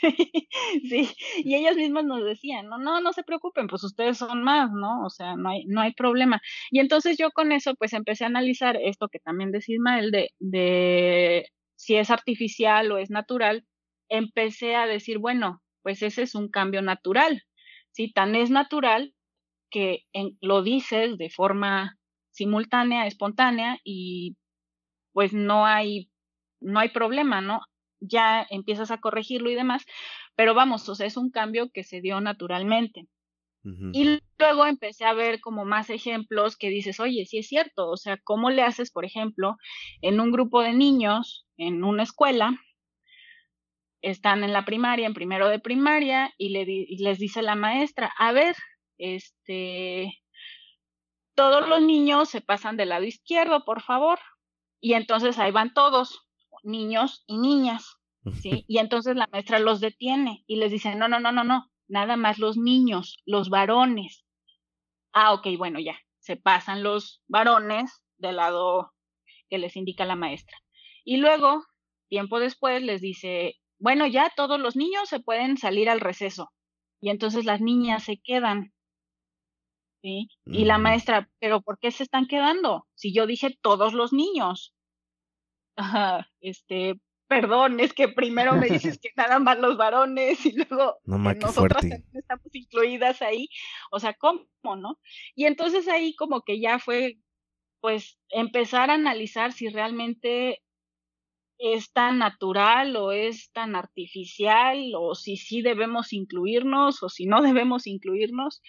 sí, 0.90 1.08
y 1.38 1.54
ellos 1.54 1.76
mismos 1.76 2.04
nos 2.04 2.22
decían, 2.22 2.68
no, 2.68 2.76
no, 2.76 3.00
no 3.00 3.14
se 3.14 3.22
preocupen, 3.22 3.68
pues 3.68 3.82
ustedes 3.84 4.18
son 4.18 4.42
más, 4.42 4.70
¿no? 4.70 5.02
O 5.06 5.08
sea, 5.08 5.34
no 5.36 5.48
hay, 5.48 5.64
no 5.64 5.80
hay 5.80 5.94
problema. 5.94 6.42
Y 6.70 6.80
entonces 6.80 7.16
yo 7.16 7.30
con 7.30 7.52
eso, 7.52 7.74
pues 7.74 7.94
empecé 7.94 8.24
a 8.24 8.26
analizar 8.26 8.76
esto 8.76 9.08
que 9.08 9.18
también 9.18 9.50
decía 9.50 9.76
Ismael, 9.76 10.10
de, 10.10 10.28
de 10.40 11.48
si 11.74 11.96
es 11.96 12.10
artificial 12.10 12.92
o 12.92 12.98
es 12.98 13.08
natural, 13.08 13.64
empecé 14.08 14.76
a 14.76 14.86
decir, 14.86 15.18
bueno, 15.18 15.62
pues 15.82 16.02
ese 16.02 16.22
es 16.22 16.34
un 16.34 16.48
cambio 16.50 16.82
natural, 16.82 17.42
¿sí? 17.92 18.12
Tan 18.12 18.34
es 18.36 18.50
natural 18.50 19.14
que 19.70 20.04
en- 20.14 20.38
lo 20.42 20.62
dices 20.62 21.18
de 21.18 21.30
forma 21.30 21.98
simultánea, 22.32 23.06
espontánea 23.06 23.78
y 23.84 24.36
pues 25.12 25.32
no 25.32 25.66
hay, 25.66 26.10
no 26.60 26.80
hay 26.80 26.90
problema, 26.90 27.40
¿no? 27.40 27.60
Ya 28.00 28.46
empiezas 28.50 28.90
a 28.90 28.98
corregirlo 29.00 29.50
y 29.50 29.54
demás, 29.56 29.84
pero 30.36 30.54
vamos, 30.54 30.88
o 30.88 30.94
sea, 30.94 31.06
es 31.06 31.16
un 31.16 31.30
cambio 31.30 31.70
que 31.72 31.84
se 31.84 32.00
dio 32.00 32.20
naturalmente. 32.20 33.08
Y 33.92 34.18
luego 34.38 34.66
empecé 34.66 35.04
a 35.04 35.12
ver 35.14 35.40
como 35.40 35.64
más 35.64 35.90
ejemplos 35.90 36.56
que 36.56 36.68
dices, 36.70 37.00
oye, 37.00 37.26
sí 37.26 37.38
es 37.38 37.48
cierto, 37.48 37.88
o 37.90 37.96
sea, 37.96 38.18
¿cómo 38.24 38.50
le 38.50 38.62
haces, 38.62 38.90
por 38.90 39.04
ejemplo, 39.04 39.56
en 40.02 40.20
un 40.20 40.30
grupo 40.32 40.62
de 40.62 40.72
niños, 40.74 41.46
en 41.58 41.84
una 41.84 42.02
escuela, 42.04 42.58
están 44.02 44.44
en 44.44 44.52
la 44.52 44.64
primaria, 44.64 45.06
en 45.06 45.14
primero 45.14 45.48
de 45.48 45.58
primaria, 45.58 46.32
y, 46.38 46.50
le 46.50 46.64
di- 46.64 46.86
y 46.88 47.02
les 47.02 47.18
dice 47.18 47.42
la 47.42 47.54
maestra, 47.54 48.12
a 48.18 48.32
ver, 48.32 48.56
este, 48.98 50.12
todos 51.34 51.68
los 51.68 51.80
niños 51.82 52.28
se 52.28 52.40
pasan 52.40 52.76
del 52.76 52.90
lado 52.90 53.04
izquierdo, 53.04 53.64
por 53.64 53.82
favor. 53.82 54.18
Y 54.80 54.94
entonces 54.94 55.38
ahí 55.38 55.50
van 55.50 55.72
todos, 55.74 56.26
niños 56.62 57.24
y 57.26 57.38
niñas, 57.38 57.96
¿sí? 58.40 58.64
Y 58.68 58.78
entonces 58.78 59.16
la 59.16 59.28
maestra 59.30 59.58
los 59.58 59.80
detiene 59.80 60.44
y 60.46 60.56
les 60.56 60.70
dice, 60.70 60.94
no, 60.94 61.08
no, 61.08 61.20
no, 61.20 61.32
no, 61.32 61.44
no, 61.44 61.70
nada 61.88 62.16
más 62.16 62.38
los 62.38 62.56
niños, 62.56 63.18
los 63.24 63.48
varones. 63.50 64.24
Ah, 65.12 65.32
ok, 65.32 65.46
bueno, 65.56 65.80
ya, 65.80 65.98
se 66.18 66.36
pasan 66.36 66.82
los 66.82 67.22
varones 67.28 68.02
del 68.18 68.36
lado 68.36 68.92
que 69.48 69.58
les 69.58 69.76
indica 69.76 70.04
la 70.04 70.14
maestra. 70.16 70.56
Y 71.04 71.16
luego, 71.16 71.64
tiempo 72.08 72.38
después, 72.38 72.82
les 72.82 73.00
dice, 73.00 73.54
bueno, 73.78 74.06
ya 74.06 74.30
todos 74.36 74.60
los 74.60 74.76
niños 74.76 75.08
se 75.08 75.20
pueden 75.20 75.56
salir 75.58 75.88
al 75.90 76.00
receso. 76.00 76.50
Y 77.00 77.10
entonces 77.10 77.44
las 77.44 77.60
niñas 77.60 78.04
se 78.04 78.18
quedan. 78.18 78.72
¿Sí? 80.02 80.28
Y 80.50 80.64
la 80.64 80.76
Ujú. 80.76 80.78
maestra, 80.78 81.30
pero 81.38 81.60
¿por 81.60 81.78
qué 81.78 81.92
se 81.92 82.02
están 82.02 82.26
quedando? 82.26 82.88
Si 82.94 83.12
yo 83.14 83.26
dije 83.28 83.56
todos 83.62 83.92
los 83.94 84.12
niños. 84.12 84.74
Ajá, 85.76 86.28
este, 86.40 87.00
perdón, 87.28 87.78
es 87.80 87.92
que 87.92 88.08
primero 88.08 88.56
me 88.56 88.68
dices 88.70 88.98
que 89.00 89.10
nada 89.16 89.38
más 89.38 89.58
los 89.58 89.76
varones 89.76 90.44
y 90.46 90.52
luego 90.52 90.96
No, 91.04 91.18
ma, 91.18 91.34
también 91.34 92.02
estamos 92.12 92.46
incluidas 92.52 93.22
ahí. 93.22 93.48
O 93.92 94.00
sea, 94.00 94.14
¿cómo, 94.14 94.46
no? 94.76 94.98
Y 95.34 95.44
entonces 95.46 95.86
ahí 95.88 96.14
como 96.16 96.42
que 96.42 96.60
ya 96.60 96.78
fue, 96.78 97.18
pues, 97.80 98.18
empezar 98.30 98.90
a 98.90 98.94
analizar 98.94 99.52
si 99.52 99.68
realmente 99.68 100.62
es 101.58 101.92
tan 101.92 102.18
natural 102.18 102.96
o 102.96 103.12
es 103.12 103.50
tan 103.52 103.74
artificial 103.76 104.92
o 104.96 105.14
si 105.14 105.36
sí 105.36 105.62
debemos 105.62 106.12
incluirnos 106.12 107.02
o 107.02 107.08
si 107.08 107.26
no 107.26 107.42
debemos 107.60 107.86
incluirnos. 107.86 108.62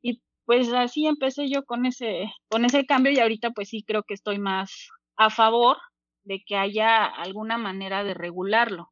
Y 0.00 0.20
pues 0.44 0.72
así 0.72 1.06
empecé 1.06 1.48
yo 1.48 1.64
con 1.64 1.86
ese, 1.86 2.24
con 2.48 2.64
ese 2.64 2.86
cambio 2.86 3.12
y 3.12 3.18
ahorita 3.20 3.50
pues 3.50 3.68
sí 3.68 3.82
creo 3.86 4.02
que 4.02 4.14
estoy 4.14 4.38
más 4.38 4.88
a 5.16 5.30
favor 5.30 5.76
de 6.24 6.42
que 6.44 6.56
haya 6.56 7.04
alguna 7.04 7.58
manera 7.58 8.04
de 8.04 8.14
regularlo. 8.14 8.90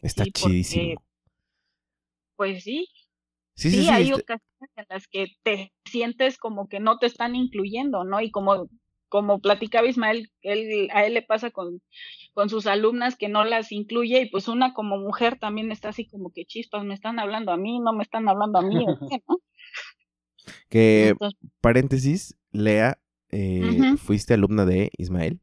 Está 0.00 0.24
Sí, 0.24 0.30
porque. 0.32 0.94
Pues 2.36 2.62
sí, 2.62 2.86
Sí, 3.54 3.70
sí, 3.72 3.78
sí, 3.78 3.82
sí. 3.82 3.88
hay 3.90 4.02
este- 4.10 4.22
ocasiones 4.22 4.70
en 4.76 4.86
las 4.88 5.08
que 5.08 5.26
te 5.42 5.72
sientes 5.84 6.38
como 6.38 6.68
que 6.68 6.78
no 6.78 6.98
te 6.98 7.06
están 7.06 7.34
incluyendo, 7.34 8.04
¿no? 8.04 8.20
Y 8.20 8.30
como, 8.30 8.68
como 9.08 9.40
platicaba 9.40 9.88
Ismael, 9.88 10.30
él, 10.42 10.88
a 10.92 11.04
él 11.04 11.14
le 11.14 11.22
pasa 11.22 11.50
con, 11.50 11.80
con 12.34 12.48
sus 12.48 12.66
alumnas 12.66 13.16
que 13.16 13.28
no 13.28 13.44
las 13.44 13.72
incluye 13.72 14.22
y 14.22 14.30
pues 14.30 14.48
una 14.48 14.74
como 14.74 14.98
mujer 14.98 15.38
también 15.38 15.72
está 15.72 15.90
así 15.90 16.06
como 16.06 16.30
que 16.32 16.44
chispas, 16.44 16.84
me 16.84 16.94
están 16.94 17.18
hablando 17.18 17.52
a 17.52 17.56
mí, 17.56 17.80
no 17.80 17.92
me 17.92 18.02
están 18.02 18.28
hablando 18.28 18.58
a 18.58 18.62
mí, 18.62 18.84
¿o 18.86 19.08
qué, 19.08 19.22
no? 19.28 19.38
Que, 20.70 21.08
Entonces, 21.08 21.38
paréntesis, 21.60 22.38
Lea, 22.52 22.98
eh. 23.30 23.96
¿fuiste 23.98 24.34
alumna 24.34 24.64
de 24.64 24.90
Ismael? 24.96 25.40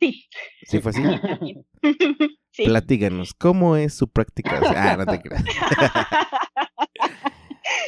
sí. 0.00 0.24
¿Sí 0.64 0.80
fue 0.80 0.90
así? 0.90 1.02
sí. 2.50 2.64
Platíganos, 2.64 3.34
¿cómo 3.34 3.76
es 3.76 3.94
su 3.94 4.08
práctica? 4.08 4.60
Ah, 4.76 4.96
no 4.96 5.06
te 5.06 5.20
creas. 5.20 5.44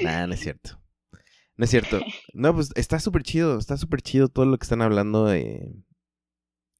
Nah, 0.03 0.27
no 0.27 0.35
es 0.35 0.41
cierto. 0.41 0.79
No 1.57 1.65
es 1.65 1.71
cierto. 1.71 2.01
No, 2.35 2.55
pues 2.55 2.71
está 2.75 2.99
súper 3.01 3.23
chido, 3.23 3.59
está 3.59 3.77
súper 3.77 4.03
chido 4.03 4.29
todo 4.29 4.45
lo 4.47 4.59
que 4.59 4.65
están 4.65 4.83
hablando. 4.83 5.33
eh. 5.33 5.73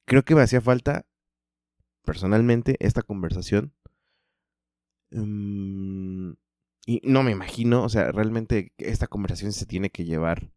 Creo 0.05 0.23
que 0.23 0.35
me 0.35 0.41
hacía 0.41 0.61
falta, 0.61 1.05
personalmente, 2.05 2.77
esta 2.79 3.01
conversación. 3.01 3.73
Mm, 5.11 6.33
y 6.85 7.01
no 7.03 7.23
me 7.23 7.31
imagino, 7.31 7.83
o 7.83 7.89
sea, 7.89 8.11
realmente 8.11 8.73
esta 8.77 9.07
conversación 9.07 9.51
se 9.51 9.65
tiene 9.65 9.89
que 9.89 10.05
llevar 10.05 10.51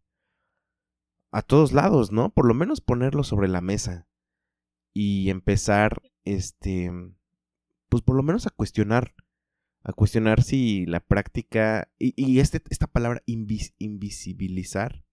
a 1.33 1.43
todos 1.43 1.73
lados, 1.73 2.13
¿no? 2.13 2.31
Por 2.31 2.47
lo 2.47 2.55
menos 2.55 2.81
ponerlo 2.81 3.25
sobre 3.25 3.49
la 3.49 3.61
mesa 3.61 4.07
y 4.93 5.31
empezar, 5.31 6.03
este, 6.25 6.91
pues 7.89 8.03
por 8.03 8.17
lo 8.17 8.23
menos 8.23 8.47
a 8.47 8.51
cuestionar, 8.51 9.15
a 9.83 9.93
cuestionar 9.93 10.43
si 10.43 10.87
la 10.87 11.01
práctica, 11.01 11.91
y, 11.99 12.15
y 12.17 12.41
este, 12.41 12.63
esta 12.71 12.87
palabra 12.87 13.23
invis- 13.27 13.75
invisibilizar 13.79 15.05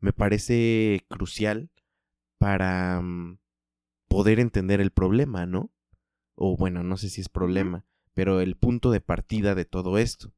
me 0.00 0.12
parece 0.12 1.04
crucial 1.08 1.70
para 2.38 3.00
mm, 3.00 3.38
poder 4.08 4.40
entender 4.40 4.80
el 4.80 4.90
problema, 4.92 5.46
¿no? 5.46 5.70
O 6.34 6.56
bueno, 6.56 6.82
no 6.82 6.96
sé 6.96 7.10
si 7.10 7.20
es 7.20 7.28
problema, 7.28 7.86
pero 8.14 8.40
el 8.40 8.56
punto 8.56 8.90
de 8.90 9.00
partida 9.00 9.54
de 9.54 9.64
todo 9.64 9.98
esto. 9.98 10.32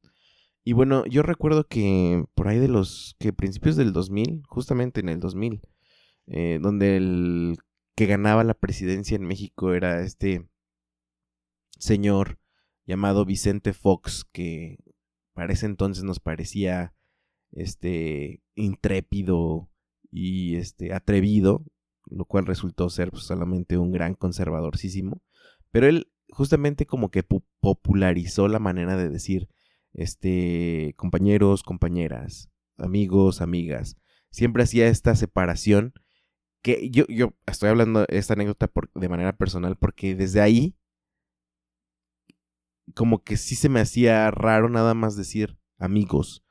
Y 0.63 0.73
bueno, 0.73 1.05
yo 1.05 1.23
recuerdo 1.23 1.67
que 1.67 2.25
por 2.35 2.47
ahí 2.47 2.59
de 2.59 2.67
los 2.67 3.15
que 3.19 3.33
principios 3.33 3.75
del 3.77 3.93
2000, 3.93 4.43
justamente 4.47 4.99
en 4.99 5.09
el 5.09 5.19
2000, 5.19 5.61
eh, 6.27 6.59
donde 6.61 6.97
el 6.97 7.57
que 7.95 8.05
ganaba 8.05 8.43
la 8.43 8.53
presidencia 8.53 9.15
en 9.15 9.23
México 9.23 9.73
era 9.73 10.01
este 10.01 10.47
señor 11.79 12.37
llamado 12.87 13.25
Vicente 13.25 13.73
Fox, 13.73 14.25
que 14.31 14.79
para 15.33 15.53
ese 15.53 15.67
entonces 15.67 16.03
nos 16.03 16.19
parecía 16.19 16.95
este 17.51 18.41
intrépido 18.55 19.69
y 20.09 20.55
este 20.55 20.93
atrevido, 20.93 21.65
lo 22.09 22.25
cual 22.25 22.45
resultó 22.45 22.89
ser 22.89 23.11
pues, 23.11 23.23
solamente 23.23 23.77
un 23.77 23.91
gran 23.91 24.15
conservadorcísimo, 24.15 25.21
pero 25.69 25.87
él 25.87 26.11
justamente 26.29 26.85
como 26.85 27.11
que 27.11 27.27
pu- 27.27 27.43
popularizó 27.59 28.47
la 28.47 28.59
manera 28.59 28.97
de 28.97 29.09
decir 29.09 29.49
este 29.93 30.93
compañeros, 30.97 31.63
compañeras, 31.63 32.49
amigos, 32.77 33.41
amigas. 33.41 33.97
Siempre 34.31 34.63
hacía 34.63 34.87
esta 34.87 35.15
separación 35.15 35.93
que 36.61 36.89
yo, 36.89 37.05
yo 37.07 37.33
estoy 37.45 37.69
hablando 37.69 38.05
esta 38.07 38.33
anécdota 38.33 38.67
por- 38.67 38.91
de 38.93 39.09
manera 39.09 39.35
personal 39.35 39.75
porque 39.77 40.15
desde 40.15 40.41
ahí 40.41 40.75
como 42.95 43.23
que 43.23 43.37
sí 43.37 43.55
se 43.55 43.69
me 43.69 43.79
hacía 43.79 44.29
raro 44.31 44.69
nada 44.69 44.93
más 44.93 45.15
decir 45.15 45.57
amigos. 45.77 46.43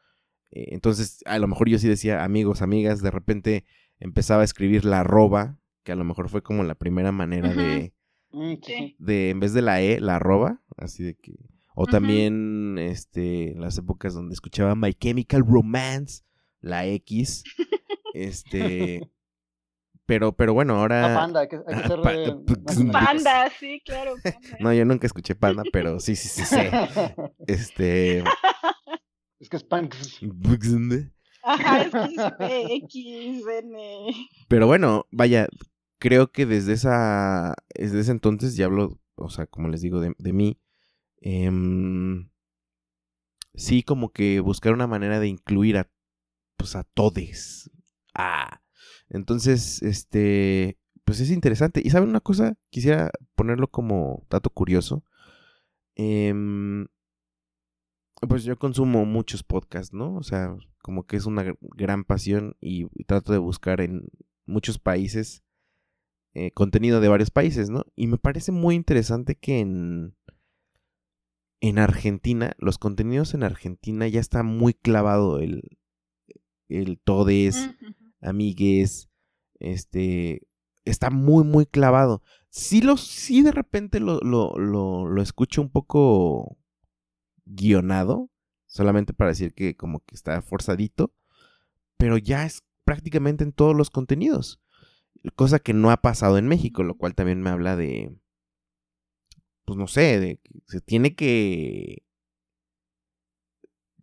Eh, 0.51 0.69
entonces, 0.73 1.21
a 1.27 1.39
lo 1.39 1.49
mejor 1.49 1.69
yo 1.69 1.79
sí 1.79 1.89
decía 1.89 2.25
amigos, 2.25 2.63
amigas, 2.63 3.03
de 3.03 3.11
repente 3.11 3.65
empezaba 3.99 4.43
a 4.43 4.45
escribir 4.45 4.85
la 4.85 5.01
arroba, 5.01 5.59
que 5.85 5.93
a 5.93 5.97
lo 5.97 6.05
mejor 6.05 6.29
fue 6.29 6.43
como 6.43 6.65
la 6.65 6.75
primera 6.75 7.13
manera 7.13 7.55
de, 7.55 7.95
Mm, 8.37 8.55
sí, 8.63 8.73
sí. 8.75 8.97
de, 8.99 9.31
en 9.31 9.41
vez 9.41 9.55
de 9.55 9.63
la 9.63 9.81
E, 9.81 9.99
la 10.01 10.17
arroba, 10.17 10.63
así 10.77 11.03
de 11.03 11.15
que... 11.15 11.35
O 11.75 11.87
también, 11.87 12.79
este, 12.79 13.53
en 13.53 13.61
las 13.61 13.77
épocas 13.77 14.15
donde 14.15 14.33
escuchaba 14.33 14.75
My 14.75 14.95
Chemical 14.95 15.45
Romance, 15.47 16.23
la 16.61 16.87
X, 16.87 17.45
este... 18.15 19.11
Pero, 20.07 20.33
pero 20.37 20.55
bueno, 20.55 20.75
Ah, 20.77 20.81
ahora... 20.81 21.15
panda, 21.15 21.41
hay 21.41 21.49
que, 21.49 21.57
hay 21.67 21.77
que 21.83 21.89
ser 21.89 22.01
Pa- 22.01 22.15
eh, 22.15 22.33
p- 22.47 22.57
nacionalistas. 22.63 23.25
Panda, 23.25 23.51
sí, 23.59 23.83
claro. 23.85 24.15
panda. 24.23 24.57
No, 24.61 24.73
yo 24.73 24.85
nunca 24.85 25.07
escuché 25.07 25.35
panda, 25.35 25.65
pero 25.73 25.99
sí, 26.01 26.15
sí, 26.17 26.29
sí, 26.29 26.45
sí. 26.45 26.57
Este... 27.47 28.23
es 29.41 29.49
que 29.49 29.57
es 29.57 29.65
pan. 29.65 29.91
Ajá, 31.43 31.83
es 31.83 31.91
que 31.93 32.15
es 32.17 32.33
P, 32.39 32.75
X, 32.77 33.45
N. 33.63 34.13
Pero 34.49 34.67
bueno, 34.67 35.07
vaya, 35.11 35.49
creo 35.99 36.31
que 36.33 36.47
desde 36.47 36.73
esa, 36.73 37.55
desde 37.75 38.01
ese 38.01 38.13
entonces, 38.13 38.57
ya 38.57 38.67
hablo, 38.67 39.01
o 39.17 39.29
sea, 39.31 39.47
como 39.47 39.69
les 39.69 39.81
digo, 39.81 40.01
de, 40.01 40.15
de 40.19 40.33
mí, 40.33 40.61
em, 41.21 42.31
sí 43.55 43.83
como 43.83 44.13
que 44.13 44.41
buscar 44.41 44.73
una 44.73 44.87
manera 44.87 45.19
de 45.21 45.29
incluir 45.29 45.79
a, 45.79 45.91
pues 46.57 46.75
a 46.77 46.85
todes. 46.85 47.71
Ah, 48.15 48.61
entonces, 49.09 49.83
este, 49.83 50.79
pues 51.05 51.21
es 51.21 51.31
interesante. 51.31 51.81
Y 51.85 51.91
saben 51.91 52.09
una 52.09 52.21
cosa, 52.21 52.57
quisiera 52.71 53.11
ponerlo 53.35 53.69
como 53.71 54.27
dato 54.29 54.51
curioso. 54.51 55.05
Em, 55.95 56.87
pues 58.29 58.45
yo 58.45 58.59
consumo 58.59 59.05
muchos 59.05 59.43
podcasts, 59.43 59.95
¿no? 59.95 60.17
O 60.17 60.23
sea, 60.23 60.57
como 60.83 61.07
que 61.07 61.17
es 61.17 61.27
una 61.27 61.55
gran 61.61 62.05
pasión 62.05 62.57
y, 62.61 62.87
trato 63.05 63.33
de 63.33 63.39
buscar 63.39 63.81
en 63.81 64.09
muchos 64.47 64.79
países 64.79 65.43
eh, 66.35 66.51
contenido 66.53 67.01
de 67.01 67.09
varios 67.09 67.31
países, 67.31 67.71
¿no? 67.71 67.85
Y 67.95 68.09
me 68.09 68.19
parece 68.19 68.53
muy 68.53 68.75
interesante 68.75 69.37
que 69.37 69.61
en, 69.61 70.17
en 71.61 71.79
Argentina, 71.79 72.55
los 72.59 72.79
contenidos 72.79 73.35
en 73.35 73.43
Argentina 73.43 74.07
ya 74.09 74.21
está 74.21 74.43
muy 74.43 74.75
clavado 74.75 75.41
el, 75.41 75.79
el 76.69 76.99
todes, 76.99 77.71
amigues, 78.21 79.09
este, 79.59 80.47
está 80.85 81.11
muy, 81.11 81.45
muy 81.45 81.67
clavado. 81.67 82.23
Sí, 82.49 82.81
lo, 82.81 82.97
sí 82.97 83.43
de 83.43 83.53
repente 83.53 84.01
lo, 84.01 84.19
lo, 84.21 84.59
lo, 84.59 85.07
lo 85.07 85.23
escucho 85.23 85.61
un 85.61 85.71
poco 85.71 86.59
guionado, 87.45 88.31
solamente 88.67 89.13
para 89.13 89.31
decir 89.31 89.55
que 89.55 89.77
como 89.77 90.01
que 90.01 90.15
está 90.15 90.41
forzadito, 90.43 91.15
pero 91.97 92.19
ya 92.19 92.45
es 92.45 92.65
prácticamente 92.85 93.45
en 93.45 93.53
todos 93.53 93.75
los 93.75 93.91
contenidos, 93.91 94.61
cosa 95.35 95.59
que 95.59 95.75
no 95.75 95.91
ha 95.91 95.99
pasado 95.99 96.39
en 96.39 96.49
México, 96.49 96.83
lo 96.83 96.97
cual 96.97 97.15
también 97.15 97.43
me 97.43 97.51
habla 97.51 97.77
de, 97.77 98.17
pues 99.65 99.79
no 99.79 99.87
sé, 99.87 100.41
se 100.67 100.81
tiene 100.81 101.15
que, 101.15 102.05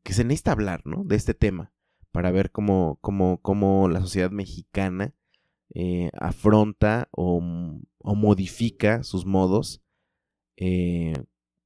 que 0.04 0.14
se 0.14 0.24
necesita 0.24 0.52
hablar, 0.52 0.86
¿no? 0.86 1.04
De 1.06 1.16
este 1.16 1.34
tema, 1.34 1.73
para 2.14 2.32
ver 2.32 2.52
cómo, 2.52 3.00
cómo, 3.02 3.42
cómo 3.42 3.90
la 3.90 4.00
sociedad 4.00 4.32
mexicana 4.32 5.14
eh, 5.74 6.12
afronta 6.14 7.10
o, 7.12 7.42
o, 7.98 8.16
modifica 8.16 9.02
sus 9.02 9.26
modos 9.26 9.82
eh, 10.56 11.14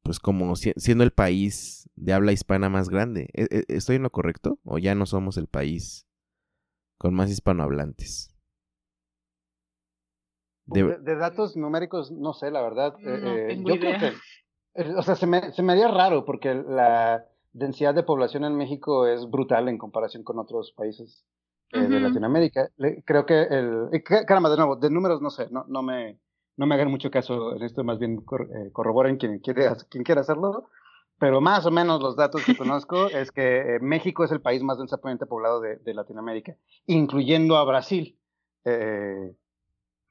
pues 0.01 0.19
como 0.19 0.55
siendo 0.55 1.03
el 1.03 1.11
país 1.11 1.89
de 1.95 2.13
habla 2.13 2.31
hispana 2.31 2.69
más 2.69 2.87
grande. 2.87 3.29
¿E-, 3.33 3.47
e-, 3.51 3.65
¿Estoy 3.67 3.97
en 3.97 4.03
lo 4.03 4.09
correcto? 4.09 4.57
¿O 4.63 4.77
ya 4.77 4.95
no 4.95 5.05
somos 5.05 5.35
el 5.35 5.47
país 5.47 6.07
con 6.97 7.13
más 7.13 7.29
hispanohablantes? 7.29 8.33
De, 10.65 10.97
datos 11.15 11.57
numéricos, 11.57 12.11
no 12.11 12.33
sé, 12.33 12.51
la 12.51 12.61
verdad. 12.61 12.95
Eh, 12.99 13.51
eh, 13.51 13.63
yo 13.65 13.79
creo 13.79 13.99
que, 13.99 14.93
o 14.95 15.01
sea, 15.01 15.15
se 15.15 15.27
me, 15.27 15.51
se 15.51 15.61
me 15.61 15.73
haría 15.73 15.89
raro 15.89 16.23
porque 16.23 16.53
la 16.53 17.25
densidad 17.57 17.95
de 17.95 18.03
población 18.03 18.45
en 18.45 18.55
México 18.55 19.07
es 19.07 19.29
brutal 19.29 19.67
en 19.67 19.77
comparación 19.77 20.23
con 20.23 20.39
otros 20.39 20.71
países 20.71 21.25
de 21.71 21.99
Latinoamérica. 21.99 22.69
creo 23.05 23.25
que 23.25 23.41
el, 23.41 23.89
caramba, 24.25 24.49
de 24.49 24.57
nuevo, 24.57 24.75
de 24.77 24.89
números 24.89 25.21
no 25.21 25.29
sé, 25.29 25.49
no, 25.51 25.65
no 25.67 25.81
me, 25.81 26.17
no 26.55 26.65
me 26.65 26.75
hagan 26.75 26.89
mucho 26.89 27.11
caso 27.11 27.55
en 27.55 27.63
esto, 27.63 27.83
más 27.83 27.99
bien 27.99 28.19
eh, 28.19 28.71
corroboren 28.71 29.17
quien, 29.17 29.39
quiere, 29.39 29.69
quien 29.89 30.03
quiera 30.03 30.21
hacerlo. 30.21 30.69
Pero 31.19 31.41
más 31.41 31.65
o 31.65 31.71
menos 31.71 32.01
los 32.01 32.15
datos 32.15 32.43
que 32.45 32.55
conozco 32.57 33.07
es 33.07 33.31
que 33.31 33.75
eh, 33.75 33.79
México 33.79 34.23
es 34.23 34.31
el 34.31 34.41
país 34.41 34.61
más 34.61 34.77
densamente 34.77 35.25
poblado 35.25 35.61
de, 35.61 35.93
Latinoamérica, 35.93 36.55
incluyendo 36.85 37.57
a 37.57 37.65
Brasil, 37.65 38.19
eh, 38.65 39.33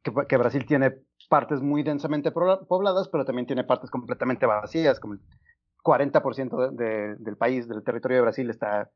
que, 0.03 0.37
Brasil 0.37 0.67
tiene 0.67 0.97
partes 1.29 1.61
muy 1.61 1.83
densamente 1.83 2.31
pobladas, 2.33 3.09
pero 3.09 3.25
también 3.25 3.47
tiene 3.47 3.65
partes 3.65 3.91
completamente 3.91 4.47
vacías, 4.47 5.01
como 5.01 5.19
el 5.95 6.13
40% 6.13 7.17
del 7.19 7.37
país, 7.37 7.69
del 7.69 7.85
territorio 7.85 8.19
de 8.19 8.23
Brasil 8.23 8.51
está, 8.51 8.91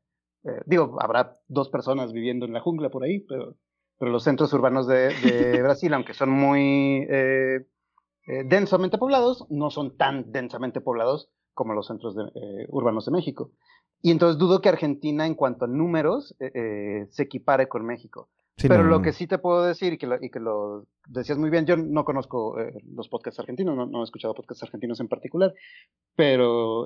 digo, 0.65 0.97
habrá 0.99 1.33
dos 1.47 1.69
personas 1.69 2.13
viviendo 2.13 2.45
en 2.45 2.53
la 2.53 2.61
jungla 2.61 2.89
por 2.89 3.03
ahí, 3.03 3.19
pero 3.19 3.55
pero 4.01 4.11
los 4.11 4.23
centros 4.23 4.51
urbanos 4.53 4.87
de, 4.87 5.11
Brasil, 5.61 5.93
aunque 5.93 6.15
son 6.15 6.31
muy 6.31 7.05
eh, 7.07 7.67
eh, 8.25 8.43
densamente 8.45 8.97
poblados, 8.97 9.45
no 9.51 9.69
son 9.69 9.95
tan 9.95 10.31
densamente 10.31 10.81
poblados 10.81 11.29
como 11.53 11.75
los 11.75 11.85
centros 11.85 12.15
eh, 12.17 12.65
urbanos 12.69 13.05
de 13.05 13.11
México. 13.11 13.51
Y 14.01 14.09
entonces 14.09 14.39
dudo 14.39 14.59
que 14.59 14.69
Argentina, 14.69 15.27
en 15.27 15.35
cuanto 15.35 15.65
a 15.65 15.67
números, 15.67 16.35
se 16.39 17.21
equipare 17.21 17.67
con 17.67 17.85
México. 17.85 18.29
Pero 18.57 18.83
lo 18.83 19.01
que 19.01 19.11
sí 19.11 19.25
te 19.25 19.39
puedo 19.39 19.63
decir, 19.63 19.93
y 19.93 19.97
que, 19.97 20.05
lo, 20.05 20.23
y 20.23 20.29
que 20.29 20.39
lo 20.39 20.85
decías 21.07 21.37
muy 21.37 21.49
bien, 21.49 21.65
yo 21.65 21.77
no 21.77 22.05
conozco 22.05 22.55
los 22.93 23.09
podcasts 23.09 23.39
argentinos, 23.39 23.75
no, 23.75 23.87
no, 23.87 24.01
he 24.01 24.03
escuchado 24.03 24.35
podcasts 24.35 24.63
argentinos 24.63 24.99
en 24.99 25.07
particular, 25.07 25.53
pero 26.15 26.85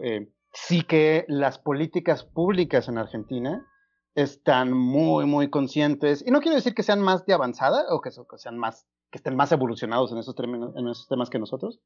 sí 0.54 0.84
que 0.84 1.26
las 1.28 1.60
políticas 1.60 2.24
públicas 2.24 2.88
en 2.88 2.98
Argentina 2.98 3.68
están 4.16 4.72
muy, 4.72 5.26
muy 5.26 5.50
conscientes, 5.50 6.24
y 6.26 6.32
no 6.32 6.40
quiero 6.40 6.56
decir 6.56 6.74
que 6.74 6.84
sean 6.84 7.02
más 7.02 7.26
de 7.26 7.34
avanzada 7.34 7.84
o 7.90 8.00
que, 8.02 8.10
sean 8.38 8.58
más, 8.58 8.88
que 9.12 9.18
estén 9.18 9.36
más 9.36 9.52
evolucionados 9.52 10.12
en 10.14 10.18
esos, 10.18 10.36
términos, 10.36 10.74
en 10.78 10.88
esos 10.88 11.08
temas 11.10 11.30
que 11.30 11.38
nosotros, 11.38 11.82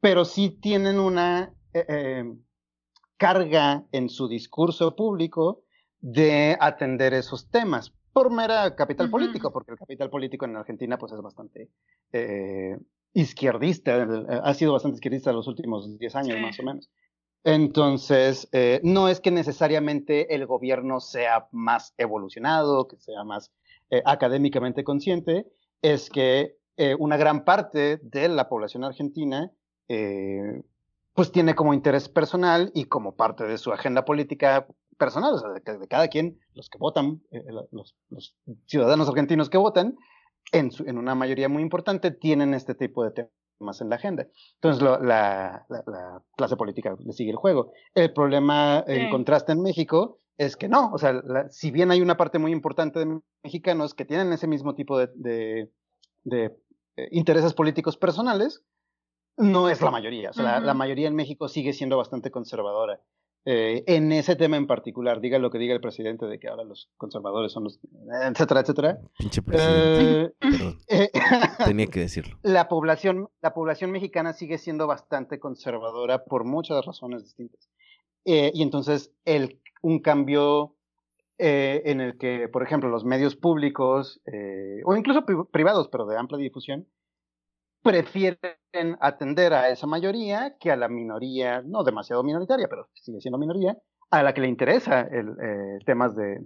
pero 0.00 0.24
sí 0.24 0.50
tienen 0.50 0.98
una 0.98 1.54
eh, 1.72 1.86
eh, 1.88 2.24
carga 3.16 3.86
en 3.92 4.08
su 4.08 4.26
discurso 4.26 4.96
público 4.96 5.62
de 6.00 6.56
atender 6.60 7.14
esos 7.14 7.48
temas 7.48 7.94
por 8.12 8.30
mera 8.30 8.74
capital 8.74 9.10
político, 9.10 9.52
porque 9.52 9.72
el 9.72 9.78
capital 9.78 10.10
político 10.10 10.44
en 10.44 10.56
Argentina 10.56 10.98
pues 10.98 11.12
es 11.12 11.20
bastante 11.20 11.70
eh, 12.12 12.78
izquierdista, 13.14 14.06
ha 14.42 14.54
sido 14.54 14.72
bastante 14.72 14.96
izquierdista 14.96 15.30
en 15.30 15.36
los 15.36 15.48
últimos 15.48 15.98
10 15.98 16.16
años 16.16 16.40
más 16.40 16.58
o 16.60 16.62
menos. 16.62 16.90
Entonces, 17.44 18.48
eh, 18.52 18.80
no 18.84 19.08
es 19.08 19.20
que 19.20 19.32
necesariamente 19.32 20.34
el 20.34 20.46
gobierno 20.46 21.00
sea 21.00 21.48
más 21.50 21.92
evolucionado, 21.98 22.86
que 22.86 22.98
sea 22.98 23.24
más 23.24 23.50
eh, 23.90 24.02
académicamente 24.04 24.84
consciente, 24.84 25.46
es 25.82 26.08
que 26.08 26.56
eh, 26.76 26.94
una 26.98 27.16
gran 27.16 27.44
parte 27.44 27.98
de 28.02 28.28
la 28.28 28.48
población 28.48 28.84
argentina 28.84 29.50
pues 31.12 31.30
tiene 31.32 31.54
como 31.54 31.74
interés 31.74 32.08
personal 32.08 32.70
y 32.74 32.86
como 32.86 33.14
parte 33.14 33.44
de 33.44 33.58
su 33.58 33.72
agenda 33.72 34.06
política 34.06 34.66
personal, 34.98 35.34
o 35.34 35.38
sea, 35.38 35.50
de, 35.50 35.88
cada 35.88 36.08
quien, 36.08 36.38
los 36.54 36.68
que 36.68 36.78
votan, 36.78 37.22
los, 37.70 37.96
ciudadanos 38.66 39.08
argentinos 39.08 39.50
que 39.50 39.58
votan, 39.58 39.96
en, 40.52 40.70
en, 40.86 40.98
una 40.98 41.14
mayoría 41.14 41.48
muy 41.48 41.62
importante, 41.62 42.10
tienen 42.10 42.54
este 42.54 42.74
tipo 42.74 43.04
de 43.04 43.10
temas 43.58 43.80
en 43.80 43.88
la 43.88 43.96
agenda. 43.96 44.26
Entonces 44.54 44.82
la, 44.82 45.66
clase 46.36 46.56
política 46.56 46.96
le 46.98 47.12
sigue 47.12 47.30
el 47.30 47.36
juego. 47.36 47.72
El 47.94 48.12
problema, 48.12 48.84
en 48.86 49.10
contraste 49.10 49.52
en 49.52 49.62
México, 49.62 50.20
es 50.38 50.56
que 50.56 50.68
no, 50.68 50.90
o 50.92 50.98
sea, 50.98 51.22
si 51.50 51.70
bien 51.70 51.90
hay 51.90 52.00
una 52.00 52.16
parte 52.16 52.38
muy 52.38 52.52
importante 52.52 52.98
de 52.98 53.20
mexicanos 53.42 53.94
que 53.94 54.04
tienen 54.04 54.32
ese 54.32 54.46
mismo 54.46 54.74
tipo 54.74 54.98
de, 54.98 55.70
de, 56.24 56.56
eh, 56.96 57.08
intereses 57.12 57.54
políticos 57.54 57.96
personales, 57.96 58.64
no 59.36 59.68
es 59.68 59.80
la 59.80 59.90
mayoría. 59.90 60.30
O 60.30 60.32
sea, 60.32 60.60
la, 60.60 60.74
mayoría 60.74 61.08
en 61.08 61.14
México 61.14 61.48
sigue 61.48 61.72
siendo 61.72 61.96
bastante 61.96 62.30
conservadora. 62.30 63.00
Eh, 63.44 63.82
en 63.88 64.12
ese 64.12 64.36
tema 64.36 64.56
en 64.56 64.68
particular, 64.68 65.20
diga 65.20 65.38
lo 65.40 65.50
que 65.50 65.58
diga 65.58 65.74
el 65.74 65.80
presidente 65.80 66.26
de 66.26 66.38
que 66.38 66.48
ahora 66.48 66.62
los 66.62 66.90
conservadores 66.96 67.50
son 67.50 67.64
los, 67.64 67.80
etcétera, 68.30 68.60
etcétera. 68.60 68.98
Pinche 69.18 69.42
presidente. 69.42 70.34
Eh, 70.40 70.80
eh, 70.88 71.10
tenía 71.64 71.86
que 71.86 72.00
decirlo. 72.00 72.38
La 72.42 72.68
población, 72.68 73.28
la 73.40 73.52
población 73.52 73.90
mexicana 73.90 74.32
sigue 74.32 74.58
siendo 74.58 74.86
bastante 74.86 75.40
conservadora 75.40 76.24
por 76.24 76.44
muchas 76.44 76.84
razones 76.86 77.24
distintas. 77.24 77.68
y 78.24 78.62
entonces 78.62 79.12
el, 79.24 79.60
un 79.82 79.98
cambio 80.00 80.76
en 81.38 82.00
el 82.00 82.18
que, 82.18 82.48
por 82.48 82.62
ejemplo, 82.62 82.88
los 82.88 83.04
medios 83.04 83.34
públicos 83.34 84.20
o 84.84 84.94
incluso 84.94 85.24
privados, 85.50 85.88
pero 85.88 86.06
de 86.06 86.16
amplia 86.16 86.38
difusión, 86.38 86.86
prefieren 87.82 88.96
atender 89.00 89.52
a 89.52 89.68
esa 89.68 89.86
mayoría 89.86 90.56
que 90.58 90.70
a 90.70 90.76
la 90.76 90.88
minoría, 90.88 91.62
no 91.62 91.84
demasiado 91.84 92.22
minoritaria, 92.22 92.68
pero 92.68 92.88
sigue 92.94 93.20
siendo 93.20 93.38
minoría, 93.38 93.76
a 94.10 94.22
la 94.22 94.34
que 94.34 94.40
le 94.42 94.48
interesa 94.48 95.00
el, 95.00 95.30
eh, 95.30 95.78
temas 95.84 96.14
de, 96.14 96.38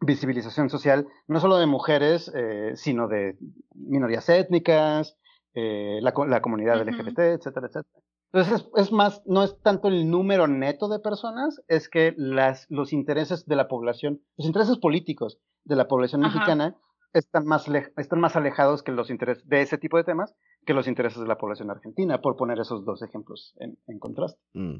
visibilización 0.00 0.68
social, 0.68 1.06
no 1.28 1.40
solo 1.40 1.56
de 1.58 1.66
mujeres, 1.66 2.30
eh, 2.34 2.72
sino 2.74 3.06
de 3.08 3.38
minorías 3.74 4.28
étnicas, 4.28 5.16
eh, 5.54 6.00
la, 6.02 6.12
comunidad 6.12 6.82
LGBT, 6.82 7.18
etcétera, 7.20 7.68
etcétera. 7.68 8.04
Entonces 8.32 8.68
es, 8.74 8.90
más, 8.90 9.22
no 9.26 9.44
es 9.44 9.56
tanto 9.62 9.86
el 9.88 10.10
número 10.10 10.48
neto 10.48 10.88
de 10.88 10.98
personas, 10.98 11.62
es 11.68 11.88
que 11.88 12.14
las, 12.16 12.66
los 12.68 12.92
intereses 12.92 13.46
de 13.46 13.54
la 13.54 13.68
población, 13.68 14.20
los 14.36 14.46
intereses 14.46 14.78
políticos 14.78 15.38
de 15.64 15.76
la 15.76 15.86
población 15.86 16.22
mexicana 16.22 16.76
están 17.14 17.46
más, 17.46 17.66
están 17.96 18.20
más 18.20 18.36
alejados 18.36 18.82
que 18.82 18.92
los 18.92 19.08
intereses 19.08 19.46
de 19.48 19.62
ese 19.62 19.78
tipo 19.78 19.96
de 19.96 20.04
temas 20.04 20.34
que 20.66 20.74
los 20.74 20.88
intereses 20.88 21.20
de 21.20 21.28
la 21.28 21.38
población 21.38 21.70
argentina, 21.70 22.20
por 22.20 22.36
poner 22.36 22.58
esos 22.58 22.84
dos 22.84 23.02
ejemplos 23.02 23.54
en, 23.58 23.78
en 23.86 23.98
contraste. 23.98 24.40
Mm. 24.54 24.78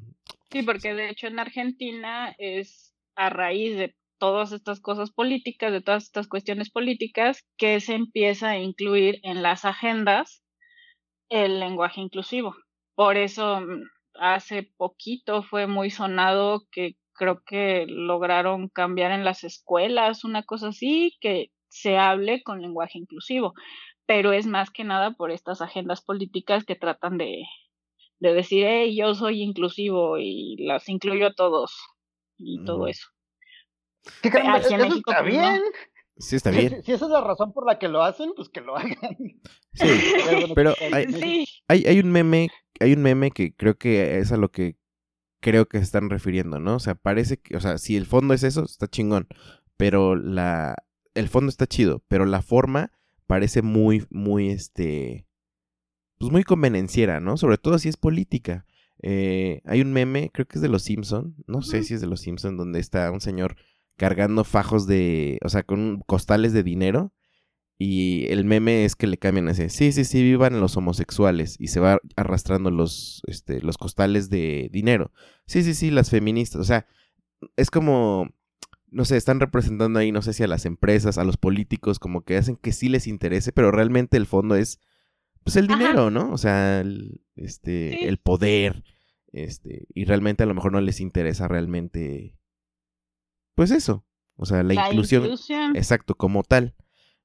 Sí, 0.51 0.63
porque 0.63 0.95
de 0.95 1.11
hecho 1.11 1.27
en 1.29 1.39
Argentina 1.39 2.35
es 2.39 2.95
a 3.17 3.31
raíz 3.31 3.77
de 3.77 3.95
todas 4.19 4.53
estas 4.53 4.81
cosas 4.81 5.11
políticas, 5.13 5.73
de 5.73 5.83
todas 5.83 6.05
estas 6.05 6.29
cuestiones 6.29 6.71
políticas, 6.71 7.45
que 7.57 7.81
se 7.81 7.95
empieza 7.95 8.51
a 8.51 8.59
incluir 8.59 9.21
en 9.23 9.43
las 9.43 9.65
agendas 9.65 10.43
el 11.29 11.61
lenguaje 11.61 12.01
inclusivo. 12.01 12.55
Por 12.95 13.17
eso 13.17 13.61
mm, 13.61 13.83
hace 14.15 14.73
poquito 14.77 15.43
fue 15.43 15.67
muy 15.67 15.91
sonado 15.91 16.63
que 16.71 16.97
creo 17.15 17.43
que 17.45 17.87
lograron 17.87 18.69
cambiar 18.69 19.13
en 19.13 19.25
las 19.25 19.45
escuelas, 19.45 20.25
una 20.25 20.43
cosa 20.43 20.69
así, 20.69 21.17
que 21.21 21.51
se 21.75 21.99
hable 21.99 22.43
con 22.45 22.63
lenguaje 22.63 22.99
inclusivo, 22.99 23.53
pero 24.07 24.33
es 24.33 24.47
más 24.47 24.71
que 24.71 24.85
nada 24.85 25.15
por 25.15 25.33
estas 25.33 25.61
agendas 25.61 26.03
políticas 26.03 26.65
que 26.65 26.77
tratan 26.77 27.19
de, 27.19 27.43
de 28.21 28.33
decir, 28.33 28.65
hey, 28.65 28.97
yo 28.97 29.15
soy 29.15 29.43
inclusivo 29.43 30.19
y 30.19 30.57
las 30.59 30.89
incluyo 30.89 31.27
a 31.27 31.35
todos 31.35 31.77
y 32.39 32.65
todo 32.65 32.87
eso. 32.87 33.09
¿Qué 34.23 34.31
caramba, 34.31 34.59
eso 34.59 34.75
está 34.77 35.23
pues, 35.23 35.33
bien. 35.33 35.63
Sí, 36.17 36.37
está 36.37 36.51
bien. 36.51 36.83
Si, 36.85 36.93
esa 36.93 37.07
es 37.07 37.11
la 37.11 37.23
razón 37.23 37.53
por 37.53 37.67
la 37.67 37.79
que 37.79 37.89
lo 37.89 38.05
hacen, 38.05 38.33
pues 38.37 38.49
que 38.51 38.61
lo 38.61 38.77
hagan. 38.77 39.17
Sí, 39.73 40.53
pero 40.55 40.75
hay, 40.93 41.45
hay, 41.67 41.85
hay, 41.87 41.99
un 41.99 42.13
meme, 42.13 42.51
hay 42.79 42.93
un 42.93 43.03
meme 43.03 43.33
que 43.33 43.53
creo 43.53 43.77
que 43.77 44.19
es 44.19 44.31
a 44.31 44.37
lo 44.37 44.53
que 44.53 44.77
creo 45.41 45.67
que 45.67 45.79
se 45.79 45.85
están 45.85 46.09
refiriendo, 46.09 46.61
¿no? 46.61 46.77
O 46.77 46.81
sea, 46.81 46.95
parece 46.95 47.39
que, 47.39 47.57
o 47.57 47.61
sea, 47.61 47.79
si 47.79 47.97
el 47.97 48.07
fondo 48.07 48.33
es 48.33 48.45
eso, 48.45 48.63
está 48.63 48.87
chingón, 48.87 49.27
pero 49.77 50.15
la, 50.15 50.77
el 51.15 51.29
fondo 51.29 51.51
está 51.51 51.67
chido, 51.67 52.03
pero 52.09 52.27
la 52.27 52.43
forma 52.43 52.93
parece 53.27 53.63
muy, 53.63 54.07
muy, 54.11 54.51
este, 54.51 55.27
pues 56.19 56.31
muy 56.31 56.45
convenenciera, 56.45 57.21
¿no? 57.21 57.37
Sobre 57.37 57.59
todo 57.59 57.79
si 57.79 57.89
es 57.89 57.97
política. 57.97 58.67
Eh, 59.03 59.61
hay 59.65 59.81
un 59.81 59.93
meme, 59.93 60.31
creo 60.33 60.47
que 60.47 60.59
es 60.59 60.63
de 60.63 60.69
Los 60.69 60.83
Simpson, 60.83 61.37
no 61.47 61.63
sé 61.63 61.83
si 61.83 61.95
es 61.95 62.01
de 62.01 62.07
Los 62.07 62.21
Simpson, 62.21 62.57
donde 62.57 62.81
está 62.81 63.11
un 63.11 63.21
señor 63.21 63.57
cargando 63.97 64.45
fajos 64.45 64.87
de, 64.87 65.39
o 65.45 65.49
sea, 65.49 65.63
con 65.63 66.01
costales 66.07 66.53
de 66.53 66.63
dinero. 66.63 67.13
Y 67.77 68.27
el 68.29 68.45
meme 68.45 68.85
es 68.85 68.95
que 68.95 69.09
le 69.09 69.19
cambian 69.19 69.49
así, 69.49 69.69
sí, 69.69 69.91
sí, 69.93 70.05
sí, 70.05 70.23
vivan 70.23 70.61
los 70.61 70.77
homosexuales. 70.77 71.57
Y 71.59 71.69
se 71.69 71.81
va 71.81 71.99
arrastrando 72.17 72.71
los, 72.71 73.23
este, 73.27 73.61
los 73.61 73.79
costales 73.79 74.31
de 74.31 74.69
dinero. 74.73 75.13
Sí, 75.47 75.63
sí, 75.65 75.75
sí, 75.75 75.91
las 75.91 76.09
feministas. 76.11 76.61
O 76.61 76.65
sea, 76.65 76.87
es 77.57 77.71
como, 77.71 78.31
no 78.95 79.05
sé, 79.05 79.17
están 79.17 79.41
representando 79.41 79.99
ahí, 79.99 80.13
no 80.13 80.23
sé 80.23 80.33
si 80.33 80.43
a 80.43 80.49
las 80.49 80.65
empresas, 80.67 81.19
a 81.19 81.25
los 81.25 81.37
políticos, 81.37 81.99
como 81.99 82.25
que 82.25 82.37
hacen 82.37 82.57
que 82.57 82.73
sí 82.73 82.89
les 82.89 83.07
interese, 83.07 83.53
pero 83.53 83.71
realmente 83.71 84.17
el 84.17 84.27
fondo 84.27 84.55
es, 84.55 84.81
pues 85.43 85.57
el 85.57 85.67
dinero, 85.67 86.11
¿no? 86.11 86.33
O 86.33 86.39
sea, 86.39 86.81
el, 86.81 87.21
este, 87.37 88.09
el 88.09 88.19
poder, 88.19 88.85
este, 89.33 89.87
y 89.95 90.05
realmente 90.05 90.43
a 90.45 90.47
lo 90.47 90.55
mejor 90.55 90.73
no 90.73 90.81
les 90.81 91.01
interesa 91.01 91.49
realmente 91.49 92.39
pues 93.55 93.71
eso, 93.71 94.05
o 94.37 94.47
sea, 94.47 94.63
la, 94.63 94.75
inclusión, 94.75 95.31
exacto, 95.75 96.17
como 96.17 96.43
tal, 96.43 96.75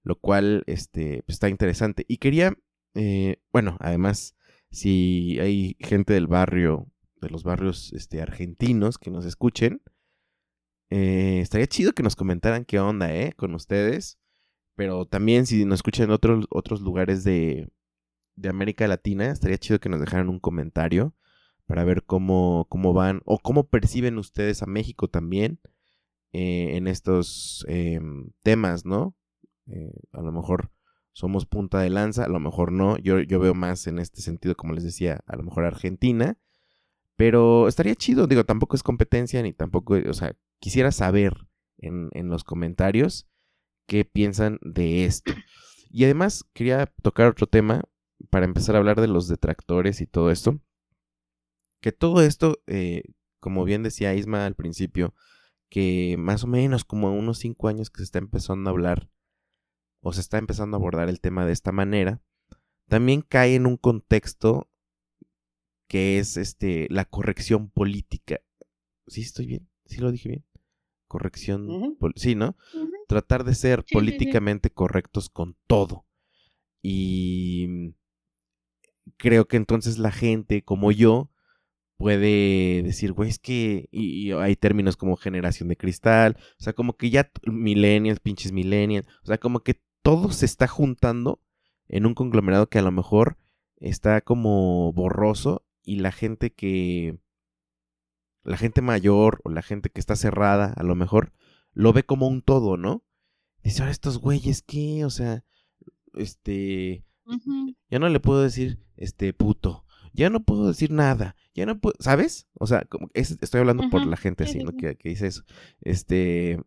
lo 0.03 0.20
cual 0.20 0.63
este, 0.67 1.24
pues, 1.26 1.36
está 1.36 1.49
interesante. 1.49 2.05
Y 2.07 2.17
quería, 2.17 2.55
eh, 2.93 3.41
bueno, 3.51 3.78
además, 3.80 4.36
si 4.70 5.39
hay 5.39 5.76
gente 5.80 6.13
del 6.13 6.28
barrio, 6.28 6.88
de 7.15 7.30
los 7.30 7.43
barrios 7.43 7.91
este, 7.93 8.22
argentinos 8.22 8.97
que 8.97 9.09
nos 9.09 9.26
escuchen, 9.26 9.82
eh, 10.89 11.39
estaría 11.41 11.67
chido 11.67 11.93
que 11.93 12.03
nos 12.03 12.15
comentaran 12.15 12.65
qué 12.65 12.79
onda, 12.79 13.13
¿eh? 13.13 13.33
Con 13.35 13.53
ustedes. 13.55 14.19
Pero 14.75 15.05
también 15.05 15.45
si 15.45 15.65
nos 15.65 15.79
escuchan 15.79 16.05
en 16.05 16.11
otros, 16.11 16.45
otros 16.49 16.81
lugares 16.81 17.23
de, 17.23 17.69
de 18.35 18.49
América 18.49 18.87
Latina, 18.87 19.31
estaría 19.31 19.57
chido 19.57 19.79
que 19.79 19.89
nos 19.89 19.99
dejaran 19.99 20.29
un 20.29 20.39
comentario 20.39 21.13
para 21.65 21.83
ver 21.83 22.03
cómo, 22.03 22.65
cómo 22.69 22.93
van 22.93 23.21
o 23.25 23.39
cómo 23.39 23.67
perciben 23.67 24.17
ustedes 24.17 24.63
a 24.63 24.65
México 24.65 25.07
también 25.07 25.59
eh, 26.31 26.77
en 26.77 26.87
estos 26.87 27.65
em, 27.67 28.31
temas, 28.43 28.85
¿no? 28.85 29.15
Eh, 29.67 29.93
a 30.13 30.21
lo 30.21 30.31
mejor 30.31 30.71
somos 31.11 31.45
punta 31.45 31.79
de 31.79 31.89
lanza, 31.89 32.25
a 32.25 32.29
lo 32.29 32.39
mejor 32.39 32.71
no. 32.71 32.97
Yo, 32.97 33.19
yo 33.19 33.39
veo 33.39 33.53
más 33.53 33.87
en 33.87 33.99
este 33.99 34.21
sentido, 34.21 34.55
como 34.55 34.73
les 34.73 34.83
decía, 34.83 35.21
a 35.27 35.35
lo 35.35 35.43
mejor 35.43 35.65
Argentina. 35.65 36.37
Pero 37.15 37.67
estaría 37.67 37.95
chido, 37.95 38.27
digo, 38.27 38.45
tampoco 38.45 38.75
es 38.75 38.83
competencia 38.83 39.41
ni 39.43 39.51
tampoco, 39.53 39.95
o 40.09 40.13
sea, 40.13 40.35
quisiera 40.60 40.91
saber 40.91 41.47
en, 41.78 42.10
en 42.14 42.30
los 42.30 42.43
comentarios 42.43 43.28
qué 43.88 44.05
piensan 44.05 44.60
de 44.62 45.05
esto. 45.05 45.34
Y 45.89 46.05
además 46.05 46.45
quería 46.53 46.86
tocar 47.01 47.28
otro 47.28 47.47
tema 47.47 47.84
para 48.30 48.45
empezar 48.45 48.76
a 48.76 48.78
hablar 48.78 49.01
de 49.01 49.07
los 49.07 49.28
detractores 49.28 50.01
y 50.01 50.07
todo 50.07 50.32
esto. 50.32 50.60
Que 51.82 51.91
todo 51.91 52.22
esto, 52.22 52.62
eh, 52.68 53.03
como 53.39 53.64
bien 53.64 53.84
decía 53.84 54.14
Isma 54.14 54.45
al 54.45 54.55
principio, 54.55 55.16
que 55.70 56.16
más 56.18 56.43
o 56.43 56.47
menos 56.47 56.84
como 56.84 57.07
a 57.07 57.12
unos 57.12 57.39
cinco 57.39 57.68
años 57.68 57.89
que 57.89 57.99
se 57.99 58.03
está 58.03 58.20
empezando 58.20 58.70
a 58.70 58.74
hablar 58.74 59.10
o 60.01 60.14
se 60.14 60.22
está 60.22 60.38
empezando 60.38 60.76
a 60.76 60.80
abordar 60.80 61.10
el 61.10 61.22
tema 61.22 61.45
de 61.45 61.53
esta 61.53 61.72
manera, 61.72 62.22
también 62.88 63.22
cae 63.22 63.55
en 63.55 63.66
un 63.66 63.78
contexto 63.78 64.70
que 65.88 66.20
es 66.20 66.38
este 66.38 66.88
la 66.89 67.05
corrección 67.05 67.70
política. 67.70 68.41
¿Sí 69.07 69.22
estoy 69.22 69.47
bien? 69.47 69.70
¿Sí 69.86 69.97
lo 69.97 70.12
dije 70.12 70.30
bien? 70.30 70.45
Corrección, 71.10 71.97
sí, 72.16 72.36
¿no? 72.36 72.55
Tratar 73.07 73.43
de 73.43 73.55
ser 73.55 73.84
políticamente 73.91 74.70
correctos 74.70 75.30
con 75.30 75.57
todo. 75.66 76.05
Y 76.84 77.95
creo 79.18 79.47
que 79.47 79.57
entonces 79.57 79.97
la 79.97 80.12
gente 80.12 80.64
como 80.64 80.91
yo 80.91 81.32
puede 81.97 82.84
decir, 82.84 83.12
güey, 83.12 83.30
es 83.30 83.39
que 83.39 83.89
y, 83.91 84.32
hay 84.34 84.55
términos 84.55 84.97
como 84.97 85.18
generación 85.18 85.68
de 85.68 85.78
cristal, 85.78 86.38
o 86.60 86.64
sea, 86.64 86.74
como 86.74 86.93
que 86.95 87.10
ya 87.10 87.32
millennials, 87.43 88.20
pinches 88.20 88.51
millennials, 88.51 89.07
o 89.24 89.26
sea, 89.26 89.39
como 89.39 89.62
que 89.62 89.82
todo 90.03 90.32
se 90.32 90.45
está 90.45 90.68
juntando 90.68 91.41
en 91.88 92.05
un 92.05 92.14
conglomerado 92.14 92.70
que 92.70 92.78
a 92.78 92.84
lo 92.84 92.91
mejor 92.91 93.38
está 93.78 94.22
como 94.22 94.93
borroso 94.93 95.66
y 95.84 95.95
la 95.97 96.12
gente 96.12 96.53
que 96.53 97.18
la 98.49 98.57
gente 98.57 98.81
mayor 98.81 99.41
o 99.43 99.51
la 99.51 99.61
gente 99.61 99.91
que 99.91 99.99
está 99.99 100.15
cerrada, 100.15 100.73
a 100.75 100.81
lo 100.81 100.95
mejor 100.95 101.31
lo 101.73 101.93
ve 101.93 102.03
como 102.03 102.27
un 102.27 102.41
todo, 102.41 102.77
¿no? 102.77 103.05
Dice, 103.61 103.83
ahora 103.83 103.91
estos 103.91 104.17
güeyes, 104.17 104.63
¿qué? 104.63 105.05
O 105.05 105.11
sea, 105.11 105.45
este, 106.15 107.05
ya 107.91 107.99
no 107.99 108.09
le 108.09 108.19
puedo 108.19 108.41
decir, 108.41 108.79
este, 108.97 109.33
puto, 109.33 109.85
ya 110.13 110.31
no 110.31 110.43
puedo 110.45 110.67
decir 110.67 110.89
nada, 110.89 111.35
ya 111.53 111.67
no 111.67 111.79
puedo, 111.79 111.95
¿sabes? 111.99 112.47
O 112.53 112.65
sea, 112.65 112.85
como, 112.85 113.11
estoy 113.13 113.59
hablando 113.59 113.87
por 113.91 114.03
la 114.07 114.17
gente 114.17 114.45
así, 114.45 114.63
¿no? 114.63 114.71
Que, 114.71 114.95
que, 114.95 115.09
dice 115.09 115.27
eso. 115.27 115.43
Este, 115.81 116.59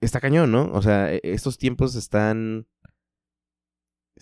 está 0.00 0.20
cañón, 0.20 0.50
¿no? 0.50 0.72
O 0.72 0.82
sea, 0.82 1.14
e, 1.14 1.20
estos 1.22 1.56
tiempos 1.56 1.94
están, 1.94 2.66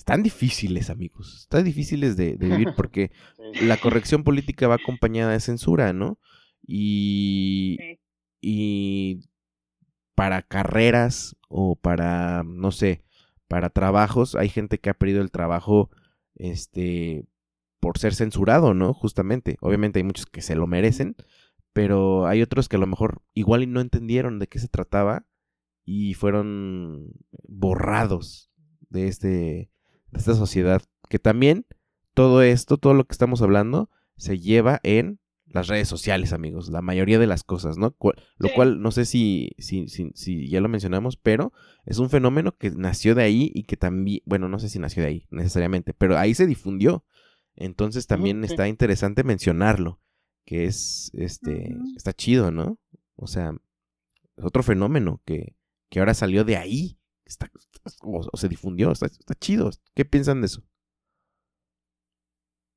están 0.01 0.23
difíciles, 0.23 0.89
amigos, 0.89 1.41
están 1.41 1.63
difíciles 1.63 2.17
de, 2.17 2.37
vivir 2.37 2.69
porque 2.77 3.13
la 3.61 3.77
corrección 3.77 4.25
política 4.25 4.67
va 4.67 4.77
acompañada 4.77 5.33
de 5.33 5.41
censura, 5.41 5.93
¿no? 5.93 6.19
Y, 6.67 7.77
y 8.41 9.29
para 10.15 10.41
carreras 10.41 11.37
o 11.49 11.77
para, 11.77 12.43
no 12.45 12.73
sé, 12.73 13.05
para 13.47 13.69
trabajos, 13.69 14.37
hay 14.37 14.49
gente 14.49 14.79
que 14.79 14.89
ha 14.89 14.95
perdido 14.95 15.21
el 15.21 15.31
trabajo, 15.31 15.91
este, 16.35 17.27
por 17.79 17.99
ser 17.99 18.15
censurado, 18.15 18.73
¿no? 18.73 18.95
Justamente. 18.95 19.59
Obviamente 19.61 19.99
hay 19.99 20.05
muchos 20.05 20.25
que 20.25 20.41
se 20.41 20.55
lo 20.55 20.67
merecen, 20.67 21.15
pero 21.75 22.27
hay 22.27 22.41
otros 22.41 22.71
que 22.71 22.77
a 22.77 22.81
lo 22.81 22.87
mejor 22.87 23.23
igual 23.35 23.63
y 23.65 23.67
no 23.67 23.83
entendieron 23.83 24.39
de 24.39 24.47
qué 24.47 24.59
se 24.61 24.69
trataba 24.69 25.27
y 25.85 26.15
fueron 26.15 27.13
borrados 27.47 28.51
de, 28.89 29.09
este, 29.09 29.71
de 30.13 30.19
esta 30.19 30.35
sociedad. 30.35 30.83
Que 31.09 31.19
también 31.19 31.67
todo 32.15 32.43
esto, 32.43 32.77
todo 32.77 32.95
lo 32.95 33.05
que 33.05 33.13
estamos 33.13 33.43
hablando, 33.43 33.91
se 34.17 34.39
lleva 34.39 34.81
en 34.83 35.21
las 35.47 35.67
redes 35.67 35.89
sociales, 35.89 36.33
amigos, 36.33 36.69
la 36.69 36.81
mayoría 36.81 37.19
de 37.19 37.27
las 37.27 37.43
cosas, 37.43 37.77
¿no? 37.77 37.97
lo 38.39 38.49
cual 38.55 38.81
no 38.81 38.93
sé 38.93 39.05
si, 39.05 39.51
si, 39.59 39.89
si, 39.89 40.11
si, 40.15 40.49
ya 40.49 40.61
lo 40.61 40.69
mencionamos, 40.69 41.17
pero 41.17 41.53
es 41.85 41.99
un 41.99 42.09
fenómeno 42.09 42.57
que 42.57 42.71
nació 42.71 43.15
de 43.15 43.25
ahí 43.25 43.51
y 43.53 43.65
que 43.65 43.77
también, 43.77 44.21
bueno, 44.27 44.49
no 44.49 44.61
sé 44.61 44.69
si 44.69 44.79
nació 44.79 45.03
de 45.03 45.09
ahí 45.09 45.27
necesariamente, 45.31 45.93
pero 45.93 46.17
ahí 46.17 46.35
se 46.35 46.47
difundió. 46.47 47.05
Entonces 47.57 48.07
también 48.07 48.45
está 48.45 48.69
interesante 48.69 49.25
mencionarlo, 49.25 50.01
que 50.45 50.67
es, 50.67 51.11
este, 51.15 51.77
está 51.97 52.13
chido, 52.13 52.53
¿no? 52.53 52.79
O 53.17 53.27
sea, 53.27 53.53
es 54.37 54.45
otro 54.45 54.63
fenómeno 54.63 55.21
que, 55.25 55.57
que 55.89 55.99
ahora 55.99 56.15
salió 56.15 56.45
de 56.45 56.57
ahí, 56.57 57.00
está, 57.31 57.51
o, 58.03 58.37
se 58.37 58.49
difundió, 58.49 58.91
está, 58.91 59.07
está, 59.07 59.35
chido. 59.35 59.71
¿Qué 59.95 60.05
piensan 60.05 60.41
de 60.41 60.47
eso? 60.47 60.63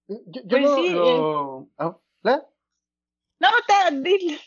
Yo, 0.07 0.41
pues 0.47 0.69
sí, 0.75 0.87
eh. 0.89 1.67
ah, 1.77 1.97
No, 3.39 3.49
te 3.67 4.01
dile. 4.01 4.39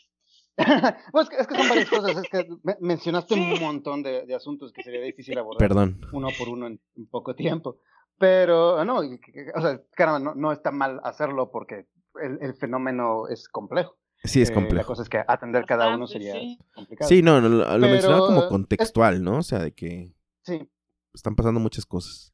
pues 1.12 1.28
es 1.38 1.46
que 1.46 1.54
son 1.54 1.68
varias 1.68 1.90
cosas, 1.90 2.16
es 2.16 2.30
que 2.30 2.48
mencionaste 2.80 3.34
un 3.34 3.60
montón 3.60 4.02
de, 4.02 4.24
de, 4.24 4.34
asuntos 4.34 4.72
que 4.72 4.82
sería 4.82 5.02
difícil 5.02 5.36
abordar 5.38 5.68
Perdón. 5.68 6.00
uno 6.12 6.28
por 6.38 6.48
uno 6.48 6.66
en, 6.66 6.80
en 6.96 7.06
poco 7.08 7.34
tiempo. 7.34 7.78
Pero, 8.18 8.82
no, 8.84 9.00
o 9.00 9.60
sea, 9.60 9.82
caramba, 9.94 10.18
no, 10.18 10.34
no 10.34 10.52
está 10.52 10.70
mal 10.70 11.00
hacerlo 11.04 11.50
porque 11.50 11.86
el, 12.22 12.38
el 12.40 12.54
fenómeno 12.54 13.28
es 13.28 13.48
complejo. 13.48 13.98
Sí, 14.26 14.42
es 14.42 14.50
complejo. 14.50 14.74
Eh, 14.74 14.82
la 14.82 14.84
cosa 14.84 15.02
es 15.02 15.08
que 15.08 15.22
atender 15.26 15.64
cada 15.64 15.94
uno 15.94 16.06
sería 16.06 16.34
complicado. 16.74 17.08
Sí, 17.08 17.22
no, 17.22 17.40
lo, 17.40 17.78
mencionaba 17.78 18.26
como 18.26 18.48
contextual, 18.48 19.22
¿no? 19.22 19.38
O 19.38 19.42
sea, 19.42 19.60
de 19.60 19.72
que 19.72 20.12
sí. 20.42 20.68
están 21.14 21.34
pasando 21.34 21.60
muchas 21.60 21.86
cosas. 21.86 22.32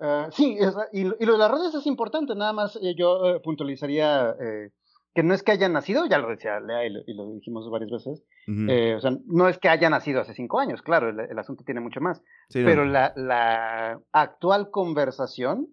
Uh, 0.00 0.30
sí, 0.30 0.56
y, 0.92 1.00
y, 1.00 1.26
lo 1.26 1.32
de 1.32 1.38
las 1.38 1.50
redes 1.50 1.74
es 1.74 1.86
importante, 1.86 2.36
nada 2.36 2.52
más 2.52 2.76
eh, 2.76 2.94
yo 2.96 3.26
eh, 3.26 3.40
puntualizaría 3.40 4.30
eh, 4.40 4.70
que 5.12 5.24
no 5.24 5.34
es 5.34 5.42
que 5.42 5.50
hayan 5.50 5.72
nacido, 5.72 6.06
ya 6.06 6.18
lo 6.18 6.28
decía 6.28 6.60
Lea 6.60 6.86
y 6.86 6.90
lo, 6.90 7.00
y 7.04 7.14
lo 7.14 7.32
dijimos 7.32 7.68
varias 7.68 7.90
veces, 7.90 8.24
Eh, 8.46 8.94
o 8.94 9.00
sea, 9.00 9.10
no 9.26 9.48
es 9.48 9.58
que 9.58 9.68
haya 9.68 9.90
nacido 9.90 10.20
hace 10.20 10.34
cinco 10.34 10.60
años, 10.60 10.82
claro, 10.82 11.08
el, 11.08 11.38
asunto 11.38 11.64
tiene 11.64 11.80
mucho 11.80 12.00
más. 12.00 12.22
pero 12.52 12.84
la, 12.84 13.12
la, 13.16 14.00
actual 14.12 14.70
conversación 14.70 15.66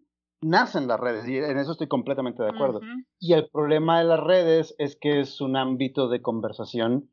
nace 0.46 0.78
en 0.78 0.88
las 0.88 1.00
redes 1.00 1.28
y 1.28 1.38
en 1.38 1.58
eso 1.58 1.72
estoy 1.72 1.88
completamente 1.88 2.44
de 2.44 2.50
acuerdo. 2.50 2.80
Y 3.20 3.34
el 3.34 3.50
problema 3.50 4.00
de 4.00 4.06
las 4.06 4.20
redes 4.20 4.76
es 4.78 4.96
que 4.96 5.20
es 5.20 5.42
un 5.42 5.58
ámbito 5.58 6.08
de 6.08 6.22
conversación 6.22 7.10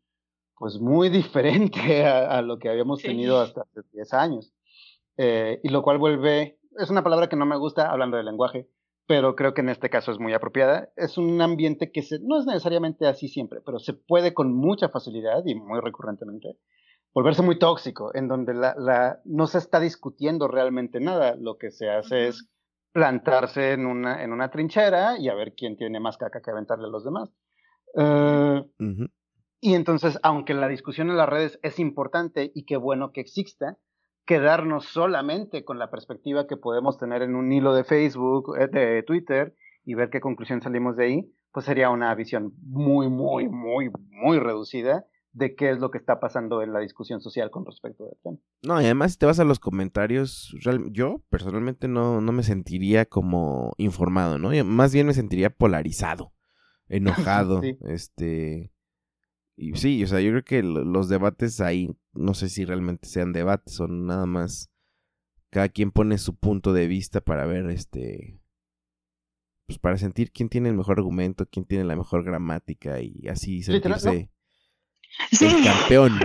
pues 0.56 0.78
muy 0.78 1.08
diferente 1.08 2.04
a, 2.04 2.42
lo 2.42 2.58
que 2.58 2.68
habíamos 2.68 3.02
tenido 3.02 3.40
hasta 3.40 3.62
hace 3.62 3.80
10 3.92 4.14
años. 4.14 4.52
Eh, 5.16 5.60
y 5.62 5.68
lo 5.70 5.82
cual 5.82 5.98
vuelve, 5.98 6.58
es 6.78 6.90
una 6.90 7.02
palabra 7.02 7.28
que 7.28 7.36
no 7.36 7.46
me 7.46 7.56
gusta 7.56 7.90
hablando 7.90 8.16
de 8.16 8.22
lenguaje, 8.22 8.68
pero 9.06 9.34
creo 9.34 9.54
que 9.54 9.62
en 9.62 9.70
este 9.70 9.90
caso 9.90 10.12
es 10.12 10.18
muy 10.18 10.34
apropiada. 10.34 10.90
Es 10.96 11.16
un 11.16 11.40
ambiente 11.40 11.90
que 11.90 12.02
se, 12.02 12.18
no 12.20 12.38
es 12.38 12.46
necesariamente 12.46 13.06
así 13.06 13.28
siempre, 13.28 13.60
pero 13.64 13.78
se 13.78 13.94
puede 13.94 14.34
con 14.34 14.54
mucha 14.54 14.88
facilidad 14.88 15.42
y 15.46 15.54
muy 15.54 15.80
recurrentemente 15.80 16.58
volverse 17.14 17.42
muy 17.42 17.58
tóxico, 17.58 18.14
en 18.14 18.28
donde 18.28 18.54
la, 18.54 18.74
la, 18.78 19.20
no 19.24 19.46
se 19.46 19.58
está 19.58 19.80
discutiendo 19.80 20.48
realmente 20.48 20.98
nada, 20.98 21.36
lo 21.36 21.58
que 21.58 21.70
se 21.70 21.90
hace 21.90 22.28
es 22.28 22.48
plantarse 22.92 23.72
en 23.72 23.86
una, 23.86 24.22
en 24.22 24.32
una 24.32 24.50
trinchera 24.50 25.18
y 25.18 25.28
a 25.28 25.34
ver 25.34 25.54
quién 25.54 25.76
tiene 25.76 26.00
más 26.00 26.16
caca 26.16 26.40
que 26.42 26.50
aventarle 26.50 26.86
a 26.86 26.90
los 26.90 27.04
demás. 27.04 27.30
Eh, 27.96 28.62
y 29.60 29.74
entonces, 29.74 30.18
aunque 30.22 30.54
la 30.54 30.68
discusión 30.68 31.10
en 31.10 31.16
las 31.16 31.28
redes 31.28 31.58
es 31.62 31.78
importante 31.78 32.50
y 32.54 32.64
qué 32.64 32.76
bueno 32.76 33.12
que 33.12 33.20
exista, 33.20 33.78
quedarnos 34.26 34.86
solamente 34.86 35.64
con 35.64 35.78
la 35.78 35.90
perspectiva 35.90 36.46
que 36.46 36.56
podemos 36.56 36.98
tener 36.98 37.22
en 37.22 37.34
un 37.34 37.50
hilo 37.52 37.74
de 37.74 37.84
Facebook, 37.84 38.56
eh, 38.58 38.68
de 38.68 39.02
Twitter, 39.02 39.54
y 39.84 39.94
ver 39.94 40.10
qué 40.10 40.20
conclusión 40.20 40.62
salimos 40.62 40.96
de 40.96 41.04
ahí, 41.04 41.32
pues 41.52 41.66
sería 41.66 41.90
una 41.90 42.14
visión 42.14 42.52
muy, 42.62 43.08
muy, 43.08 43.48
muy, 43.48 43.90
muy 44.10 44.38
reducida 44.38 45.04
de 45.32 45.54
qué 45.54 45.70
es 45.70 45.78
lo 45.78 45.90
que 45.90 45.98
está 45.98 46.20
pasando 46.20 46.62
en 46.62 46.72
la 46.72 46.80
discusión 46.80 47.20
social 47.20 47.50
con 47.50 47.64
respecto 47.64 48.04
al 48.04 48.16
tema. 48.22 48.38
No, 48.62 48.80
y 48.80 48.84
además 48.84 49.12
si 49.12 49.18
te 49.18 49.26
vas 49.26 49.40
a 49.40 49.44
los 49.44 49.58
comentarios, 49.58 50.54
yo 50.90 51.22
personalmente 51.30 51.88
no, 51.88 52.20
no 52.20 52.32
me 52.32 52.42
sentiría 52.42 53.06
como 53.06 53.72
informado, 53.78 54.38
¿no? 54.38 54.50
Más 54.64 54.92
bien 54.92 55.06
me 55.06 55.14
sentiría 55.14 55.50
polarizado, 55.50 56.32
enojado, 56.88 57.62
este... 57.82 58.72
Y 59.54 59.74
sí, 59.76 60.02
o 60.02 60.06
sea, 60.06 60.20
yo 60.20 60.30
creo 60.30 60.44
que 60.44 60.62
los 60.62 61.08
debates 61.10 61.60
ahí, 61.60 61.94
no 62.14 62.32
sé 62.32 62.48
si 62.48 62.64
realmente 62.64 63.06
sean 63.06 63.32
debates 63.32 63.78
o 63.80 63.86
nada 63.86 64.24
más. 64.24 64.72
Cada 65.50 65.68
quien 65.68 65.92
pone 65.92 66.16
su 66.16 66.34
punto 66.34 66.72
de 66.72 66.86
vista 66.88 67.20
para 67.20 67.44
ver, 67.44 67.68
este. 67.68 68.40
Pues 69.66 69.78
para 69.78 69.98
sentir 69.98 70.32
quién 70.32 70.48
tiene 70.48 70.70
el 70.70 70.74
mejor 70.74 70.98
argumento, 70.98 71.46
quién 71.46 71.66
tiene 71.66 71.84
la 71.84 71.94
mejor 71.94 72.24
gramática 72.24 73.00
y 73.02 73.28
así 73.28 73.62
sentirse 73.62 74.31
el 75.40 75.64
campeón. 75.64 76.18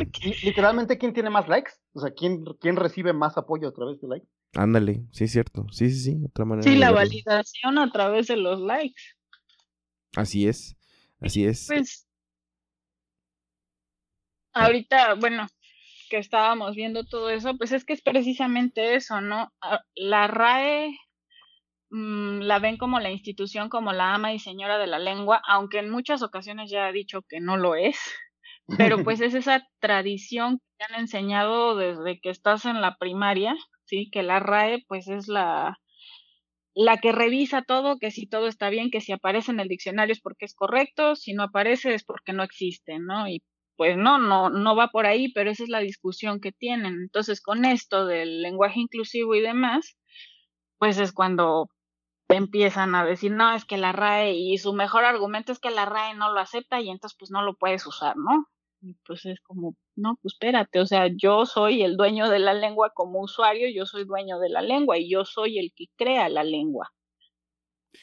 Literalmente, 0.44 0.98
¿quién 0.98 1.14
tiene 1.14 1.30
más 1.30 1.48
likes? 1.48 1.72
O 1.94 2.00
sea, 2.00 2.12
¿quién, 2.12 2.44
¿quién 2.60 2.76
recibe 2.76 3.14
más 3.14 3.38
apoyo 3.38 3.68
a 3.68 3.74
través 3.74 4.00
de 4.02 4.08
likes? 4.08 4.28
Ándale, 4.56 5.04
sí 5.12 5.26
es 5.26 5.32
cierto. 5.32 5.66
Sí, 5.72 5.90
sí, 5.90 6.00
sí, 6.00 6.18
otra 6.26 6.46
manera. 6.46 6.70
Sí, 6.70 6.78
la 6.78 6.92
validación 6.92 7.78
a 7.78 7.92
través 7.92 8.28
de 8.28 8.38
los 8.38 8.60
likes. 8.60 9.02
Así 10.16 10.48
es, 10.48 10.76
así 11.22 11.46
es. 11.46 11.68
Pues 11.68 12.08
ahorita, 14.54 15.16
bueno, 15.16 15.48
que 16.10 16.18
estábamos 16.18 16.76
viendo 16.76 17.06
todo 17.06 17.30
eso, 17.30 17.58
pues 17.58 17.72
es 17.72 17.86
que 17.86 17.94
es 17.94 18.02
precisamente 18.02 18.96
eso, 18.96 19.22
¿no? 19.22 19.54
La 19.96 20.28
RAE 20.28 20.98
mm, 21.90 22.40
la 22.42 22.60
ven 22.60 22.78
como 22.78 23.00
la 23.00 23.12
institución, 23.12 23.70
como 23.70 23.94
la 23.94 24.14
ama 24.14 24.34
y 24.34 24.40
señora 24.40 24.78
de 24.78 24.88
la 24.88 25.00
lengua, 25.00 25.42
aunque 25.48 25.80
en 25.80 25.90
muchas 25.90 26.24
ocasiones 26.24 26.72
ya 26.72 26.88
ha 26.88 26.92
dicho 26.92 27.22
que 27.28 27.40
no 27.40 27.58
lo 27.58 27.76
es, 27.76 27.98
pero 28.78 28.98
pues 29.04 29.22
es 29.22 29.34
esa 29.34 29.68
tradición 29.80 30.60
que 30.78 30.86
han 30.86 31.00
enseñado 31.00 31.76
desde 31.76 32.20
que 32.20 32.30
estás 32.30 32.66
en 32.66 32.82
la 32.82 32.98
primaria, 32.98 33.56
¿sí? 33.86 34.10
Que 34.12 34.24
la 34.24 34.40
RAE 34.40 34.84
pues 34.88 35.08
es 35.08 35.28
la, 35.28 35.78
la 36.76 36.98
que 36.98 37.12
revisa 37.12 37.64
todo, 37.64 37.98
que 37.98 38.12
si 38.12 38.28
todo 38.28 38.48
está 38.48 38.70
bien, 38.70 38.92
que 38.92 39.02
si 39.02 39.12
aparece 39.12 39.52
en 39.52 39.60
el 39.60 39.68
diccionario 39.68 40.14
es 40.14 40.22
porque 40.22 40.46
es 40.46 40.54
correcto, 40.54 41.16
si 41.16 41.34
no 41.34 41.44
aparece 41.44 41.94
es 41.94 42.04
porque 42.04 42.34
no 42.34 42.44
existe, 42.44 43.00
¿no? 43.00 43.28
Y 43.28 43.42
pues 43.78 43.98
no, 43.98 44.18
no, 44.20 44.50
no 44.50 44.76
va 44.76 44.90
por 44.90 45.06
ahí, 45.06 45.32
pero 45.34 45.52
esa 45.52 45.64
es 45.64 45.70
la 45.70 45.80
discusión 45.80 46.40
que 46.42 46.52
tienen. 46.52 46.96
Entonces, 47.02 47.42
con 47.42 47.64
esto 47.66 48.06
del 48.06 48.42
lenguaje 48.42 48.80
inclusivo 48.80 49.36
y 49.36 49.42
demás, 49.42 49.98
pues 50.80 51.00
es 51.00 51.14
cuando 51.14 51.70
empiezan 52.30 52.96
a 52.96 53.06
decir, 53.06 53.32
no, 53.32 53.54
es 53.56 53.66
que 53.66 53.78
la 53.78 53.92
RAE, 53.92 54.34
y 54.34 54.58
su 54.58 54.74
mejor 54.74 55.06
argumento 55.06 55.52
es 55.52 55.60
que 55.60 55.72
la 55.72 55.86
RAE 55.86 56.16
no 56.16 56.34
lo 56.34 56.40
acepta 56.40 56.82
y 56.82 56.90
entonces 56.90 57.18
pues 57.20 57.32
no 57.32 57.42
lo 57.44 57.56
puedes 57.56 57.86
usar, 57.88 58.18
¿no? 58.18 58.48
Y 58.82 58.96
pues 59.06 59.26
es 59.26 59.40
como, 59.42 59.76
no, 59.96 60.18
pues 60.22 60.34
espérate, 60.36 60.80
o 60.80 60.86
sea, 60.86 61.08
yo 61.08 61.46
soy 61.46 61.82
el 61.82 61.98
dueño 61.98 62.30
de 62.30 62.40
la 62.40 62.54
lengua 62.54 62.92
como 62.94 63.22
usuario, 63.22 63.68
yo 63.74 63.86
soy 63.86 64.06
dueño 64.06 64.40
de 64.40 64.50
la 64.50 64.62
lengua 64.62 64.98
y 64.98 65.10
yo 65.10 65.26
soy 65.26 65.58
el 65.58 65.74
que 65.76 65.86
crea 65.96 66.30
la 66.30 66.44
lengua. 66.44 66.94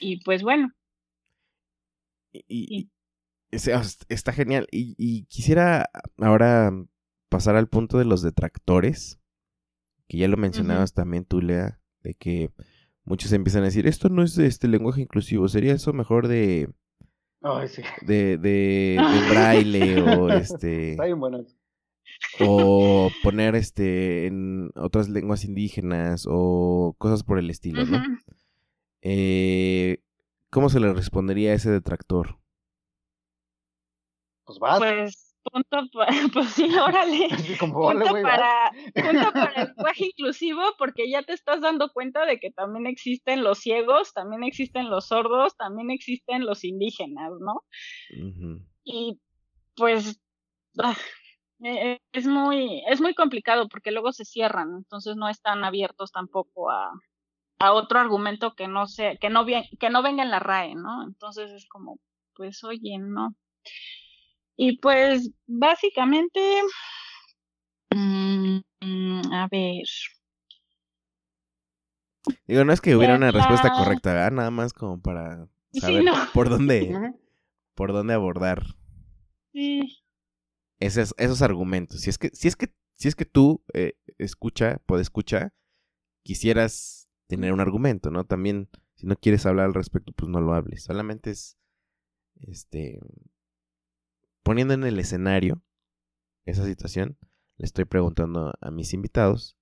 Y 0.00 0.22
pues 0.24 0.42
bueno. 0.42 0.72
y, 2.32 2.90
está 4.08 4.32
genial. 4.32 4.66
Y, 4.70 5.24
quisiera 5.26 5.88
ahora 6.18 6.72
pasar 7.28 7.56
al 7.56 7.68
punto 7.68 7.98
de 7.98 8.04
los 8.04 8.22
detractores, 8.22 9.20
que 10.08 10.18
ya 10.18 10.28
lo 10.28 10.36
mencionabas 10.36 10.94
también 10.94 11.24
tú, 11.24 11.40
Lea, 11.40 11.80
de 12.02 12.14
que 12.14 12.52
muchos 13.04 13.32
empiezan 13.32 13.62
a 13.62 13.66
decir, 13.66 13.86
esto 13.86 14.08
no 14.08 14.22
es 14.22 14.36
este 14.38 14.68
lenguaje 14.68 15.02
inclusivo, 15.02 15.48
sería 15.48 15.72
eso 15.72 15.92
mejor 15.92 16.28
de... 16.28 16.68
De, 18.02 18.38
de, 18.38 18.96
braille 19.30 20.00
o 20.00 20.30
este... 20.30 20.96
O 22.40 23.10
poner 23.22 23.54
este 23.54 24.26
en 24.26 24.70
otras 24.76 25.08
lenguas 25.08 25.44
indígenas 25.44 26.26
o 26.28 26.94
cosas 26.98 27.22
por 27.22 27.38
el 27.38 27.50
estilo, 27.50 27.84
¿no? 27.84 28.02
Eh, 29.02 29.98
¿Cómo 30.50 30.70
se 30.70 30.80
le 30.80 30.92
respondería 30.94 31.50
a 31.50 31.54
ese 31.54 31.70
detractor? 31.70 32.38
Pues 34.44 34.58
vas. 34.58 34.78
Pues 34.78 35.33
punto 35.44 35.88
para, 35.92 36.06
pues 36.32 36.48
sí, 36.50 36.68
órale. 36.76 37.28
punto, 37.60 38.04
para, 38.22 38.70
punto 38.94 39.32
para 39.32 39.62
el 39.62 39.68
lenguaje 39.68 40.06
inclusivo, 40.06 40.62
porque 40.78 41.08
ya 41.10 41.22
te 41.22 41.32
estás 41.32 41.60
dando 41.60 41.90
cuenta 41.92 42.26
de 42.26 42.38
que 42.38 42.50
también 42.50 42.86
existen 42.86 43.44
los 43.44 43.58
ciegos, 43.58 44.12
también 44.12 44.44
existen 44.44 44.90
los 44.90 45.08
sordos, 45.08 45.56
también 45.56 45.90
existen 45.90 46.44
los 46.44 46.64
indígenas, 46.64 47.32
¿no? 47.40 47.62
Y 48.84 49.18
pues 49.76 50.20
ah, 50.78 50.96
e, 51.60 51.92
e, 51.92 52.02
es 52.12 52.26
muy, 52.26 52.82
es 52.88 53.00
muy 53.00 53.14
complicado 53.14 53.68
porque 53.68 53.92
luego 53.92 54.12
se 54.12 54.24
cierran, 54.24 54.74
entonces 54.76 55.16
no 55.16 55.28
están 55.28 55.64
abiertos 55.64 56.12
tampoco 56.12 56.70
a, 56.70 56.90
a 57.58 57.72
otro 57.72 57.98
argumento 57.98 58.54
que 58.54 58.68
no 58.68 58.86
sea, 58.86 59.16
que 59.16 59.30
no 59.30 59.46
que 59.46 59.90
no 59.90 60.02
venga 60.02 60.22
en 60.22 60.30
la 60.30 60.40
RAE, 60.40 60.74
¿no? 60.74 61.04
Entonces 61.04 61.52
es 61.52 61.66
como, 61.66 61.98
pues 62.34 62.62
oye, 62.64 62.98
no. 62.98 63.34
Y 64.56 64.78
pues 64.78 65.30
básicamente, 65.46 66.40
mm, 67.90 68.60
a 69.32 69.48
ver. 69.50 69.84
Digo, 72.46 72.64
no 72.64 72.72
es 72.72 72.80
que 72.80 72.96
hubiera 72.96 73.16
una 73.16 73.30
respuesta 73.30 73.72
correcta, 73.72 74.30
nada 74.30 74.50
más 74.50 74.72
como 74.72 75.00
para 75.00 75.48
saber 75.72 76.04
por 76.32 76.48
dónde, 76.48 76.90
por 77.74 77.92
dónde 77.92 78.14
abordar 78.14 78.64
sí. 79.52 80.02
esos, 80.80 81.14
esos 81.18 81.42
argumentos. 81.42 82.00
Si 82.00 82.10
es 82.10 82.18
que, 82.18 82.30
si 82.32 82.48
es 82.48 82.56
que, 82.56 82.72
si 82.96 83.08
es 83.08 83.16
que 83.16 83.26
tú 83.26 83.62
eh, 83.74 83.94
escucha, 84.18 84.80
puede 84.86 85.02
escuchar, 85.02 85.52
quisieras 86.22 87.10
tener 87.26 87.52
un 87.52 87.60
argumento, 87.60 88.10
¿no? 88.10 88.24
También, 88.24 88.68
si 88.94 89.06
no 89.06 89.16
quieres 89.16 89.44
hablar 89.44 89.66
al 89.66 89.74
respecto, 89.74 90.12
pues 90.12 90.30
no 90.30 90.40
lo 90.40 90.54
hables. 90.54 90.84
Solamente 90.84 91.30
es, 91.30 91.58
este, 92.40 93.00
poniendo 94.44 94.74
en 94.74 94.84
el 94.84 94.98
escenario 95.00 95.62
esa 96.46 96.64
situación, 96.64 97.18
le 97.56 97.64
estoy 97.64 97.86
preguntando 97.86 98.52
a 98.60 98.70
mis 98.70 98.92
invitados, 98.92 99.56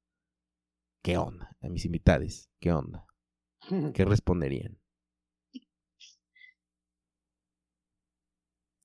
¿qué 1.02 1.16
onda? 1.16 1.56
A 1.62 1.68
mis 1.68 1.86
invitados, 1.86 2.50
¿qué 2.60 2.72
onda? 2.72 3.06
¿Qué 3.94 4.04
responderían? 4.04 4.78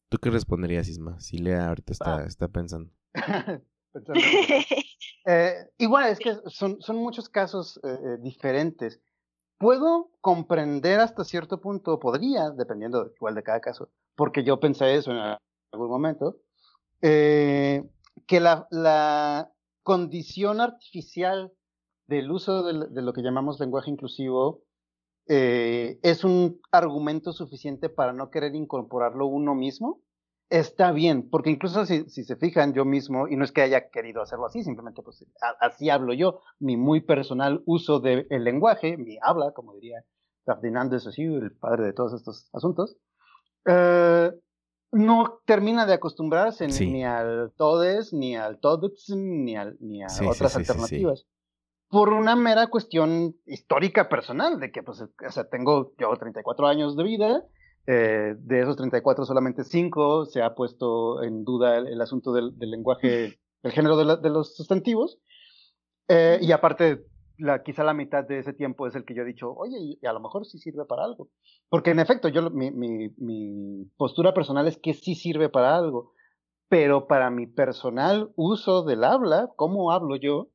¿Tú 0.09 0.19
qué 0.19 0.29
responderías, 0.29 0.87
Isma? 0.87 1.19
Si 1.19 1.37
Lea 1.37 1.67
ahorita 1.67 1.91
está, 1.91 2.17
ah. 2.17 2.25
está 2.25 2.47
pensando. 2.47 2.93
Eh, 5.29 5.71
igual, 5.79 6.11
es 6.11 6.19
que 6.19 6.37
son, 6.45 6.79
son 6.81 6.97
muchos 6.97 7.27
casos 7.27 7.81
eh, 7.83 7.87
eh, 7.89 8.17
diferentes. 8.21 9.01
Puedo 9.57 10.11
comprender 10.21 10.99
hasta 10.99 11.25
cierto 11.25 11.59
punto, 11.59 11.99
podría, 11.99 12.51
dependiendo 12.51 13.11
igual 13.15 13.33
de 13.35 13.43
cada 13.43 13.59
caso, 13.59 13.89
porque 14.15 14.43
yo 14.43 14.59
pensé 14.59 14.95
eso 14.95 15.11
en 15.11 15.17
algún 15.83 15.89
momento, 15.89 16.37
eh, 17.01 17.83
que 18.25 18.39
la, 18.39 18.67
la, 18.71 19.51
condición 19.83 20.59
artificial 20.59 21.53
del 22.07 22.29
uso 22.29 22.61
de, 22.63 23.01
lo 23.01 23.13
que 23.13 23.21
llamamos 23.21 23.57
lenguaje 23.57 23.89
inclusivo 23.89 24.63
eh, 25.29 25.97
es 26.03 26.25
un 26.25 26.59
argumento 26.73 27.31
suficiente 27.31 27.87
para 27.87 28.11
no 28.11 28.29
querer 28.29 28.53
incorporarlo 28.53 29.27
uno 29.27 29.55
mismo. 29.55 30.01
está 30.49 30.91
bien, 30.91 31.29
porque 31.29 31.51
incluso 31.51 31.85
si, 31.85 32.03
si, 32.09 32.25
se 32.25 32.35
fijan 32.35 32.73
yo 32.73 32.83
mismo, 32.83 33.29
y 33.29 33.37
no 33.37 33.45
es 33.45 33.53
que 33.53 33.61
haya 33.61 33.89
querido 33.89 34.21
hacerlo 34.21 34.47
así, 34.47 34.61
simplemente 34.61 35.01
pues 35.01 35.25
así 35.61 35.89
hablo 35.89 36.13
yo, 36.13 36.41
mi 36.59 36.75
muy 36.75 36.99
personal 36.99 37.63
uso 37.65 38.01
del 38.01 38.27
lenguaje, 38.29 38.97
mi 38.97 39.17
habla, 39.21 39.53
como 39.53 39.73
diría 39.73 40.03
Ferdinand 40.45 40.91
de 40.91 40.99
Saussure, 40.99 41.45
el 41.45 41.55
padre 41.55 41.85
de 41.85 41.93
todos 41.93 42.13
estos 42.13 42.49
asuntos, 42.53 42.97
eh, 43.65 44.31
no 44.91 45.41
termina 45.45 45.85
de 45.85 45.93
acostumbrarse 45.93 46.67
ni 46.67 47.03
al 47.03 47.53
todes, 47.57 48.13
ni 48.13 48.35
al 48.35 48.59
toduts, 48.59 49.09
ni, 49.15 49.55
al, 49.55 49.77
ni 49.79 50.03
a 50.03 50.07
otras 50.27 50.55
alternativas. 50.55 51.25
Por 51.89 52.11
una 52.11 52.35
mera 52.35 52.67
cuestión 52.67 53.35
histórica 53.45 54.09
personal, 54.09 54.59
de 54.59 54.71
que 54.71 54.83
pues, 54.83 55.01
o 55.01 55.31
sea, 55.31 55.47
tengo 55.49 55.93
yo 55.97 56.13
34 56.17 56.67
años 56.67 56.97
de 56.97 57.03
vida, 57.03 57.43
eh, 57.85 58.35
de 58.37 58.61
esos 58.61 58.75
34, 58.75 59.25
solamente 59.25 59.63
5 59.63 60.25
se 60.25 60.41
ha 60.41 60.55
puesto 60.55 61.23
en 61.23 61.45
duda 61.45 61.77
el, 61.77 62.01
asunto 62.01 62.33
del, 62.33 62.53
lenguaje, 62.59 63.39
el 63.63 63.71
género 63.71 63.95
de, 63.95 64.29
los 64.29 64.55
sustantivos. 64.55 65.19
Eh, 66.09 66.39
y 66.41 66.51
aparte, 66.51 67.05
la, 67.37 67.63
quizá 67.63 67.83
la 67.83 67.93
mitad 67.93 68.23
de 68.23 68.39
ese 68.39 68.53
tiempo 68.53 68.87
es 68.87 68.95
el 68.95 69.05
que 69.05 69.15
yo 69.15 69.21
he 69.21 69.25
dicho, 69.25 69.53
oye, 69.53 69.77
y, 69.79 70.05
a 70.05 70.13
lo 70.13 70.19
mejor 70.19 70.45
sí 70.45 70.59
sirve 70.59 70.85
para 70.85 71.03
algo. 71.03 71.29
Porque 71.69 71.91
en 71.91 71.99
efecto, 71.99 72.27
yo 72.29 72.49
mi, 72.49 72.71
mi, 72.71 73.09
mi, 73.17 73.85
postura 73.97 74.33
personal 74.33 74.67
es 74.67 74.77
que 74.77 74.93
sí 74.93 75.15
sirve 75.15 75.49
para 75.49 75.75
algo. 75.75 76.13
Pero 76.69 77.07
para 77.07 77.29
mi 77.29 77.47
personal 77.47 78.31
uso 78.35 78.83
del 78.83 79.03
habla, 79.03 79.49
cómo 79.55 79.91
hablo 79.91 80.17
yo, 80.17 80.49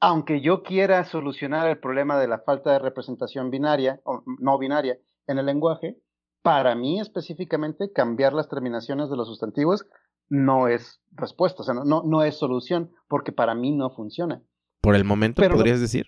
aunque 0.00 0.40
yo 0.40 0.62
quiera 0.62 1.04
solucionar 1.04 1.68
el 1.68 1.78
problema 1.78 2.18
de 2.18 2.28
la 2.28 2.40
falta 2.40 2.72
de 2.72 2.78
representación 2.78 3.50
binaria 3.50 4.00
o 4.04 4.22
no 4.38 4.58
binaria, 4.58 4.98
en 5.26 5.38
el 5.38 5.46
lenguaje, 5.46 5.96
para 6.42 6.74
mí 6.74 7.00
específicamente 7.00 7.92
cambiar 7.92 8.32
las 8.32 8.48
terminaciones 8.48 9.08
de 9.08 9.16
los 9.16 9.28
sustantivos 9.28 9.86
no 10.28 10.66
es 10.66 11.00
respuesta, 11.12 11.62
o 11.62 11.64
sea, 11.64 11.74
no, 11.74 12.02
no 12.02 12.22
es 12.22 12.36
solución, 12.36 12.92
porque 13.08 13.32
para 13.32 13.54
mí 13.54 13.70
no 13.70 13.90
funciona. 13.90 14.42
Por 14.82 14.96
el 14.96 15.04
momento, 15.04 15.42
podrías 15.48 15.80
decir. 15.80 16.06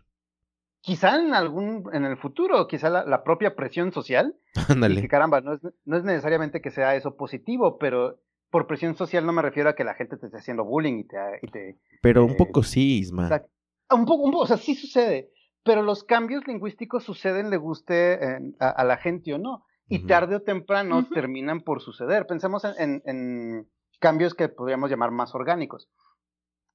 Quizá 0.80 1.18
en 1.18 1.32
algún, 1.32 1.88
en 1.94 2.04
el 2.04 2.18
futuro, 2.18 2.66
quizá 2.66 2.90
la, 2.90 3.24
propia 3.24 3.54
presión 3.56 3.92
social. 3.92 4.36
Ándale. 4.68 5.00
Que 5.00 5.08
caramba, 5.08 5.40
no 5.40 5.54
es, 5.54 5.60
no 5.84 5.96
es 5.96 6.04
necesariamente 6.04 6.60
que 6.60 6.70
sea 6.70 6.94
eso 6.94 7.16
positivo, 7.16 7.78
pero 7.78 8.20
por 8.50 8.66
presión 8.66 8.94
social 8.94 9.24
no 9.24 9.32
me 9.32 9.40
refiero 9.40 9.70
a 9.70 9.74
que 9.74 9.84
la 9.84 9.94
gente 9.94 10.16
te 10.18 10.26
esté 10.26 10.38
haciendo 10.38 10.64
bullying 10.64 10.98
y 10.98 11.04
te... 11.04 11.16
Y 11.42 11.46
te 11.50 11.78
pero 12.02 12.24
un 12.24 12.32
eh, 12.32 12.36
poco 12.36 12.62
sí, 12.62 12.98
Isma. 12.98 13.30
un 13.90 14.04
poco, 14.04 14.24
un 14.24 14.30
poco, 14.32 14.44
o 14.44 14.46
sea, 14.46 14.58
sí 14.58 14.74
sucede 14.74 15.30
pero 15.64 15.82
los 15.82 16.04
cambios 16.04 16.46
lingüísticos 16.46 17.04
suceden, 17.04 17.50
le 17.50 17.56
guste 17.56 18.20
a, 18.60 18.84
la 18.84 18.96
gente 18.98 19.34
o 19.34 19.38
no, 19.38 19.64
y 19.88 20.06
tarde 20.06 20.36
o 20.36 20.42
temprano 20.42 21.06
terminan 21.12 21.62
por 21.62 21.80
suceder. 21.80 22.26
Pensemos 22.26 22.64
en, 22.78 23.66
cambios 23.98 24.34
que 24.34 24.48
podríamos 24.48 24.90
llamar 24.90 25.10
más 25.10 25.34
orgánicos. 25.34 25.88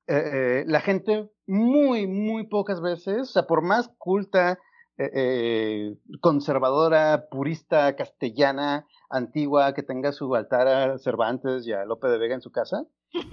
Eh, 0.10 0.62
eh, 0.62 0.64
la 0.66 0.82
gente 0.82 1.30
muy, 1.46 2.08
muy 2.08 2.48
pocas 2.48 2.82
veces, 2.82 3.22
o 3.22 3.26
sea, 3.26 3.44
por 3.44 3.62
más 3.62 3.94
culta, 4.00 4.58
eh, 4.98 5.96
conservadora, 6.20 7.28
purista, 7.30 7.96
castellana, 7.96 8.88
antigua, 9.12 9.76
que 9.76 9.84
tenga 9.84 10.12
su 10.12 10.34
altar 10.34 10.68
a 10.68 10.98
Cervantes 10.98 11.68
y 11.68 11.74
a 11.74 11.86
Lope 11.86 12.08
de 12.08 12.18
Vega 12.18 12.34
en 12.34 12.42
su 12.42 12.52
casa, 12.52 12.88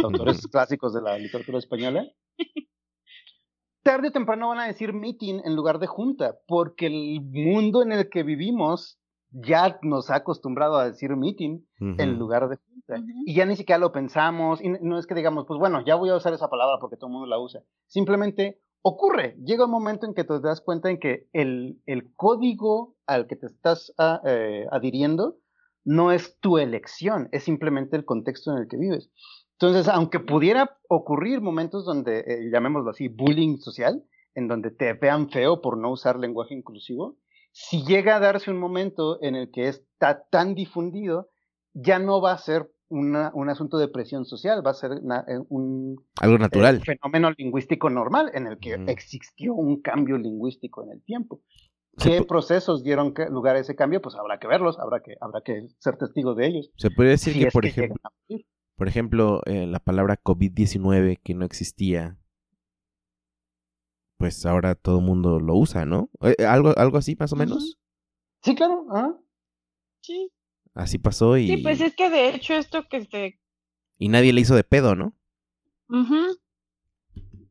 autores 0.05 0.47
clásicos 0.53 0.93
de 0.93 1.01
la 1.01 1.17
literatura 1.19 1.57
española, 1.57 2.05
tarde 3.83 4.09
o 4.09 4.13
temprano 4.13 4.49
van 4.49 4.59
a 4.59 4.67
decir 4.67 4.93
meeting 4.93 5.41
en 5.47 5.57
lugar 5.57 5.79
de 5.79 5.87
junta, 5.87 6.37
porque 6.47 6.89
el 6.89 7.23
mundo 7.23 7.83
en 7.83 7.93
el 7.93 8.11
que 8.11 8.23
vivimos 8.23 8.99
ya 9.31 9.79
nos 9.81 10.11
ha 10.11 10.17
acostumbrado 10.17 10.77
a 10.77 10.91
decir 10.91 11.17
meeting 11.17 11.65
en 11.81 12.19
lugar 12.19 12.51
de 12.51 12.57
junta. 12.57 12.76
Y 13.25 13.35
ya 13.35 13.47
ni 13.47 13.57
siquiera 13.57 13.79
lo 13.79 13.93
pensamos, 13.93 14.63
y 14.63 14.69
no 14.69 14.99
es 14.99 15.07
que 15.07 15.15
digamos, 15.15 15.45
pues 15.47 15.59
bueno, 15.59 15.85
ya 15.85 15.97
voy 15.97 16.11
a 16.11 16.17
usar 16.17 16.33
esa 16.33 16.49
palabra 16.49 16.79
porque 16.81 16.97
todo 16.97 17.09
el 17.09 17.13
mundo 17.15 17.27
la 17.27 17.39
usa. 17.39 17.63
Simplemente 17.87 18.61
ocurre, 18.83 19.37
llega 19.45 19.65
un 19.65 19.73
momento 19.73 20.07
en 20.07 20.15
que 20.15 20.25
te 20.25 20.39
das 20.41 20.61
cuenta 20.61 20.91
en 20.91 21.01
que 21.01 21.29
el, 21.33 21.81
el 21.87 22.15
código 22.15 22.95
al 23.07 23.27
que 23.27 23.37
te 23.37 23.47
estás 23.47 23.93
ah, 23.99 24.21
eh, 24.25 24.67
adhiriendo 24.71 25.39
no 25.85 26.13
es 26.13 26.39
tu 26.41 26.59
elección, 26.59 27.29
es 27.33 27.45
simplemente 27.45 27.97
el 27.97 28.05
contexto 28.05 28.53
en 28.53 28.59
el 28.59 28.69
que 28.69 28.77
vives. 28.77 29.11
Entonces, 29.59 29.89
aunque 29.89 30.21
pudiera 30.21 30.79
ocurrir 30.89 31.41
momentos 31.41 31.85
donde, 31.85 32.21
eh, 32.21 32.51
llamémoslo 32.53 32.91
así, 32.91 33.09
bullying 33.09 33.57
social, 33.59 34.05
en 34.35 34.49
donde 34.49 34.71
te 34.71 34.93
vean 34.93 35.31
feo 35.31 35.63
por 35.63 35.79
no 35.79 35.91
usar 35.91 36.19
lenguaje 36.19 36.55
inclusivo, 36.55 37.17
si 37.53 37.85
llega 37.85 38.17
a 38.17 38.21
darse 38.21 38.51
un 38.51 38.59
momento 38.59 39.23
en 39.23 39.35
el 39.35 39.51
que 39.51 39.69
está 39.69 40.27
tan 40.31 40.55
difundido, 40.55 41.31
ya 41.73 41.99
no 41.99 42.21
va 42.21 42.33
a 42.33 42.39
ser 42.39 42.71
un 42.89 43.49
asunto 43.49 43.79
de 43.79 43.89
presión 43.89 44.25
social, 44.25 44.65
va 44.65 44.71
a 44.71 44.75
ser 44.75 44.93
eh, 44.93 45.39
un 45.49 45.97
algo 46.21 46.39
natural. 46.39 46.77
Eh, 46.77 46.81
fenómeno 46.85 47.31
lingüístico 47.37 47.91
normal 47.91 48.31
en 48.35 48.47
el 48.47 48.59
que 48.59 48.75
existió 48.87 49.55
un 49.55 49.81
cambio 49.83 50.19
lingüístico 50.19 50.85
en 50.85 50.93
el 50.93 51.03
tiempo. 51.03 51.43
¿Qué 51.99 52.23
procesos 52.23 52.85
dieron 52.85 53.15
lugar 53.31 53.57
a 53.57 53.61
ese 53.61 53.75
cambio? 53.75 54.03
Pues 54.03 54.15
habrá 54.17 54.39
que 54.39 54.47
verlos, 54.47 54.79
habrá 54.79 55.01
que, 55.01 55.15
habrá 55.21 55.41
que 55.41 55.69
ser 55.79 55.97
testigo 55.97 56.35
de 56.35 56.47
ellos. 56.47 56.71
Se 56.77 56.91
puede 56.91 57.11
decir 57.11 57.33
que, 57.33 57.51
por 57.51 57.65
ejemplo, 57.65 57.97
por 58.77 58.89
ejemplo, 58.89 59.41
eh, 59.47 59.67
la 59.67 59.81
palabra 59.81 60.21
COVID-19 60.23 61.19
que 61.23 61.35
no 61.35 61.47
existía, 61.47 62.19
pues 64.19 64.45
ahora 64.45 64.75
todo 64.75 64.99
el 64.99 65.05
mundo 65.05 65.41
lo 65.41 65.55
usa, 65.55 65.87
¿no? 65.87 66.11
Eh, 66.21 66.45
¿Algo, 66.45 66.75
algo 66.77 66.99
así 66.99 67.17
más 67.19 67.33
o 67.33 67.37
menos? 67.37 67.79
Sí, 68.43 68.55
claro. 68.55 68.87
Sí. 70.03 70.31
Así 70.77 70.99
pasó 70.99 71.39
y... 71.39 71.49
Sí, 71.49 71.57
pues 71.57 71.81
es 71.81 71.97
que 71.97 72.11
de 72.11 72.29
hecho 72.29 72.55
esto 72.55 72.87
que 72.89 73.05
se... 73.07 73.41
Y 73.99 74.09
nadie 74.09 74.35
le 74.35 74.43
hizo 74.43 74.55
de 74.55 74.63
pedo, 74.63 74.95
¿no? 74.95 75.15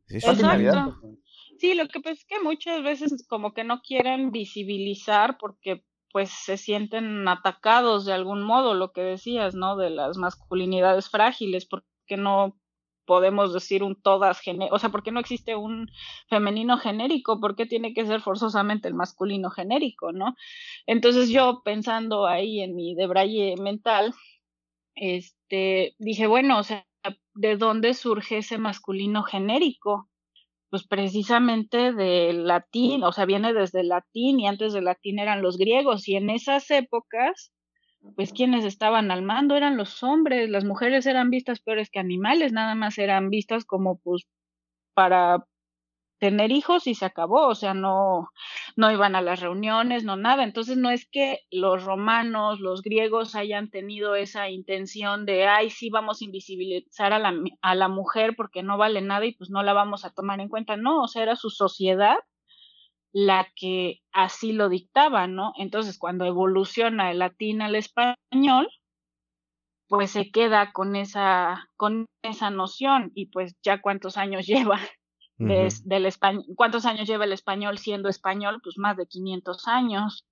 sí, 0.05 0.17
Exacto. 0.17 1.01
Sí, 1.57 1.73
lo 1.73 1.87
que 1.87 2.01
pasa 2.01 2.13
es 2.13 2.25
que 2.25 2.39
muchas 2.39 2.83
veces 2.83 3.25
como 3.27 3.53
que 3.53 3.63
no 3.63 3.81
quieren 3.81 4.31
visibilizar 4.31 5.37
porque 5.39 5.83
pues 6.11 6.29
se 6.29 6.57
sienten 6.57 7.27
atacados 7.27 8.05
de 8.05 8.13
algún 8.13 8.43
modo, 8.43 8.75
lo 8.75 8.91
que 8.91 9.01
decías, 9.01 9.55
¿no? 9.55 9.75
De 9.75 9.89
las 9.89 10.17
masculinidades 10.17 11.09
frágiles, 11.09 11.65
porque 11.65 12.17
no 12.17 12.59
podemos 13.05 13.53
decir 13.53 13.83
un 13.83 13.95
todas, 14.01 14.41
o 14.71 14.79
sea, 14.79 14.89
porque 14.89 15.11
no 15.11 15.19
existe 15.19 15.55
un 15.55 15.89
femenino 16.29 16.77
genérico, 16.77 17.39
¿por 17.39 17.55
qué 17.55 17.65
tiene 17.65 17.93
que 17.93 18.05
ser 18.05 18.21
forzosamente 18.21 18.87
el 18.87 18.93
masculino 18.93 19.49
genérico, 19.49 20.11
¿no? 20.11 20.35
Entonces 20.85 21.29
yo 21.29 21.61
pensando 21.63 22.27
ahí 22.27 22.61
en 22.61 22.75
mi 22.75 22.95
debraye 22.95 23.55
mental, 23.57 24.13
este, 24.95 25.95
dije, 25.99 26.27
bueno, 26.27 26.59
o 26.59 26.63
sea, 26.63 26.85
¿de 27.33 27.57
dónde 27.57 27.93
surge 27.93 28.39
ese 28.39 28.57
masculino 28.57 29.23
genérico? 29.23 30.09
pues 30.75 30.87
precisamente 30.87 31.93
del 31.93 32.47
latín, 32.47 33.05
o 33.05 33.13
sea, 33.13 33.23
viene 33.23 33.53
desde 33.53 33.79
el 33.79 33.87
latín 33.87 34.41
y 34.41 34.47
antes 34.47 34.73
del 34.73 34.83
latín 34.83 35.19
eran 35.19 35.41
los 35.41 35.57
griegos 35.57 36.05
y 36.09 36.17
en 36.17 36.29
esas 36.29 36.69
épocas, 36.69 37.53
pues 38.15 38.33
quienes 38.33 38.65
estaban 38.65 39.11
al 39.11 39.21
mando 39.23 39.55
eran 39.55 39.77
los 39.77 40.03
hombres, 40.03 40.49
las 40.49 40.65
mujeres 40.65 41.05
eran 41.05 41.29
vistas 41.29 41.59
peores 41.59 41.89
que 41.89 41.99
animales, 41.99 42.53
nada 42.53 42.75
más 42.75 42.97
eran 42.97 43.29
vistas 43.29 43.65
como 43.65 43.99
pues 43.99 44.23
para 44.93 45.45
tener 46.19 46.51
hijos 46.51 46.87
y 46.87 46.95
se 46.95 47.05
acabó, 47.05 47.47
o 47.47 47.55
sea, 47.55 47.73
no, 47.73 48.29
no 48.75 48.91
iban 48.91 49.15
a 49.15 49.21
las 49.21 49.41
reuniones, 49.41 50.03
no 50.03 50.15
nada. 50.15 50.43
Entonces 50.43 50.77
no 50.77 50.89
es 50.89 51.07
que 51.09 51.41
los 51.51 51.83
romanos, 51.83 52.59
los 52.59 52.81
griegos 52.81 53.35
hayan 53.35 53.69
tenido 53.69 54.15
esa 54.15 54.49
intención 54.49 55.25
de, 55.25 55.45
ay, 55.47 55.69
sí, 55.69 55.89
vamos 55.89 56.21
a 56.21 56.25
invisibilizar 56.25 57.13
a 57.13 57.19
la, 57.19 57.33
a 57.61 57.75
la 57.75 57.87
mujer 57.89 58.35
porque 58.35 58.63
no 58.63 58.77
vale 58.77 59.01
nada 59.01 59.25
y 59.25 59.33
pues 59.33 59.49
no 59.49 59.63
la 59.63 59.73
vamos 59.73 60.05
a 60.05 60.11
tomar 60.11 60.39
en 60.39 60.49
cuenta. 60.49 60.77
No, 60.77 61.03
o 61.03 61.07
sea, 61.07 61.23
era 61.23 61.35
su 61.35 61.49
sociedad 61.49 62.17
la 63.15 63.47
que 63.55 64.01
así 64.11 64.51
lo 64.51 64.67
dictaba, 64.67 65.25
¿no? 65.25 65.53
Entonces, 65.57 65.97
cuando 65.97 66.25
evoluciona 66.25 67.11
el 67.11 67.19
latín 67.19 67.61
al 67.61 67.75
español, 67.75 68.67
pues 69.87 70.11
se 70.11 70.31
queda 70.31 70.73
con 70.73 70.97
esa, 70.97 71.69
con 71.77 72.07
esa 72.23 72.49
noción 72.49 73.13
y 73.15 73.27
pues 73.27 73.55
ya 73.63 73.79
cuántos 73.79 74.17
años 74.17 74.45
lleva 74.47 74.81
del 75.37 76.05
español. 76.05 76.43
¿Cuántos 76.57 76.85
años 76.85 77.07
lleva 77.07 77.23
el 77.23 77.31
español 77.31 77.77
siendo 77.77 78.09
español? 78.09 78.59
Pues 78.61 78.77
más 78.77 78.97
de 78.97 79.07
500 79.07 79.65
años. 79.69 80.25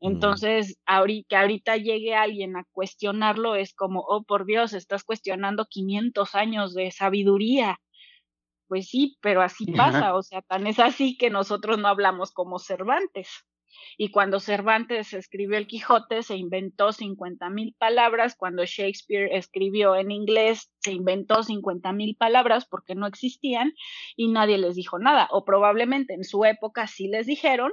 Mm. 0.00 0.06
Entonces, 0.06 0.78
ahorita, 0.86 1.26
que 1.28 1.36
ahorita 1.36 1.76
llegue 1.76 2.14
alguien 2.14 2.56
a 2.56 2.64
cuestionarlo 2.72 3.56
es 3.56 3.74
como, 3.74 4.00
oh, 4.08 4.22
por 4.22 4.46
Dios, 4.46 4.72
estás 4.72 5.04
cuestionando 5.04 5.66
500 5.66 6.34
años 6.34 6.72
de 6.72 6.92
sabiduría. 6.92 7.78
Pues 8.72 8.88
sí, 8.88 9.18
pero 9.20 9.42
así 9.42 9.66
pasa, 9.66 10.14
o 10.14 10.22
sea, 10.22 10.40
tan 10.40 10.66
es 10.66 10.78
así 10.78 11.18
que 11.18 11.28
nosotros 11.28 11.76
no 11.76 11.88
hablamos 11.88 12.32
como 12.32 12.58
Cervantes. 12.58 13.28
Y 13.98 14.10
cuando 14.10 14.40
Cervantes 14.40 15.12
escribió 15.12 15.58
el 15.58 15.66
Quijote, 15.66 16.22
se 16.22 16.36
inventó 16.36 16.90
50 16.90 17.50
mil 17.50 17.74
palabras. 17.78 18.34
Cuando 18.34 18.64
Shakespeare 18.64 19.28
escribió 19.30 19.94
en 19.94 20.10
inglés, 20.10 20.72
se 20.78 20.92
inventó 20.92 21.42
50 21.42 21.92
mil 21.92 22.16
palabras 22.16 22.64
porque 22.64 22.94
no 22.94 23.06
existían 23.06 23.74
y 24.16 24.28
nadie 24.28 24.56
les 24.56 24.74
dijo 24.74 24.98
nada. 24.98 25.28
O 25.32 25.44
probablemente 25.44 26.14
en 26.14 26.24
su 26.24 26.46
época 26.46 26.86
sí 26.86 27.08
les 27.08 27.26
dijeron, 27.26 27.72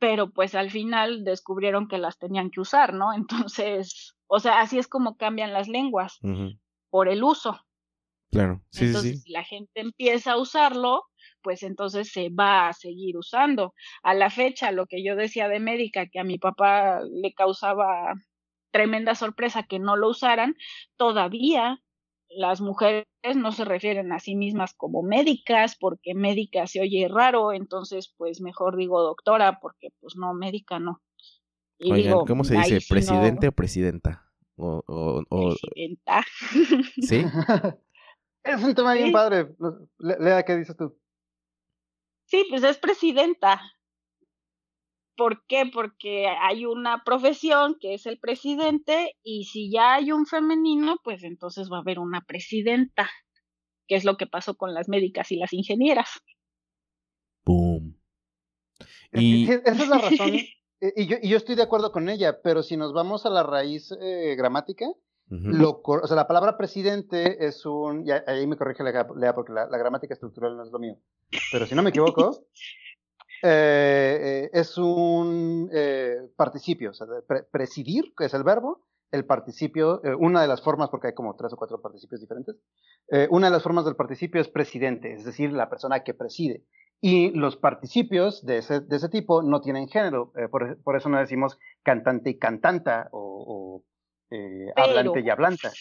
pero 0.00 0.32
pues 0.32 0.56
al 0.56 0.72
final 0.72 1.22
descubrieron 1.22 1.86
que 1.86 1.98
las 1.98 2.18
tenían 2.18 2.50
que 2.50 2.60
usar, 2.60 2.92
¿no? 2.92 3.12
Entonces, 3.14 4.16
o 4.26 4.40
sea, 4.40 4.62
así 4.62 4.80
es 4.80 4.88
como 4.88 5.16
cambian 5.16 5.52
las 5.52 5.68
lenguas, 5.68 6.18
por 6.90 7.08
el 7.08 7.22
uso. 7.22 7.60
Claro, 8.34 8.62
sí, 8.70 8.86
entonces, 8.86 9.12
sí, 9.12 9.18
si 9.18 9.32
la 9.32 9.44
gente 9.44 9.80
empieza 9.80 10.32
a 10.32 10.38
usarlo, 10.38 11.04
pues 11.42 11.62
entonces 11.62 12.10
se 12.10 12.30
va 12.30 12.68
a 12.68 12.72
seguir 12.72 13.16
usando. 13.16 13.74
A 14.02 14.14
la 14.14 14.30
fecha, 14.30 14.72
lo 14.72 14.86
que 14.86 15.04
yo 15.04 15.14
decía 15.14 15.48
de 15.48 15.60
médica, 15.60 16.06
que 16.06 16.18
a 16.18 16.24
mi 16.24 16.38
papá 16.38 17.00
le 17.02 17.32
causaba 17.34 18.14
tremenda 18.72 19.14
sorpresa 19.14 19.62
que 19.62 19.78
no 19.78 19.96
lo 19.96 20.08
usaran, 20.08 20.56
todavía 20.96 21.80
las 22.28 22.60
mujeres 22.60 23.06
no 23.36 23.52
se 23.52 23.64
refieren 23.64 24.12
a 24.12 24.18
sí 24.18 24.34
mismas 24.34 24.74
como 24.74 25.02
médicas, 25.02 25.76
porque 25.78 26.14
médica 26.14 26.66
se 26.66 26.80
oye 26.80 27.06
raro, 27.08 27.52
entonces 27.52 28.12
pues 28.16 28.40
mejor 28.40 28.76
digo 28.76 29.00
doctora, 29.02 29.60
porque 29.60 29.90
pues 30.00 30.16
no, 30.16 30.34
médica 30.34 30.80
no. 30.80 31.00
Oigan, 31.80 32.24
¿cómo 32.26 32.42
se 32.44 32.56
dice? 32.56 32.78
¿Presidente 32.88 33.48
o 33.48 33.52
presidenta? 33.52 34.24
O, 34.56 34.82
o, 34.86 35.54
Presidenta. 35.60 36.24
¿Sí? 37.00 37.24
es 38.44 38.62
un 38.62 38.74
tema 38.74 38.94
bien 38.94 39.12
padre. 39.12 39.48
Lea, 39.98 40.42
¿qué 40.44 40.56
dices 40.56 40.76
tú? 40.76 40.96
Sí, 42.26 42.46
pues 42.48 42.62
es 42.62 42.78
presidenta. 42.78 43.60
¿Por 45.16 45.44
qué? 45.46 45.70
Porque 45.72 46.26
hay 46.26 46.66
una 46.66 47.04
profesión 47.04 47.76
que 47.80 47.94
es 47.94 48.06
el 48.06 48.18
presidente 48.18 49.16
y 49.22 49.44
si 49.44 49.70
ya 49.70 49.94
hay 49.94 50.12
un 50.12 50.26
femenino, 50.26 50.96
pues 51.04 51.22
entonces 51.22 51.70
va 51.70 51.78
a 51.78 51.80
haber 51.80 51.98
una 51.98 52.22
presidenta, 52.22 53.08
que 53.86 53.94
es 53.94 54.04
lo 54.04 54.16
que 54.16 54.26
pasó 54.26 54.56
con 54.56 54.74
las 54.74 54.88
médicas 54.88 55.30
y 55.30 55.36
las 55.36 55.52
ingenieras. 55.52 56.20
Boom. 57.44 58.00
Y... 59.12 59.44
Esa 59.50 59.70
es 59.70 59.88
la 59.88 59.98
razón. 59.98 60.32
y, 60.96 61.06
yo, 61.06 61.16
y 61.22 61.28
yo 61.28 61.36
estoy 61.36 61.54
de 61.54 61.62
acuerdo 61.62 61.92
con 61.92 62.08
ella, 62.08 62.42
pero 62.42 62.62
si 62.62 62.76
nos 62.76 62.92
vamos 62.92 63.24
a 63.24 63.30
la 63.30 63.44
raíz 63.44 63.92
eh, 64.00 64.34
gramática, 64.36 64.86
lo, 65.28 65.80
o 65.82 66.06
sea, 66.06 66.16
la 66.16 66.26
palabra 66.26 66.56
presidente 66.56 67.46
es 67.46 67.64
un, 67.66 68.06
y 68.06 68.10
ahí 68.10 68.46
me 68.46 68.56
corrige 68.56 68.84
Lea 68.84 69.34
porque 69.34 69.52
la, 69.52 69.66
la, 69.66 69.78
gramática 69.78 70.14
estructural 70.14 70.56
no 70.56 70.62
es 70.62 70.70
lo 70.70 70.78
mío, 70.78 70.96
pero 71.50 71.66
si 71.66 71.74
no 71.74 71.82
me 71.82 71.90
equivoco, 71.90 72.46
Eh, 73.46 74.46
eh, 74.46 74.50
es 74.54 74.78
un 74.78 75.68
eh, 75.70 76.16
participio, 76.34 76.92
o 76.92 76.94
sea, 76.94 77.06
presidir, 77.50 78.14
que 78.16 78.24
es 78.24 78.32
el 78.32 78.42
verbo, 78.42 78.86
el 79.10 79.26
participio, 79.26 80.00
una 80.18 80.40
de 80.40 80.48
las 80.48 80.62
formas, 80.62 80.88
porque 80.88 81.08
hay 81.08 81.14
como 81.14 81.36
tres 81.36 81.52
o 81.52 81.56
cuatro 81.56 81.80
participios 81.80 82.22
diferentes, 82.22 82.56
una 83.30 83.46
de 83.48 83.52
las 83.52 83.62
formas 83.62 83.84
del 83.84 83.94
participio 83.94 84.40
es 84.40 84.48
presidente, 84.48 85.12
es 85.12 85.24
decir, 85.24 85.52
la 85.52 85.68
persona 85.68 86.02
que 86.02 86.14
preside. 86.14 86.64
Y 87.00 87.30
los 87.30 87.56
participios 87.56 88.44
de 88.44 88.58
ese, 88.58 88.80
de 88.80 88.96
ese 88.96 89.08
tipo 89.10 89.42
no 89.42 89.60
tienen 89.60 89.88
género, 89.88 90.32
por, 90.50 90.82
por, 90.82 90.96
eso 90.96 91.10
no 91.10 91.18
decimos 91.18 91.58
cantante 91.84 92.30
y 92.30 92.38
cantanta 92.38 93.08
o, 93.12 93.84
hablante 94.76 95.20
y 95.20 95.30
hablanta. 95.30 95.72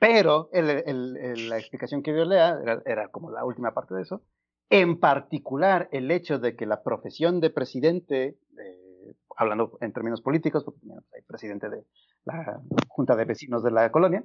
Pero 0.00 0.48
el, 0.52 0.70
el, 0.70 1.48
la 1.48 1.58
explicación 1.58 2.02
que 2.02 2.12
dio 2.12 2.24
Lea 2.24 2.56
era, 2.62 2.82
era 2.86 3.08
como 3.08 3.30
la 3.30 3.44
última 3.44 3.74
parte 3.74 3.94
de 3.94 4.02
eso, 4.02 4.22
en 4.70 5.00
particular, 5.00 5.88
el 5.92 6.10
hecho 6.10 6.38
de 6.38 6.54
que 6.54 6.66
la 6.66 6.82
profesión 6.82 7.40
de 7.40 7.50
presidente, 7.50 8.36
eh, 8.58 9.14
hablando 9.36 9.78
en 9.80 9.92
términos 9.92 10.20
políticos, 10.20 10.64
porque 10.64 10.80
hay 11.14 11.22
presidente 11.22 11.70
de 11.70 11.84
la 12.24 12.60
Junta 12.88 13.16
de 13.16 13.24
Vecinos 13.24 13.62
de 13.62 13.70
la 13.70 13.90
colonia, 13.90 14.24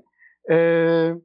eh, 0.50 1.18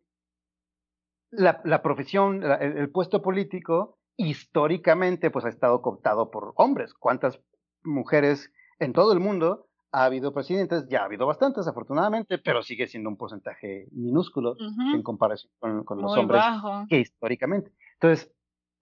la, 1.30 1.82
profesión, 1.82 2.42
el, 2.44 2.90
puesto 2.90 3.20
político, 3.20 3.98
históricamente, 4.16 5.30
pues 5.30 5.44
ha 5.44 5.48
estado 5.48 5.82
cooptado 5.82 6.30
por 6.30 6.52
hombres. 6.56 6.94
¿Cuántas 6.94 7.40
mujeres 7.82 8.52
en 8.78 8.92
todo 8.92 9.12
el 9.12 9.20
mundo 9.20 9.67
ha 9.92 10.04
habido 10.04 10.32
presidentes? 10.32 10.86
Ya 10.88 11.02
ha 11.02 11.04
habido 11.04 11.26
bastantes, 11.26 11.66
afortunadamente, 11.66 12.38
pero 12.38 12.62
sigue 12.62 12.86
siendo 12.86 13.08
un 13.08 13.16
porcentaje 13.16 13.88
minúsculo 13.92 14.56
en 14.94 15.02
comparación 15.02 15.52
con, 15.84 16.00
los 16.00 16.16
hombres 16.16 16.42
que 16.88 17.00
históricamente. 17.00 17.72
Entonces, 17.94 18.32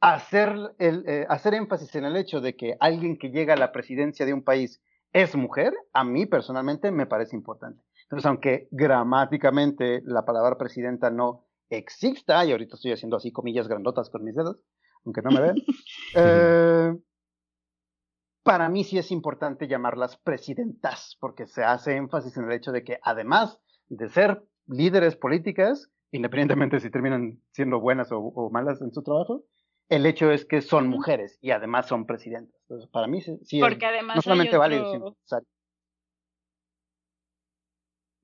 hacer, 0.01 0.55
el, 0.79 1.05
eh, 1.09 1.27
hacer 1.29 1.55
énfasis 1.55 1.95
en 1.95 2.05
el 2.05 2.17
hecho 2.17 2.41
de 2.41 2.57
que 2.57 2.77
alguien 2.81 3.19
que 3.19 3.31
llega 3.31 3.55
a 3.55 3.57
la 3.57 3.73
presidencia 3.73 4.27
de 4.27 4.35
un 4.35 4.43
país 4.43 4.83
es 5.13 5.35
mujer, 5.35 5.73
a 5.93 6.05
mí 6.05 6.27
personalmente 6.27 6.91
me 6.91 7.07
parece 7.07 7.37
importante. 7.37 7.83
Entonces, 8.03 8.27
aunque 8.27 8.69
gramáticamente 8.71 10.03
la 10.05 10.25
palabra 10.25 10.57
presidenta 10.59 11.11
no 11.11 11.47
exista, 11.71 12.45
y 12.45 12.53
ahorita 12.53 12.77
estoy 12.77 12.93
haciendo 12.93 13.17
así 13.17 13.33
comillas 13.33 13.67
grandotas 13.67 14.11
con 14.11 14.25
mis 14.25 14.35
dedos, 14.35 14.59
aunque 15.05 15.23
no 15.23 15.31
me 15.31 15.41
vean, 15.41 15.57
eh, 16.15 16.95
para 18.47 18.69
mí 18.69 18.85
sí 18.85 18.97
es 18.97 19.11
importante 19.11 19.67
llamarlas 19.67 20.17
presidentas, 20.19 21.17
porque 21.19 21.49
se 21.49 21.65
hace 21.65 21.97
énfasis 21.97 22.37
en 22.37 22.45
el 22.45 22.53
hecho 22.53 22.71
de 22.71 22.85
que 22.85 23.01
además 23.03 23.61
de 23.89 24.09
ser 24.09 24.41
líderes 24.69 25.17
políticas, 25.17 25.91
independientemente 26.13 26.79
si 26.79 26.89
terminan 26.89 27.43
siendo 27.51 27.81
buenas 27.81 28.09
o 28.13 28.49
malas 28.53 28.81
en 28.83 28.93
su 28.93 29.03
trabajo, 29.03 29.45
el 29.89 30.07
hecho 30.07 30.31
es 30.31 30.45
que 30.45 30.63
son 30.63 30.87
mujeres 30.89 31.41
y 31.43 31.51
además 31.51 31.89
son 31.89 32.07
presidentes. 32.07 32.55
Entonces, 32.63 32.89
para 32.91 33.09
mí 33.09 33.21
sí, 33.21 33.59
Porque 33.59 33.87
además 33.87 34.17
no 34.17 34.23
solamente 34.23 34.57
vale 34.57 34.81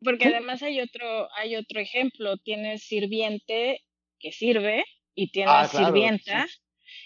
Porque 0.04 0.28
además 0.28 0.62
hay 0.62 0.80
otro, 0.80 1.28
hay 1.36 1.56
otro 1.56 1.80
ejemplo, 1.80 2.36
tienes 2.38 2.84
sirviente 2.84 3.80
que 4.20 4.30
sirve 4.30 4.84
y 5.16 5.32
tienes 5.32 5.54
ah, 5.56 5.66
sirvienta 5.66 6.46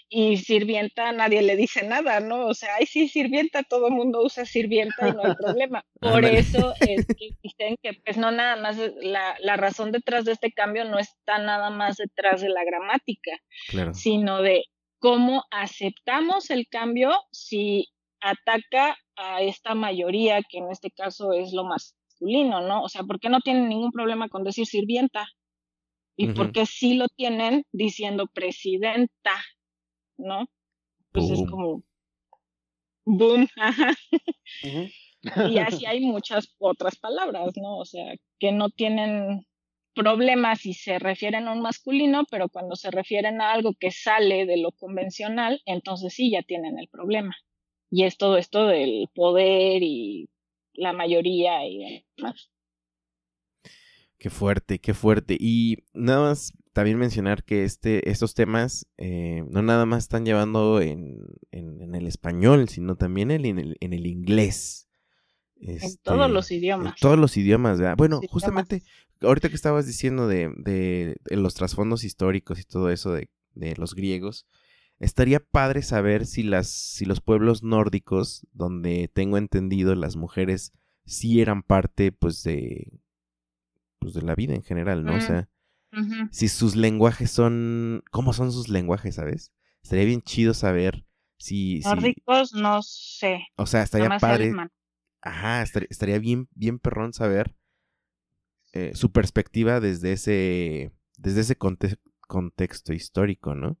y 0.09 0.37
sirvienta 0.37 1.11
nadie 1.11 1.41
le 1.41 1.55
dice 1.55 1.85
nada, 1.85 2.19
¿no? 2.19 2.47
O 2.47 2.53
sea, 2.53 2.75
ay, 2.79 2.85
sí, 2.85 3.07
sirvienta, 3.07 3.63
todo 3.63 3.87
el 3.87 3.93
mundo 3.93 4.23
usa 4.23 4.45
sirvienta 4.45 5.09
y 5.09 5.11
no 5.11 5.23
hay 5.23 5.35
problema. 5.35 5.83
Por 5.99 6.25
eso 6.25 6.73
es 6.79 7.05
que 7.19 7.29
dicen 7.43 7.75
que, 7.81 7.93
pues 8.05 8.17
no 8.17 8.31
nada 8.31 8.55
más, 8.55 8.77
la, 9.01 9.35
la 9.39 9.57
razón 9.57 9.91
detrás 9.91 10.25
de 10.25 10.31
este 10.33 10.51
cambio 10.51 10.85
no 10.85 10.99
está 10.99 11.39
nada 11.39 11.69
más 11.69 11.97
detrás 11.97 12.41
de 12.41 12.49
la 12.49 12.63
gramática, 12.63 13.31
sino 13.93 14.41
de 14.41 14.65
cómo 14.99 15.43
aceptamos 15.51 16.49
el 16.49 16.67
cambio 16.67 17.13
si 17.31 17.87
ataca 18.21 18.97
a 19.15 19.41
esta 19.41 19.75
mayoría, 19.75 20.41
que 20.49 20.59
en 20.59 20.71
este 20.71 20.91
caso 20.91 21.33
es 21.33 21.53
lo 21.53 21.65
masculino, 21.65 22.61
¿no? 22.61 22.83
O 22.83 22.89
sea, 22.89 23.03
¿por 23.03 23.19
qué 23.19 23.29
no 23.29 23.41
tienen 23.41 23.69
ningún 23.69 23.91
problema 23.91 24.29
con 24.29 24.43
decir 24.43 24.65
sirvienta? 24.65 25.27
¿Y 26.19 26.33
por 26.33 26.51
qué 26.51 26.65
sí 26.65 26.95
lo 26.95 27.07
tienen 27.09 27.63
diciendo 27.71 28.25
presidenta? 28.33 29.33
¿No? 30.17 30.47
Pues 31.11 31.29
es 31.29 31.41
como 31.49 31.83
boom, 33.05 33.47
y 35.49 35.57
así 35.57 35.85
hay 35.85 36.01
muchas 36.01 36.53
otras 36.59 36.97
palabras, 36.97 37.53
¿no? 37.55 37.77
O 37.77 37.85
sea, 37.85 38.13
que 38.39 38.51
no 38.51 38.69
tienen 38.69 39.45
problemas 39.93 40.59
si 40.59 40.73
se 40.73 40.99
refieren 40.99 41.47
a 41.47 41.53
un 41.53 41.61
masculino, 41.61 42.25
pero 42.29 42.49
cuando 42.49 42.75
se 42.75 42.91
refieren 42.91 43.41
a 43.41 43.51
algo 43.51 43.73
que 43.79 43.91
sale 43.91 44.45
de 44.45 44.57
lo 44.57 44.71
convencional, 44.71 45.61
entonces 45.65 46.13
sí 46.13 46.29
ya 46.31 46.43
tienen 46.43 46.77
el 46.77 46.87
problema. 46.87 47.35
Y 47.89 48.03
es 48.03 48.17
todo 48.17 48.37
esto 48.37 48.67
del 48.67 49.09
poder 49.15 49.81
y 49.81 50.29
la 50.73 50.93
mayoría 50.93 51.65
y 51.65 52.05
demás. 52.15 52.51
Qué 54.17 54.29
fuerte, 54.29 54.79
qué 54.79 54.93
fuerte. 54.93 55.37
Y 55.39 55.83
nada 55.93 56.21
más 56.21 56.53
también 56.73 56.97
mencionar 56.97 57.43
que 57.43 57.63
este, 57.63 58.09
estos 58.09 58.33
temas 58.33 58.87
eh, 58.97 59.43
no 59.49 59.61
nada 59.61 59.85
más 59.85 60.03
están 60.03 60.25
llevando 60.25 60.81
en, 60.81 61.17
en, 61.51 61.95
el 61.95 62.07
español, 62.07 62.69
sino 62.69 62.95
también 62.95 63.31
en 63.31 63.45
el, 63.45 63.77
en 63.79 63.93
el 63.93 64.05
inglés. 64.07 64.87
en 65.59 65.79
todos 66.03 66.21
este, 66.21 66.33
los 66.33 66.51
idiomas. 66.51 66.93
En 66.93 66.99
todos 66.99 67.17
los 67.17 67.37
idiomas, 67.37 67.79
¿verdad? 67.79 67.95
Bueno, 67.97 68.21
justamente, 68.29 68.83
ahorita 69.21 69.49
que 69.49 69.55
estabas 69.55 69.85
diciendo 69.85 70.27
de, 70.27 70.51
de, 70.57 71.17
de, 71.25 71.37
los 71.37 71.53
trasfondos 71.53 72.03
históricos 72.03 72.59
y 72.59 72.63
todo 72.63 72.89
eso 72.89 73.11
de, 73.11 73.29
de 73.53 73.75
los 73.75 73.95
griegos, 73.95 74.45
estaría 74.99 75.39
padre 75.39 75.81
saber 75.83 76.25
si, 76.25 76.43
las, 76.43 76.67
si 76.67 77.05
los 77.05 77.21
pueblos 77.21 77.63
nórdicos, 77.63 78.45
donde 78.51 79.09
tengo 79.13 79.37
entendido 79.37 79.95
las 79.95 80.15
mujeres 80.15 80.73
sí 81.05 81.41
eran 81.41 81.63
parte, 81.63 82.11
pues, 82.11 82.43
de 82.43 82.91
pues, 83.99 84.13
de 84.13 84.21
la 84.21 84.35
vida 84.35 84.55
en 84.55 84.63
general, 84.63 85.03
¿no? 85.03 85.15
O 85.15 85.21
sea, 85.21 85.49
si 86.31 86.47
sus 86.47 86.75
lenguajes 86.75 87.31
son, 87.31 88.03
¿cómo 88.11 88.33
son 88.33 88.51
sus 88.51 88.69
lenguajes, 88.69 89.15
sabes? 89.15 89.53
Estaría 89.81 90.05
bien 90.05 90.21
chido 90.21 90.53
saber 90.53 91.05
si... 91.37 91.79
Nórdicos, 91.81 92.53
no 92.53 92.81
sé. 92.83 93.47
O 93.55 93.65
sea, 93.65 93.83
estaría 93.83 94.17
padre. 94.17 94.53
Ajá, 95.21 95.63
estaría, 95.63 96.19
bien, 96.19 96.47
bien 96.53 96.79
perrón 96.79 97.13
saber 97.13 97.55
eh, 98.73 98.91
su 98.93 99.11
perspectiva 99.11 99.79
desde 99.79 100.13
ese, 100.13 100.91
desde 101.17 101.41
ese 101.41 101.57
contexto 101.57 102.93
histórico, 102.93 103.55
¿no? 103.55 103.77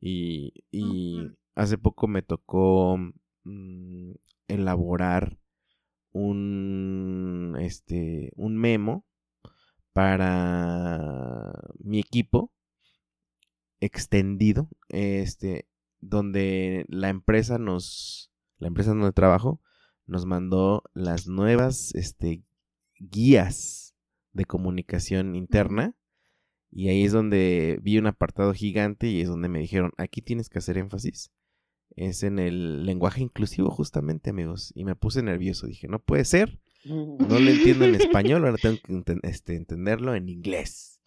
Y, 0.00 0.64
y 0.70 1.28
hace 1.54 1.78
poco 1.78 2.08
me 2.08 2.22
tocó 2.22 2.98
mm, 3.44 4.12
elaborar 4.48 5.38
un, 6.12 7.56
este, 7.60 8.32
un 8.36 8.56
memo 8.56 9.06
para 9.92 11.52
mi 11.78 11.98
equipo 11.98 12.52
extendido, 13.80 14.68
este, 14.88 15.66
donde 16.00 16.84
la 16.88 17.08
empresa 17.08 17.58
nos, 17.58 18.30
la 18.58 18.68
empresa 18.68 18.94
donde 18.94 19.12
trabajo, 19.12 19.60
nos 20.06 20.24
mandó 20.26 20.82
las 20.94 21.26
nuevas 21.26 21.94
este, 21.94 22.42
guías 22.98 23.94
de 24.32 24.44
comunicación 24.44 25.34
interna. 25.34 25.96
Y 26.70 26.88
ahí 26.88 27.04
es 27.04 27.12
donde 27.12 27.78
vi 27.82 27.98
un 27.98 28.06
apartado 28.06 28.54
gigante 28.54 29.08
y 29.08 29.20
es 29.20 29.28
donde 29.28 29.48
me 29.48 29.60
dijeron, 29.60 29.92
aquí 29.98 30.22
tienes 30.22 30.48
que 30.48 30.58
hacer 30.58 30.78
énfasis. 30.78 31.30
Es 31.96 32.22
en 32.22 32.38
el 32.38 32.86
lenguaje 32.86 33.20
inclusivo 33.20 33.70
justamente, 33.70 34.30
amigos. 34.30 34.72
Y 34.74 34.84
me 34.84 34.96
puse 34.96 35.22
nervioso. 35.22 35.66
Dije, 35.66 35.88
no 35.88 35.98
puede 35.98 36.24
ser. 36.24 36.60
No 36.84 37.38
lo 37.38 37.50
entiendo 37.50 37.84
en 37.84 37.94
español, 37.94 38.44
ahora 38.46 38.56
tengo 38.58 38.78
que 38.84 39.18
este, 39.22 39.56
entenderlo 39.56 40.14
en 40.14 40.28
inglés. 40.28 41.00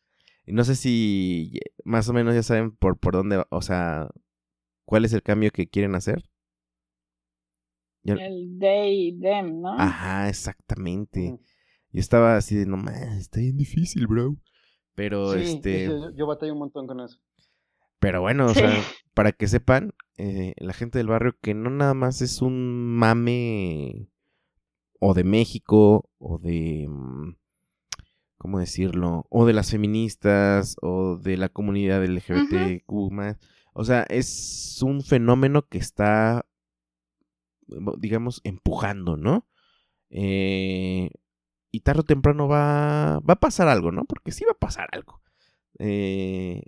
Y 0.45 0.53
no 0.53 0.63
sé 0.63 0.75
si 0.75 1.59
más 1.83 2.07
o 2.07 2.13
menos 2.13 2.35
ya 2.35 2.43
saben 2.43 2.71
por, 2.75 2.97
por 2.97 3.13
dónde, 3.13 3.43
o 3.49 3.61
sea, 3.61 4.09
cuál 4.85 5.05
es 5.05 5.13
el 5.13 5.23
cambio 5.23 5.51
que 5.51 5.67
quieren 5.67 5.95
hacer. 5.95 6.23
El 8.03 8.57
they, 8.59 9.17
them, 9.19 9.61
¿no? 9.61 9.73
Ajá, 9.79 10.29
exactamente. 10.29 11.39
Yo 11.91 11.99
estaba 11.99 12.37
así 12.37 12.55
de, 12.55 12.67
no 12.67 12.77
más, 12.77 13.17
está 13.17 13.39
bien 13.39 13.57
difícil, 13.57 14.05
bro. 14.05 14.37
Pero 14.93 15.33
este. 15.33 15.89
yo, 16.15 16.27
batallo 16.27 16.53
un 16.53 16.59
montón 16.59 16.85
con 16.85 16.99
eso. 17.01 17.19
Pero 17.99 18.21
bueno, 18.21 18.45
o 18.45 18.53
sea, 18.53 18.71
para 19.15 19.31
que 19.31 19.47
sepan, 19.47 19.93
eh, 20.17 20.53
la 20.57 20.73
gente 20.73 20.99
del 20.99 21.07
barrio 21.07 21.35
que 21.41 21.55
no 21.55 21.71
nada 21.71 21.95
más 21.95 22.21
es 22.21 22.41
un 22.41 22.95
mame 22.95 24.07
o 25.07 25.13
de 25.13 25.23
México 25.23 26.09
o 26.17 26.39
de. 26.39 26.87
Mm, 26.89 27.35
¿Cómo 28.37 28.59
decirlo? 28.59 29.25
O 29.29 29.45
de 29.45 29.53
las 29.53 29.71
feministas 29.71 30.75
o 30.81 31.17
de 31.17 31.37
la 31.37 31.49
comunidad 31.49 32.03
LGBTQ 32.03 33.11
más. 33.11 33.37
O 33.73 33.83
sea, 33.83 34.03
es 34.09 34.81
un 34.81 35.01
fenómeno 35.01 35.67
que 35.67 35.77
está, 35.77 36.45
digamos, 37.97 38.41
empujando, 38.43 39.15
¿no? 39.17 39.47
Eh, 40.09 41.11
y 41.71 41.79
tarde 41.81 42.01
o 42.01 42.03
temprano 42.03 42.47
va, 42.47 43.19
va 43.19 43.33
a 43.35 43.39
pasar 43.39 43.67
algo, 43.67 43.91
¿no? 43.91 44.05
Porque 44.05 44.31
sí 44.31 44.43
va 44.45 44.53
a 44.53 44.59
pasar 44.59 44.89
algo. 44.91 45.21
Eh, 45.79 46.63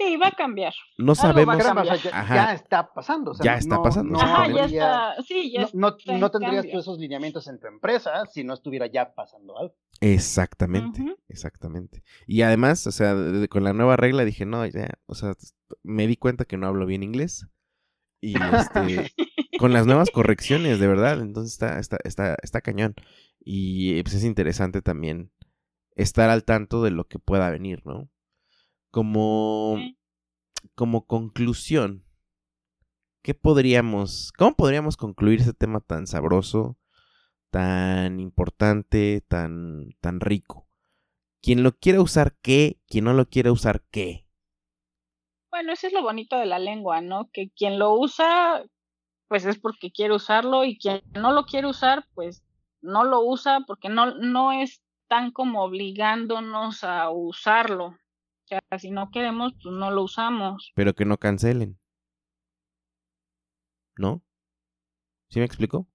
sí, 0.00 0.16
va 0.16 0.28
a 0.28 0.32
cambiar. 0.32 0.72
No 0.98 1.14
sabemos. 1.14 1.56
ya, 1.58 2.52
está 2.54 2.92
pasando. 2.92 3.32
ya 3.42 3.54
está 3.54 3.82
pasando. 3.82 4.18
No, 4.18 5.98
no, 6.18 6.30
tendrías 6.30 6.66
tú 6.70 6.78
esos 6.78 6.98
lineamientos 6.98 7.46
en 7.48 7.58
tu 7.60 7.66
empresa 7.66 8.24
si 8.26 8.44
no 8.44 8.54
estuviera 8.54 8.86
ya 8.86 9.14
pasando 9.14 9.58
algo. 9.58 9.74
Exactamente, 10.00 11.04
exactamente. 11.28 12.02
Y 12.26 12.42
además, 12.42 12.86
o 12.86 12.92
sea, 12.92 13.14
con 13.50 13.64
la 13.64 13.72
nueva 13.72 13.96
regla 13.96 14.24
dije, 14.24 14.46
no, 14.46 14.64
ya, 14.66 14.88
o 15.06 15.14
sea, 15.14 15.34
me 15.82 16.06
di 16.06 16.16
cuenta 16.16 16.44
que 16.44 16.56
no 16.56 16.66
hablo 16.66 16.86
bien 16.86 17.02
inglés. 17.02 17.46
Y 18.22 18.34
este, 18.36 19.12
con 19.58 19.72
las 19.72 19.86
nuevas 19.86 20.10
correcciones, 20.10 20.78
de 20.78 20.86
verdad, 20.86 21.20
entonces 21.20 21.52
está, 21.52 21.78
está, 21.78 21.98
está, 22.04 22.36
está 22.42 22.60
cañón. 22.60 22.94
Y 23.38 24.02
pues 24.02 24.14
es 24.14 24.24
interesante 24.24 24.82
también 24.82 25.30
estar 25.94 26.30
al 26.30 26.44
tanto 26.44 26.82
de 26.82 26.90
lo 26.90 27.08
que 27.08 27.18
pueda 27.18 27.50
venir, 27.50 27.82
¿no? 27.84 28.08
Como, 28.90 29.78
como 30.74 31.06
conclusión, 31.06 32.04
¿qué 33.22 33.34
podríamos, 33.34 34.32
cómo 34.36 34.56
podríamos 34.56 34.96
concluir 34.96 35.40
ese 35.40 35.52
tema 35.52 35.80
tan 35.80 36.06
sabroso, 36.06 36.76
tan 37.50 38.18
importante, 38.18 39.24
tan, 39.28 39.90
tan 40.00 40.20
rico? 40.20 40.68
Quien 41.42 41.62
lo 41.62 41.72
quiera 41.72 42.02
usar, 42.02 42.36
¿qué? 42.42 42.80
Quien 42.88 43.04
no 43.04 43.14
lo 43.14 43.26
quiera 43.26 43.52
usar, 43.52 43.82
¿qué? 43.90 44.26
Bueno, 45.50 45.72
eso 45.72 45.86
es 45.86 45.92
lo 45.92 46.02
bonito 46.02 46.38
de 46.38 46.46
la 46.46 46.58
lengua, 46.58 47.00
¿no? 47.00 47.30
Que 47.32 47.50
quien 47.50 47.78
lo 47.78 47.94
usa, 47.94 48.64
pues 49.28 49.46
es 49.46 49.58
porque 49.58 49.90
quiere 49.90 50.14
usarlo 50.14 50.64
y 50.64 50.78
quien 50.78 51.00
no 51.14 51.32
lo 51.32 51.44
quiere 51.44 51.66
usar, 51.66 52.06
pues 52.14 52.44
no 52.82 53.04
lo 53.04 53.20
usa 53.20 53.60
porque 53.66 53.88
no, 53.88 54.14
no 54.16 54.52
es 54.52 54.82
tan 55.08 55.32
como 55.32 55.62
obligándonos 55.64 56.84
a 56.84 57.10
usarlo. 57.10 57.96
O 58.50 58.66
sea, 58.68 58.78
si 58.80 58.90
no 58.90 59.10
queremos, 59.10 59.52
pues 59.62 59.74
no 59.74 59.90
lo 59.92 60.02
usamos. 60.02 60.72
Pero 60.74 60.94
que 60.94 61.04
no 61.04 61.18
cancelen. 61.18 61.78
¿No? 63.96 64.22
¿Sí 65.28 65.38
me 65.38 65.44
explico? 65.44 65.86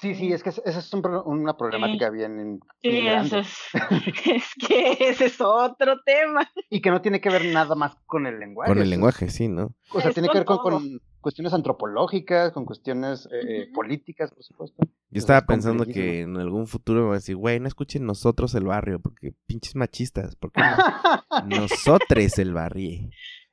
Sí, 0.00 0.14
sí, 0.14 0.32
es 0.32 0.44
que 0.44 0.50
esa 0.50 0.78
es 0.78 0.92
una 0.92 1.56
problemática 1.56 2.08
bien. 2.10 2.60
Sí, 2.80 3.08
eso 3.08 3.38
es, 3.40 3.58
es 4.26 4.54
que 4.68 4.96
ese 5.00 5.26
es 5.26 5.40
otro 5.40 6.00
tema. 6.04 6.48
Y 6.70 6.80
que 6.80 6.90
no 6.92 7.02
tiene 7.02 7.20
que 7.20 7.30
ver 7.30 7.46
nada 7.46 7.74
más 7.74 7.96
con 8.06 8.28
el 8.28 8.38
lenguaje. 8.38 8.70
Con 8.70 8.80
el 8.80 8.90
lenguaje, 8.90 9.28
sí, 9.28 9.48
¿no? 9.48 9.74
O 9.92 10.00
sea, 10.00 10.12
tiene 10.12 10.28
que 10.28 10.38
ver 10.38 10.44
con, 10.44 11.00
cuestiones 11.28 11.52
antropológicas, 11.52 12.52
con 12.52 12.64
cuestiones 12.64 13.26
eh, 13.26 13.62
eh, 13.62 13.70
políticas, 13.74 14.30
por 14.30 14.42
supuesto. 14.42 14.82
Yo 15.10 15.18
estaba 15.18 15.44
pensando 15.44 15.84
que 15.84 16.22
en 16.22 16.38
algún 16.38 16.66
futuro 16.66 17.00
me 17.00 17.06
voy 17.08 17.12
a 17.12 17.18
decir, 17.18 17.36
güey, 17.36 17.60
no 17.60 17.68
escuchen 17.68 18.06
nosotros 18.06 18.54
el 18.54 18.64
barrio, 18.64 18.98
porque 18.98 19.34
pinches 19.46 19.76
machistas, 19.76 20.36
porque 20.36 20.60
nosotros 21.46 22.38
el 22.38 22.54
barrio. 22.54 23.10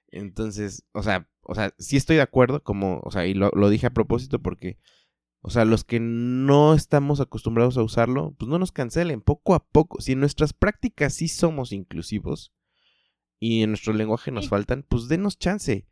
Entonces, 0.07 0.85
o 0.93 1.03
sea, 1.03 1.27
o 1.41 1.53
sea, 1.53 1.73
sí 1.77 1.97
estoy 1.97 2.15
de 2.15 2.21
acuerdo, 2.21 2.63
como, 2.63 3.01
o 3.03 3.11
sea, 3.11 3.25
y 3.25 3.33
lo, 3.33 3.49
lo 3.51 3.67
dije 3.67 3.87
a 3.87 3.93
propósito 3.93 4.39
porque 4.39 4.77
o 5.41 5.49
sea, 5.49 5.65
los 5.65 5.83
que 5.83 5.99
no 5.99 6.73
estamos 6.73 7.19
acostumbrados 7.19 7.77
a 7.77 7.83
usarlo, 7.83 8.33
pues 8.39 8.49
no 8.49 8.57
nos 8.57 8.71
cancelen, 8.71 9.21
poco 9.21 9.53
a 9.53 9.63
poco. 9.63 9.99
Si 9.99 10.13
en 10.13 10.21
nuestras 10.21 10.53
prácticas 10.53 11.13
sí 11.13 11.27
somos 11.27 11.73
inclusivos 11.73 12.53
y 13.37 13.61
en 13.61 13.71
nuestro 13.71 13.93
lenguaje 13.93 14.31
nos 14.31 14.49
faltan, 14.49 14.83
pues 14.87 15.07
denos 15.07 15.37
chance. 15.37 15.85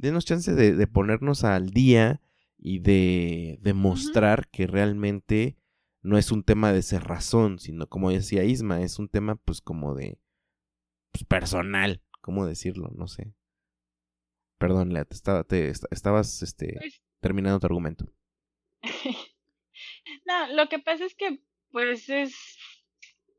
Denos 0.00 0.24
chance 0.24 0.54
de, 0.54 0.86
ponernos 0.86 1.44
al 1.44 1.70
día 1.70 2.22
y 2.56 2.78
de 2.78 3.58
demostrar 3.60 4.48
que 4.48 4.66
realmente 4.66 5.58
no 6.00 6.16
es 6.16 6.32
un 6.32 6.42
tema 6.42 6.72
de 6.72 6.80
ser 6.80 7.04
razón, 7.04 7.58
sino 7.58 7.86
como 7.86 8.10
decía 8.10 8.44
Isma, 8.44 8.80
es 8.80 8.98
un 8.98 9.10
tema 9.10 9.36
pues 9.36 9.60
como 9.60 9.94
de 9.94 10.18
pues, 11.12 11.24
personal, 11.24 12.02
¿cómo 12.22 12.46
decirlo? 12.46 12.90
No 12.94 13.08
sé. 13.08 13.34
Perdón, 14.56 14.94
Lea, 14.94 15.04
te, 15.04 15.14
estaba, 15.14 15.44
te 15.44 15.70
estabas 15.90 16.42
este, 16.42 16.76
pues 16.78 17.02
terminando 17.20 17.60
tu 17.60 17.66
argumento. 17.66 18.06
no, 20.26 20.54
lo 20.54 20.66
que 20.70 20.78
pasa 20.78 21.04
es 21.04 21.14
que, 21.14 21.42
pues 21.72 22.08
es. 22.08 22.34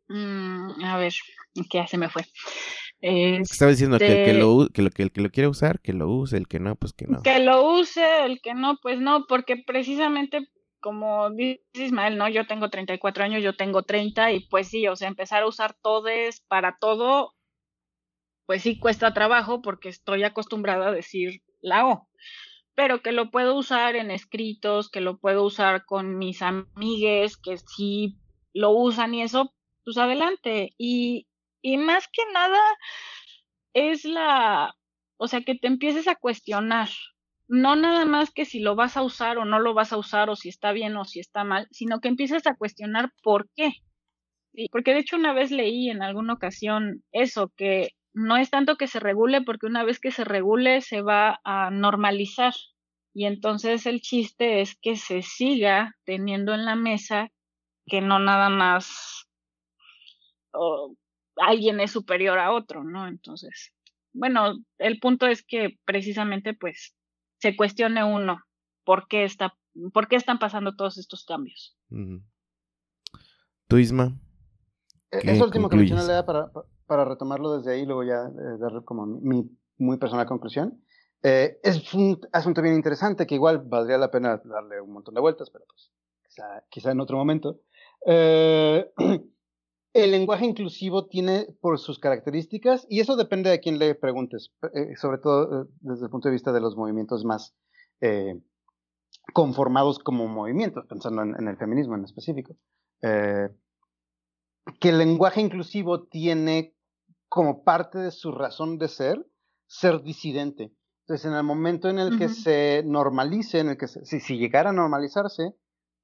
Mm, 0.09 0.84
a 0.84 0.97
ver, 0.97 1.14
que 1.55 1.78
ya 1.80 1.88
se 1.88 1.97
me 1.97 2.09
fue. 2.09 2.24
Estaba 3.01 3.71
diciendo 3.71 3.97
que 3.97 4.05
el 4.05 4.25
que, 4.25 4.33
lo, 4.33 4.61
este 4.61 4.73
que, 4.73 4.81
lo, 4.83 4.89
que 4.91 5.03
el 5.03 5.11
que 5.11 5.21
lo 5.21 5.29
quiere 5.31 5.47
usar, 5.47 5.79
que 5.79 5.93
lo 5.93 6.09
use, 6.09 6.37
el 6.37 6.47
que 6.47 6.59
no, 6.59 6.75
pues 6.75 6.93
que 6.93 7.07
no. 7.07 7.21
Que 7.23 7.39
lo 7.39 7.73
use, 7.79 8.25
el 8.25 8.41
que 8.41 8.53
no, 8.53 8.77
pues 8.81 8.99
no, 8.99 9.25
porque 9.27 9.57
precisamente 9.57 10.47
como 10.79 11.29
dice 11.29 11.61
Ismael, 11.73 12.17
¿no? 12.17 12.27
Yo 12.27 12.47
tengo 12.47 12.69
34 12.69 13.23
años, 13.23 13.43
yo 13.43 13.55
tengo 13.55 13.83
30 13.83 14.31
y 14.31 14.39
pues 14.47 14.67
sí, 14.67 14.87
o 14.87 14.95
sea, 14.95 15.07
empezar 15.07 15.43
a 15.43 15.47
usar 15.47 15.75
todo 15.79 16.07
es 16.07 16.41
para 16.41 16.77
todo, 16.79 17.35
pues 18.47 18.63
sí 18.63 18.79
cuesta 18.79 19.13
trabajo 19.13 19.61
porque 19.61 19.89
estoy 19.89 20.23
acostumbrada 20.23 20.87
a 20.87 20.91
decir 20.91 21.43
la 21.61 21.85
O 21.85 22.07
pero 22.75 23.01
que 23.01 23.11
lo 23.11 23.31
puedo 23.31 23.55
usar 23.55 23.95
en 23.95 24.11
escritos, 24.11 24.89
que 24.89 25.01
lo 25.01 25.19
puedo 25.19 25.43
usar 25.43 25.85
con 25.85 26.17
mis 26.17 26.41
amigues, 26.41 27.37
que 27.37 27.57
si 27.57 28.17
lo 28.53 28.71
usan 28.71 29.13
y 29.13 29.21
eso, 29.21 29.53
pues 29.83 29.97
adelante. 29.97 30.73
Y, 30.78 31.28
y 31.62 31.78
más 31.78 32.08
que 32.12 32.24
nada 32.33 32.59
es 33.74 34.05
la, 34.05 34.75
o 35.17 35.28
sea, 35.28 35.42
que 35.42 35.55
te 35.55 35.67
empieces 35.67 36.08
a 36.08 36.16
cuestionar. 36.16 36.89
No 37.47 37.75
nada 37.75 38.05
más 38.05 38.32
que 38.32 38.46
si 38.46 38.59
lo 38.59 38.75
vas 38.75 38.97
a 38.97 39.04
usar 39.04 39.38
o 39.38 39.46
no 39.46 39.59
lo 39.59 39.74
vas 39.74 39.92
a 39.93 39.97
usar 39.97 40.29
o 40.29 40.36
si 40.36 40.50
está 40.50 40.71
bien 40.71 40.96
o 40.97 41.05
si 41.05 41.20
está 41.20 41.43
mal, 41.43 41.67
sino 41.71 42.00
que 42.00 42.08
empieces 42.08 42.47
a 42.47 42.55
cuestionar 42.55 43.12
por 43.24 43.50
qué. 43.55 43.71
porque 44.71 44.93
de 44.93 45.00
hecho 45.00 45.16
una 45.17 45.33
vez 45.33 45.51
leí 45.51 45.89
en 45.89 46.01
alguna 46.01 46.33
ocasión 46.33 47.04
eso, 47.12 47.51
que 47.55 47.89
no 48.13 48.38
es 48.38 48.50
tanto 48.50 48.75
que 48.75 48.88
se 48.88 49.00
regule, 49.00 49.42
porque 49.42 49.67
una 49.67 49.83
vez 49.83 50.00
que 50.00 50.12
se 50.12 50.24
regule 50.24 50.82
se 50.82 51.01
va 51.01 51.39
a 51.43 51.71
normalizar. 51.71 52.54
Y 53.13 53.25
entonces 53.25 53.86
el 53.86 54.01
chiste 54.01 54.62
es 54.62 54.75
que 54.75 54.96
se 54.96 55.21
siga 55.21 55.96
teniendo 56.05 56.54
en 56.54 56.66
la 56.66 56.75
mesa 56.75 57.29
que 57.86 58.01
no 58.01 58.20
nada 58.20 58.50
más 58.50 59.28
alguien 61.42 61.80
es 61.80 61.92
superior 61.92 62.39
a 62.39 62.51
otro, 62.51 62.84
¿no? 62.84 63.08
Entonces, 63.08 63.74
bueno, 64.13 64.54
el 64.78 65.00
punto 65.00 65.28
es 65.28 65.43
que 65.43 65.80
precisamente 65.86 66.54
pues 66.54 66.96
se 67.39 67.55
cuestione 67.55 68.04
uno 68.04 68.42
por 68.84 69.08
qué 69.08 69.24
está, 69.24 69.55
por 69.93 70.08
qué 70.08 70.16
están 70.16 70.39
pasando 70.39 70.76
todos 70.76 70.97
estos 70.97 71.26
cambios. 71.26 71.78
¿Tú, 73.68 73.78
Isma? 73.78 74.18
E, 75.12 75.32
eso 75.32 75.43
último 75.43 75.70
que 75.70 75.78
mencioné, 75.78 76.05
Lea, 76.05 76.26
para, 76.26 76.51
para 76.86 77.05
retomarlo 77.05 77.58
desde 77.58 77.74
ahí, 77.74 77.86
luego 77.86 78.04
ya 78.04 78.24
eh, 78.28 78.58
dar 78.59 78.84
como 78.84 79.05
mi 79.05 79.50
muy 79.78 79.97
personal 79.97 80.26
conclusión. 80.26 80.82
Eh, 81.24 81.59
es 81.63 81.93
un 81.93 82.20
asunto 82.32 82.62
bien 82.62 82.76
interesante 82.76 83.28
que 83.28 83.36
igual 83.36 83.59
valdría 83.59 83.97
la 83.97 84.09
pena 84.09 84.42
darle 84.43 84.82
un 84.82 84.93
montón 84.93 85.13
de 85.13 85.22
vueltas, 85.22 85.50
pero 85.50 85.66
pues 85.66 85.92
quizá, 86.70 86.92
en 86.92 87.00
otro 87.00 87.18
momento. 87.18 87.62
Eh, 88.05 88.89
el 89.93 90.12
lenguaje 90.12 90.46
inclusivo 90.46 91.08
tiene 91.08 91.47
por 91.59 91.80
sus 91.80 92.00
características, 92.00 92.86
y 92.89 93.00
eso 93.00 93.16
depende 93.16 93.50
de 93.50 93.59
quién 93.59 93.80
le 93.80 93.96
preguntes, 93.96 94.51
sobre 95.00 95.18
todo 95.18 95.68
desde 95.80 96.05
el 96.05 96.09
punto 96.09 96.30
de 96.30 96.34
vista 96.34 96.51
de 96.51 96.62
los 96.62 96.76
movimientos 96.76 97.26
más 97.26 97.54
conformados 99.34 100.00
como 100.00 100.28
movimientos, 100.28 100.86
pensando 100.88 101.22
en, 101.22 101.47
el 101.47 101.58
feminismo 101.58 101.96
en 101.96 102.05
específico. 102.05 102.55
Eh, 103.01 103.50
que 104.80 104.89
el 104.89 104.97
lenguaje 104.97 105.42
inclusivo 105.42 106.04
tiene 106.08 106.76
como 107.28 107.63
parte 107.63 107.97
de 108.00 108.12
su 108.12 108.32
razón 108.32 108.78
de 108.78 108.88
ser 108.88 109.26
ser 109.72 110.01
disidente. 110.04 110.74
Entonces, 111.04 111.26
en 111.26 111.34
el 111.34 111.43
momento 111.43 111.89
en 111.89 111.97
el 111.97 112.20
que 112.20 112.28
se 112.28 112.84
normalice, 112.86 113.59
en 113.59 113.70
el 113.70 113.78
que 113.78 113.88
si, 113.88 114.20
si, 114.20 114.38
llegara 114.38 114.70
a 114.70 114.74
normalizarse, 114.74 115.55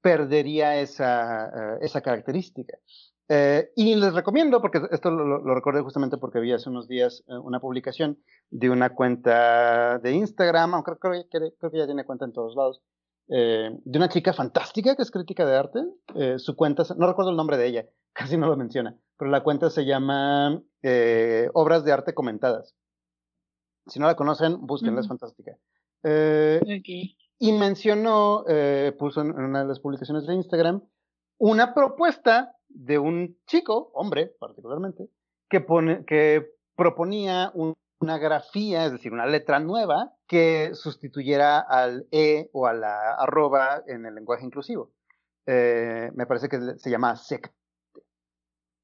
perdería 0.02 0.80
esa, 0.80 1.48
eh, 1.48 1.78
esa 1.82 2.02
característica. 2.02 2.78
Eh, 3.30 3.72
y 3.76 3.96
les 3.96 4.14
recomiendo, 4.14 4.62
porque 4.62 4.82
esto 4.92 5.12
lo, 5.12 5.54
recordé 5.54 5.82
justamente 5.82 6.18
porque 6.18 6.40
vi 6.40 6.54
hace 6.54 6.70
unos 6.70 6.88
días 6.88 7.26
eh, 7.28 7.38
una 7.38 7.60
publicación 7.60 8.18
de 8.50 8.70
una 8.70 8.92
cuenta 8.96 10.00
de 10.00 10.14
Instagram, 10.14 10.76
aunque 10.76 10.94
creo, 10.98 11.26
creo, 11.30 11.72
que 11.72 11.78
ya 11.78 11.86
tiene 11.86 12.06
cuenta 12.06 12.24
en 12.26 12.34
todos 12.34 12.56
lados, 12.56 12.82
de 13.30 13.98
una 13.98 14.08
chica 14.08 14.32
fantástica 14.32 14.96
que 14.96 15.02
es 15.02 15.12
crítica 15.12 15.46
de 15.46 15.58
arte. 15.58 15.80
su 16.38 16.56
cuenta, 16.56 16.84
no 16.96 17.08
recuerdo 17.08 17.32
el 17.32 17.36
nombre 17.36 17.58
de 17.58 17.68
ella, 17.68 17.86
casi 18.14 18.38
no 18.38 18.48
lo 18.48 18.56
menciona, 18.56 18.96
pero 19.18 19.30
la 19.30 19.44
cuenta 19.44 19.70
se 19.70 19.84
llama 19.84 20.62
Obras 21.54 21.84
de 21.84 21.92
Arte 21.92 22.14
Comentadas. 22.14 22.74
Si 23.88 24.00
no 24.00 24.06
la 24.06 24.16
conocen, 24.16 24.66
búsquenla, 24.66 25.02
es 25.02 25.10
fantástica. 25.10 25.58
Y 27.40 27.52
mencionó, 27.52 28.46
puso 28.98 29.20
en 29.20 29.32
una 29.32 29.64
de 29.64 29.68
las 29.68 29.82
publicaciones 29.82 30.26
de 30.26 30.34
Instagram, 30.34 30.82
una 31.38 31.74
propuesta 31.74 32.57
de 32.78 33.00
un 33.00 33.38
chico, 33.48 33.92
hombre 33.94 34.36
particularmente, 34.40 35.10
que, 35.50 35.62
pone, 35.62 36.06
que 36.06 36.46
proponía 36.76 37.52
una 37.54 38.18
grafía, 38.20 38.86
es 38.86 38.92
decir, 38.92 39.12
una 39.12 39.26
letra 39.26 39.60
nueva 39.60 40.14
que 40.28 40.76
sustituyera 40.76 41.60
al 41.60 42.08
E 42.12 42.50
o 42.54 42.68
a 42.68 42.74
la 42.74 43.16
arroba 43.16 43.82
en 43.88 44.06
el 44.06 44.14
lenguaje 44.14 44.46
inclusivo. 44.46 44.92
Eh, 45.48 46.12
me 46.14 46.28
parece 46.28 46.50
que 46.50 46.60
se 46.78 46.90
llama 46.90 47.16
sect. 47.16 47.52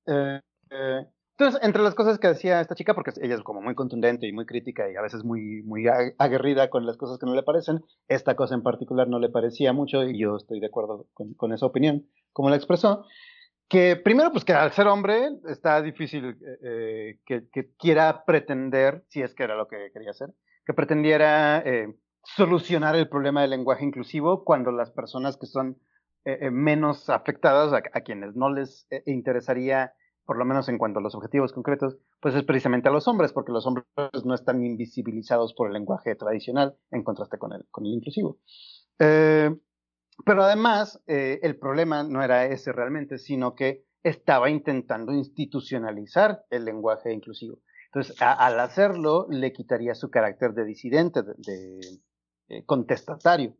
Eh, 0.07 0.40
eh, 0.72 1.06
entonces, 1.38 1.61
entre 1.64 1.84
las 1.84 1.94
cosas 1.94 2.18
que 2.20 2.28
decía 2.28 2.61
esta 2.61 2.76
chica, 2.76 2.95
porque 2.95 3.11
ella 3.22 3.36
es 3.36 3.41
como 3.41 3.61
muy 3.61 3.76
contundente 3.76 4.28
y 4.28 4.34
muy 4.34 4.45
crítica 4.45 4.90
y 4.90 4.95
a 4.95 5.02
veces 5.02 5.24
muy, 5.24 5.61
muy 5.64 5.86
aguerrida 6.18 6.70
con 6.70 6.86
las 6.86 6.98
cosas 6.98 7.20
que 7.20 7.26
no 7.26 7.36
le 7.36 7.44
parecen, 7.44 7.84
esta 8.07 8.36
cosa 8.36 8.56
en 8.56 8.64
particular 8.64 9.07
no 9.07 9.20
le 9.20 9.30
parecía 9.30 9.74
mucho 9.74 10.03
y 10.03 10.20
yo 10.20 10.38
estoy 10.38 10.60
de 10.60 10.68
acuerdo 10.68 11.07
con, 11.14 11.34
con 11.34 11.53
esa 11.53 11.65
opinión, 11.65 12.07
como 12.32 12.49
la 12.49 12.56
expresó 12.56 13.06
que 13.69 13.95
primero, 13.95 14.31
pues 14.31 14.45
que 14.45 14.53
al 14.53 14.72
ser 14.72 14.88
hombre 14.88 15.30
está 15.48 15.81
difícil 15.81 16.38
eh, 16.64 17.19
que, 17.26 17.72
quiera 17.77 18.23
pretender, 18.26 19.03
si 19.10 19.22
es 19.22 19.34
que 19.34 19.44
era 19.44 19.56
lo 19.56 19.68
que 19.68 19.91
quería 19.91 20.11
hacer, 20.11 20.30
que 20.65 20.73
pretendiera 20.73 21.60
eh, 21.60 21.94
solucionar 22.23 22.95
el 22.95 23.10
problema 23.10 23.41
del 23.41 23.52
lenguaje 23.52 23.84
inclusivo 23.84 24.44
cuando 24.44 24.72
las 24.72 24.91
personas 24.91 25.38
que 25.38 25.48
son 25.48 25.77
eh, 26.26 26.52
menos 26.52 27.10
afectadas, 27.10 27.73
a, 27.73 28.02
quienes 28.02 28.35
no 28.35 28.49
les 28.49 28.88
interesaría, 29.06 29.94
por 30.26 30.38
lo 30.38 30.45
menos 30.45 30.69
en 30.69 30.77
cuanto 30.77 30.99
a 30.99 31.02
los 31.02 31.15
objetivos 31.15 31.52
concretos, 31.52 31.98
pues 32.22 32.35
es 32.35 32.44
precisamente 32.44 32.88
a 32.88 32.91
los 32.91 33.07
hombres, 33.07 33.34
porque 33.34 33.52
los 33.52 33.65
hombres 33.65 33.85
no 34.23 34.34
están 34.34 34.64
invisibilizados 34.64 35.53
por 35.53 35.68
el 35.68 35.73
lenguaje 35.73 36.15
tradicional 36.15 36.76
en 36.91 37.03
contraste 37.03 37.38
con 37.38 37.52
el, 37.52 37.65
con 37.72 37.85
el 37.85 37.94
inclusivo. 37.94 38.38
Pero 40.26 40.44
además, 40.44 41.02
eh, 41.07 41.40
el 41.44 41.57
problema 41.57 42.03
no 42.03 42.23
era 42.23 42.45
ese 42.45 42.72
realmente, 42.72 43.18
sino 43.18 43.56
que 43.56 43.85
estaba 44.03 44.49
intentando 44.49 45.14
institucionalizar 45.14 46.44
el 46.49 46.65
lenguaje 46.65 47.14
inclusivo. 47.14 47.60
Entonces, 47.85 48.15
al 48.19 48.60
hacerlo, 48.60 49.27
le 49.30 49.53
quitaría 49.53 49.95
su 49.95 50.10
carácter 50.10 50.53
de 50.53 50.65
disidente, 50.65 51.22
de, 51.23 51.80
eh, 52.49 52.65
contestatario. 52.65 53.56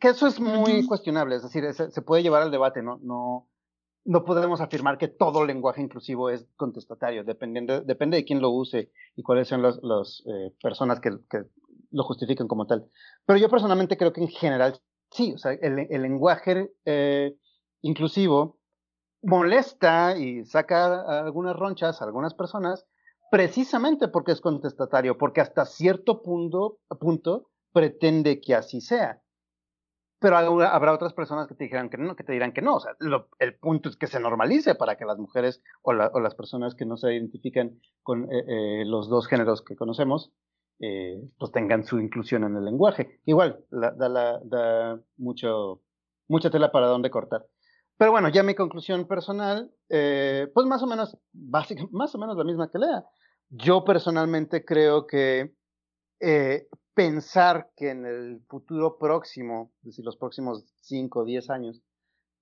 Que 0.00 0.08
eso 0.08 0.26
es 0.26 0.40
muy 0.40 0.86
cuestionable, 0.86 1.36
es 1.36 1.42
decir, 1.42 1.64
se, 1.72 2.02
puede 2.02 2.22
llevar 2.22 2.42
al 2.42 2.50
debate, 2.50 2.82
¿no? 2.82 2.98
No, 3.02 3.48
no 4.04 4.24
podemos 4.24 4.60
afirmar 4.60 4.98
que 4.98 5.08
todo 5.08 5.44
lenguaje 5.44 5.80
inclusivo 5.80 6.28
es 6.30 6.46
contestatario, 6.56 7.24
dependiendo, 7.24 7.80
depende 7.80 8.16
de 8.16 8.24
quién 8.24 8.40
lo 8.40 8.50
use 8.50 8.90
y 9.16 9.22
cuáles 9.22 9.48
son 9.48 9.62
las 9.62 10.22
eh, 10.26 10.54
personas 10.62 11.00
que, 11.00 11.10
que, 11.30 11.44
lo 11.90 12.04
justifiquen 12.04 12.48
como 12.48 12.66
tal. 12.66 12.86
Pero 13.26 13.38
yo 13.38 13.48
personalmente 13.48 13.96
creo 13.96 14.12
que 14.12 14.20
en 14.20 14.28
general 14.28 14.80
sí, 15.10 15.32
o 15.34 15.38
sea, 15.38 15.52
el, 15.52 15.86
lenguaje 16.02 16.70
eh, 16.84 17.36
inclusivo 17.82 18.58
molesta 19.22 20.16
y 20.16 20.44
saca 20.44 21.20
algunas 21.20 21.56
ronchas 21.56 22.00
a 22.00 22.04
algunas 22.04 22.34
personas 22.34 22.86
precisamente 23.30 24.08
porque 24.08 24.32
es 24.32 24.40
contestatario, 24.40 25.18
porque 25.18 25.40
hasta 25.40 25.64
cierto 25.64 26.22
punto, 26.22 26.78
punto 27.00 27.50
pretende 27.72 28.40
que 28.40 28.54
así 28.54 28.80
sea. 28.80 29.22
Pero 30.20 30.36
habrá 30.36 30.92
otras 30.92 31.12
personas 31.12 31.46
que 31.46 31.54
te, 31.54 31.64
dijeran 31.64 31.90
que 31.90 31.96
no, 31.96 32.16
que 32.16 32.24
te 32.24 32.32
dirán 32.32 32.52
que 32.52 32.62
no. 32.62 32.76
O 32.76 32.80
sea, 32.80 32.96
el 33.38 33.54
punto 33.56 33.88
es 33.88 33.96
que 33.96 34.08
se 34.08 34.18
normalice 34.18 34.74
para 34.74 34.96
que 34.96 35.04
las 35.04 35.16
mujeres 35.16 35.62
o, 35.82 35.92
las 35.92 36.34
personas 36.34 36.74
que 36.74 36.84
no 36.84 36.96
se 36.96 37.14
identifican 37.14 37.78
con 38.02 38.24
eh, 38.24 38.44
eh, 38.48 38.84
los 38.84 39.08
dos 39.08 39.28
géneros 39.28 39.62
que 39.62 39.76
conocemos 39.76 40.32
eh, 40.80 41.20
pues 41.38 41.50
tengan 41.50 41.84
su 41.84 41.98
inclusión 41.98 42.44
en 42.44 42.56
el 42.56 42.64
lenguaje. 42.64 43.20
Igual, 43.24 43.64
da, 43.70 45.00
mucho, 45.16 45.82
mucha 46.28 46.50
tela 46.50 46.70
para 46.70 46.86
dónde 46.86 47.10
cortar. 47.10 47.46
Pero 47.96 48.12
bueno, 48.12 48.28
ya 48.28 48.44
mi 48.44 48.54
conclusión 48.54 49.08
personal, 49.08 49.72
eh, 49.88 50.48
pues 50.54 50.66
más 50.66 50.82
o 50.82 50.86
menos, 50.86 51.18
básicamente, 51.32 51.92
más 51.96 52.14
o 52.14 52.18
menos 52.18 52.36
la 52.36 52.44
misma 52.44 52.70
que 52.70 52.78
Lea. 52.78 53.04
Yo 53.50 53.84
personalmente 53.84 54.64
creo 54.64 55.06
que 55.06 55.52
eh, 56.20 56.68
pensar 56.94 57.70
que 57.76 57.90
en 57.90 58.06
el 58.06 58.40
futuro 58.48 58.98
próximo, 58.98 59.72
es 59.80 59.86
decir, 59.86 60.04
los 60.04 60.16
próximos 60.16 60.64
5 60.82 61.20
o 61.20 61.24
10 61.24 61.50
años, 61.50 61.82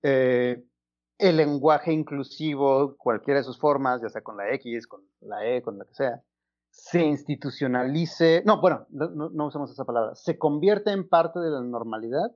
el 0.03 1.37
lenguaje 1.37 1.91
inclusivo, 1.91 2.95
cualquiera 2.97 3.39
de 3.39 3.43
sus 3.43 3.57
formas, 3.57 4.01
ya 4.01 4.09
sea 4.09 4.21
con 4.21 4.37
la 4.37 4.53
X, 4.53 4.85
con 4.85 5.01
la 5.21 5.45
E, 5.47 5.61
con 5.61 5.77
la 5.79 5.85
que 5.85 5.93
sea, 5.95 6.21
se 6.77 7.03
institucionalice, 7.03 8.43
no, 8.45 8.61
bueno, 8.61 8.85
no, 8.91 9.47
usamos 9.47 9.71
esa 9.71 9.83
palabra, 9.83 10.13
se 10.13 10.37
convierte 10.37 10.91
en 10.91 11.09
parte 11.09 11.39
de 11.39 11.49
la 11.49 11.61
normalidad, 11.61 12.31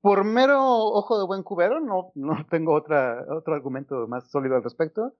por 0.00 0.24
mero 0.24 0.58
ojo 0.60 1.18
de 1.18 1.26
buen 1.26 1.42
cubero, 1.42 1.80
no, 1.80 2.12
no 2.14 2.46
tengo 2.50 2.72
otra, 2.72 3.26
otro 3.36 3.54
argumento 3.54 4.06
más 4.06 4.30
sólido 4.30 4.54
al 4.56 4.62
respecto, 4.62 5.14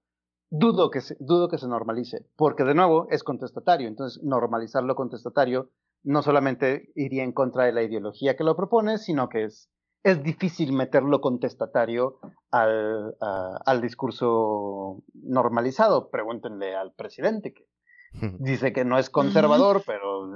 dudo 0.49 0.89
que, 0.89 1.01
se, 1.01 1.17
dudo 1.19 1.49
que 1.49 1.57
se 1.57 1.67
normalice, 1.67 2.25
porque 2.37 2.63
de 2.63 2.73
nuevo 2.73 3.07
es 3.09 3.23
contestatario, 3.23 3.89
entonces 3.89 4.23
normalizar 4.23 4.83
lo 4.83 4.95
contestatario 4.95 5.69
no 6.03 6.21
solamente 6.21 6.91
iría 6.95 7.25
en 7.25 7.33
contra 7.33 7.65
de 7.65 7.73
la 7.73 7.83
ideología 7.83 8.37
que 8.37 8.45
lo 8.45 8.55
propone, 8.55 8.97
sino 8.97 9.27
que 9.27 9.43
es, 9.43 9.69
es 10.03 10.23
difícil 10.23 10.71
meterlo 10.71 11.19
contestatario 11.19 12.19
al, 12.51 13.17
al 13.19 13.81
discurso 13.81 15.03
normalizado. 15.13 16.09
Pregúntenle 16.09 16.73
al 16.73 16.93
presidente, 16.93 17.53
que 17.53 17.65
Dice 18.39 18.73
que 18.73 18.85
no 18.85 18.97
es 18.97 19.09
conservador, 19.09 19.83
pero 19.85 20.29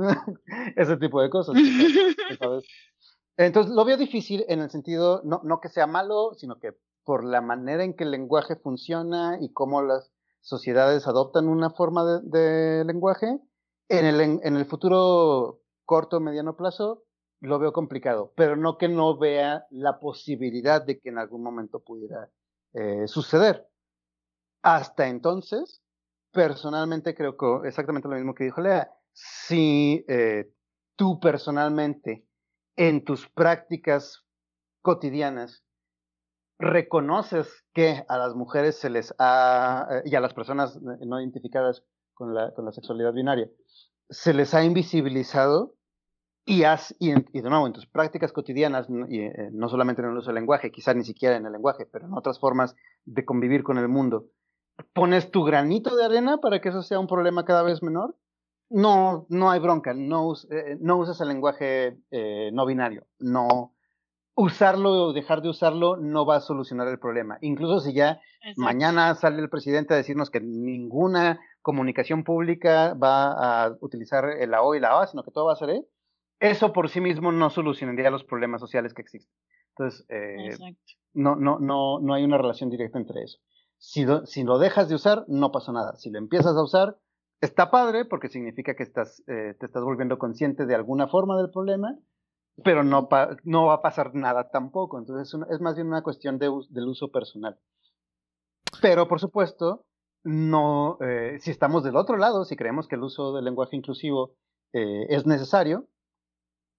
ese 0.76 0.96
tipo 0.96 1.22
de 1.22 1.30
cosas. 1.30 1.56
Entonces 3.36 3.72
lo 3.74 3.84
veo 3.84 3.96
difícil 3.96 4.44
en 4.48 4.60
el 4.60 4.70
sentido, 4.70 5.20
no, 5.24 5.40
no 5.44 5.60
que 5.60 5.68
sea 5.68 5.86
malo, 5.86 6.32
sino 6.34 6.58
que 6.58 6.72
por 7.04 7.24
la 7.24 7.40
manera 7.40 7.84
en 7.84 7.94
que 7.94 8.04
el 8.04 8.10
lenguaje 8.10 8.56
funciona 8.56 9.38
y 9.40 9.52
cómo 9.52 9.82
las 9.82 10.10
sociedades 10.40 11.06
adoptan 11.06 11.48
una 11.48 11.70
forma 11.70 12.04
de, 12.22 12.84
lenguaje, 12.84 13.38
en 13.88 14.06
el, 14.06 14.20
en 14.20 14.56
el 14.56 14.64
futuro 14.66 15.60
corto 15.84 16.16
o 16.16 16.20
mediano 16.20 16.56
plazo 16.56 17.06
lo 17.40 17.58
veo 17.58 17.72
complicado, 17.72 18.32
pero 18.36 18.56
no 18.56 18.78
que 18.78 18.88
no 18.88 19.16
vea 19.18 19.66
la 19.70 19.98
posibilidad 19.98 20.84
de 20.84 20.98
que 20.98 21.10
en 21.10 21.18
algún 21.18 21.42
momento 21.42 21.80
pudiera 21.80 22.30
eh, 22.74 23.06
suceder. 23.06 23.68
Hasta 24.62 25.08
entonces, 25.08 25.82
personalmente 26.36 27.14
creo 27.14 27.34
que 27.38 27.66
exactamente 27.66 28.08
lo 28.08 28.14
mismo 28.14 28.34
que 28.34 28.44
dijo 28.44 28.60
Lea. 28.60 28.92
Si 29.14 30.04
eh, 30.06 30.52
tú 30.94 31.18
personalmente 31.18 32.26
en 32.76 33.04
tus 33.04 33.26
prácticas 33.30 34.22
cotidianas 34.82 35.64
reconoces 36.58 37.64
que 37.72 38.04
a 38.06 38.18
las 38.18 38.34
mujeres 38.34 38.76
se 38.76 38.90
les 38.90 39.14
ha, 39.18 39.88
eh, 39.90 40.02
y 40.04 40.14
a 40.14 40.20
las 40.20 40.34
personas 40.34 40.78
no 40.82 41.18
identificadas 41.18 41.82
con 42.12 42.34
la, 42.34 42.52
con 42.52 42.66
la 42.66 42.72
sexualidad 42.72 43.14
binaria, 43.14 43.48
se 44.10 44.34
les 44.34 44.52
ha 44.52 44.62
invisibilizado 44.62 45.74
y, 46.44 46.64
has, 46.64 46.94
y, 46.98 47.12
de 47.12 47.48
nuevo 47.48 47.66
en 47.66 47.72
tus 47.72 47.86
prácticas 47.86 48.32
cotidianas, 48.32 48.88
y, 49.08 49.20
eh, 49.20 49.48
no 49.52 49.70
solamente 49.70 50.02
en 50.02 50.08
el 50.08 50.18
uso 50.18 50.26
del 50.26 50.36
lenguaje, 50.36 50.70
quizás 50.70 50.94
ni 50.96 51.04
siquiera 51.04 51.36
en 51.36 51.46
el 51.46 51.52
lenguaje, 51.52 51.86
pero 51.86 52.06
en 52.06 52.12
otras 52.12 52.38
formas 52.38 52.76
de 53.06 53.24
convivir 53.24 53.62
con 53.62 53.78
el 53.78 53.88
mundo, 53.88 54.26
pones 54.92 55.30
tu 55.30 55.44
granito 55.44 55.96
de 55.96 56.04
arena 56.04 56.38
para 56.38 56.60
que 56.60 56.68
eso 56.68 56.82
sea 56.82 56.98
un 56.98 57.06
problema 57.06 57.44
cada 57.44 57.62
vez 57.62 57.82
menor, 57.82 58.16
no, 58.68 59.26
no 59.28 59.50
hay 59.50 59.60
bronca, 59.60 59.94
no, 59.94 60.34
eh, 60.50 60.76
no 60.80 60.96
usas 60.96 61.20
el 61.20 61.28
lenguaje 61.28 61.98
eh, 62.10 62.50
no 62.52 62.66
binario, 62.66 63.06
no 63.18 63.72
usarlo 64.34 64.90
o 64.90 65.12
dejar 65.12 65.40
de 65.40 65.48
usarlo 65.48 65.96
no 65.96 66.26
va 66.26 66.36
a 66.36 66.40
solucionar 66.40 66.88
el 66.88 66.98
problema. 66.98 67.38
Incluso 67.40 67.80
si 67.80 67.94
ya 67.94 68.20
mañana 68.56 69.14
sale 69.14 69.40
el 69.40 69.48
presidente 69.48 69.94
a 69.94 69.96
decirnos 69.96 70.30
que 70.30 70.40
ninguna 70.40 71.40
comunicación 71.62 72.22
pública 72.22 72.94
va 72.94 73.64
a 73.64 73.76
utilizar 73.80 74.24
la 74.46 74.62
O 74.62 74.74
y 74.74 74.80
la 74.80 75.00
A, 75.00 75.06
sino 75.06 75.22
que 75.22 75.30
todo 75.30 75.46
va 75.46 75.54
a 75.54 75.56
ser 75.56 75.70
E, 75.70 75.86
eso 76.38 76.72
por 76.72 76.90
sí 76.90 77.00
mismo 77.00 77.32
no 77.32 77.48
solucionaría 77.48 78.10
los 78.10 78.24
problemas 78.24 78.60
sociales 78.60 78.92
que 78.92 79.02
existen. 79.02 79.34
Entonces, 79.70 80.06
eh, 80.10 80.56
no, 81.14 81.34
no, 81.34 81.58
no, 81.58 81.98
no 81.98 82.14
hay 82.14 82.24
una 82.24 82.38
relación 82.38 82.68
directa 82.68 82.98
entre 82.98 83.22
eso. 83.22 83.38
Si, 83.78 84.06
si 84.24 84.44
lo 84.44 84.58
dejas 84.58 84.88
de 84.88 84.94
usar, 84.94 85.24
no 85.28 85.52
pasa 85.52 85.72
nada. 85.72 85.96
Si 85.96 86.10
lo 86.10 86.18
empiezas 86.18 86.56
a 86.56 86.62
usar, 86.62 86.98
está 87.40 87.70
padre 87.70 88.04
porque 88.04 88.28
significa 88.28 88.74
que 88.74 88.82
estás, 88.82 89.22
eh, 89.28 89.54
te 89.58 89.66
estás 89.66 89.82
volviendo 89.82 90.18
consciente 90.18 90.66
de 90.66 90.74
alguna 90.74 91.08
forma 91.08 91.36
del 91.36 91.50
problema, 91.50 91.96
pero 92.64 92.82
no, 92.82 93.08
no 93.44 93.66
va 93.66 93.74
a 93.74 93.82
pasar 93.82 94.14
nada 94.14 94.50
tampoco. 94.50 94.98
Entonces, 94.98 95.38
es, 95.50 95.60
más 95.60 95.74
bien 95.74 95.88
una 95.88 96.02
cuestión 96.02 96.38
de, 96.38 96.50
del 96.70 96.88
uso 96.88 97.10
personal. 97.10 97.58
Pero, 98.80 99.08
por 99.08 99.20
supuesto, 99.20 99.84
no, 100.24 100.98
eh, 101.00 101.38
si 101.40 101.50
estamos 101.50 101.84
del 101.84 101.96
otro 101.96 102.16
lado, 102.16 102.44
si 102.44 102.56
creemos 102.56 102.88
que 102.88 102.96
el 102.96 103.02
uso 103.02 103.34
del 103.34 103.44
lenguaje 103.44 103.76
inclusivo 103.76 104.34
es 104.72 105.24
necesario, 105.24 105.88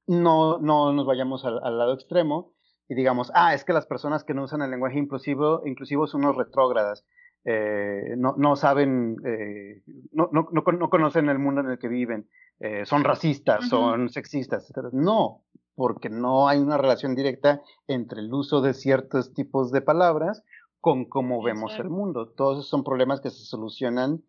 no, 0.07 0.57
no 0.60 0.94
nos 0.94 1.06
vayamos 1.06 1.45
al, 1.45 1.78
lado 1.78 1.94
extremo 1.94 2.53
y 2.89 2.95
digamos, 2.95 3.31
ah, 3.34 3.53
es 3.53 3.64
que 3.64 3.73
las 3.73 3.85
personas 3.85 4.23
que 4.23 4.34
no 4.34 4.43
usan 4.43 4.61
el 4.61 4.72
lenguaje 4.72 4.97
inclusivo, 4.97 5.61
inclusivo 5.65 6.07
son 6.07 6.23
unos 6.23 6.38
retrógradas, 6.38 7.05
eh, 7.43 8.15
no, 8.18 8.35
no, 8.38 8.55
saben, 8.55 9.18
eh, 9.26 9.81
no, 10.11 10.30
no, 10.31 10.49
no, 10.51 10.89
conocen 10.89 11.30
el 11.30 11.39
mundo 11.39 11.61
en 11.61 11.72
el 11.72 11.80
que 11.80 11.88
viven, 11.88 12.30
eh, 12.59 12.85
son 12.85 13.03
racistas, 13.03 13.68
son 13.69 14.09
sexistas, 14.09 14.69
etc. 14.69 14.89
No, 14.91 15.43
porque 15.76 16.09
no 16.09 16.47
hay 16.47 16.59
una 16.59 16.77
relación 16.77 17.15
directa 17.15 17.61
entre 17.88 18.22
el 18.22 18.34
uso 18.34 18.61
de 18.61 18.73
ciertos 18.73 19.34
tipos 19.34 19.72
de 19.72 19.81
palabras 19.81 20.43
con 20.80 21.05
cómo 21.05 21.43
vemos 21.43 21.77
el 21.80 21.89
mundo. 21.89 22.30
Todos 22.30 22.59
esos 22.59 22.69
son 22.69 22.84
problemas 22.84 23.22
que 23.22 23.30
se 23.30 23.43
solucionan, 23.45 24.23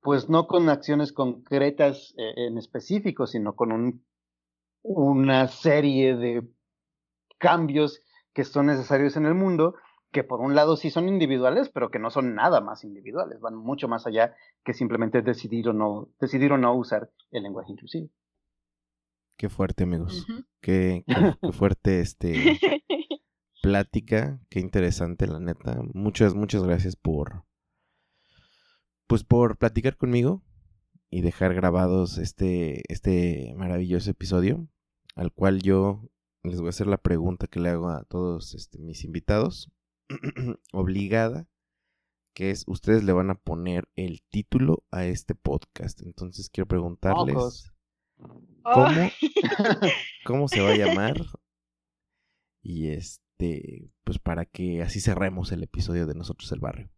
pues 0.00 0.28
no 0.28 0.46
con 0.46 0.68
acciones 0.68 1.12
concretas 1.12 2.14
en 2.16 2.58
específico, 2.58 3.26
sino 3.26 3.56
con 3.56 3.72
un 3.72 4.02
una 4.82 5.48
serie 5.48 6.16
de 6.16 6.48
cambios 7.38 8.02
que 8.32 8.44
son 8.44 8.66
necesarios 8.66 9.16
en 9.16 9.26
el 9.26 9.34
mundo, 9.34 9.74
que 10.12 10.24
por 10.24 10.40
un 10.40 10.54
lado 10.54 10.76
sí 10.76 10.90
son 10.90 11.08
individuales, 11.08 11.68
pero 11.68 11.90
que 11.90 11.98
no 11.98 12.10
son 12.10 12.34
nada 12.34 12.60
más 12.60 12.84
individuales, 12.84 13.40
van 13.40 13.56
mucho 13.56 13.88
más 13.88 14.06
allá 14.06 14.34
que 14.64 14.74
simplemente 14.74 15.22
decidir 15.22 15.68
o 15.68 15.72
no, 15.72 16.08
decidir 16.20 16.52
o 16.52 16.58
no 16.58 16.74
usar 16.74 17.10
el 17.30 17.42
lenguaje 17.42 17.72
inclusivo. 17.72 18.08
Qué 19.36 19.48
fuerte, 19.48 19.84
amigos. 19.84 20.26
qué, 20.60 21.04
fuerte 21.52 22.00
este 22.00 22.32
plática, 23.62 24.40
qué 24.48 24.60
interesante, 24.60 25.26
la 25.26 25.40
neta. 25.40 25.80
Muchas, 25.94 26.34
muchas 26.34 26.62
gracias 26.62 26.96
por 26.96 27.44
pues 29.08 29.24
por 29.24 29.56
platicar 29.56 29.96
conmigo 29.96 30.42
y 31.10 31.22
dejar 31.22 31.54
grabados 31.54 32.18
este, 32.18 32.82
este 32.92 33.54
maravilloso 33.56 34.10
episodio, 34.10 34.68
al 35.16 35.32
cual 35.32 35.62
yo 35.62 36.02
les 36.42 36.60
voy 36.60 36.68
a 36.68 36.70
hacer 36.70 36.86
la 36.86 36.98
pregunta 36.98 37.46
que 37.46 37.60
le 37.60 37.70
hago 37.70 37.88
a 37.88 38.04
todos 38.04 38.54
este, 38.54 38.78
mis 38.78 39.04
invitados, 39.04 39.70
obligada, 40.72 41.46
que 42.34 42.50
es, 42.50 42.64
ustedes 42.66 43.04
le 43.04 43.12
van 43.12 43.30
a 43.30 43.34
poner 43.34 43.88
el 43.96 44.22
título 44.30 44.84
a 44.90 45.04
este 45.04 45.34
podcast. 45.34 46.02
Entonces 46.02 46.50
quiero 46.50 46.68
preguntarles 46.68 47.72
cómo, 48.62 49.10
cómo 50.24 50.48
se 50.48 50.60
va 50.60 50.70
a 50.70 50.76
llamar 50.76 51.16
y 52.62 52.88
este, 52.88 53.90
pues 54.04 54.18
para 54.18 54.44
que 54.44 54.82
así 54.82 55.00
cerremos 55.00 55.52
el 55.52 55.62
episodio 55.62 56.06
de 56.06 56.14
Nosotros 56.14 56.50
el 56.52 56.60
Barrio. 56.60 56.90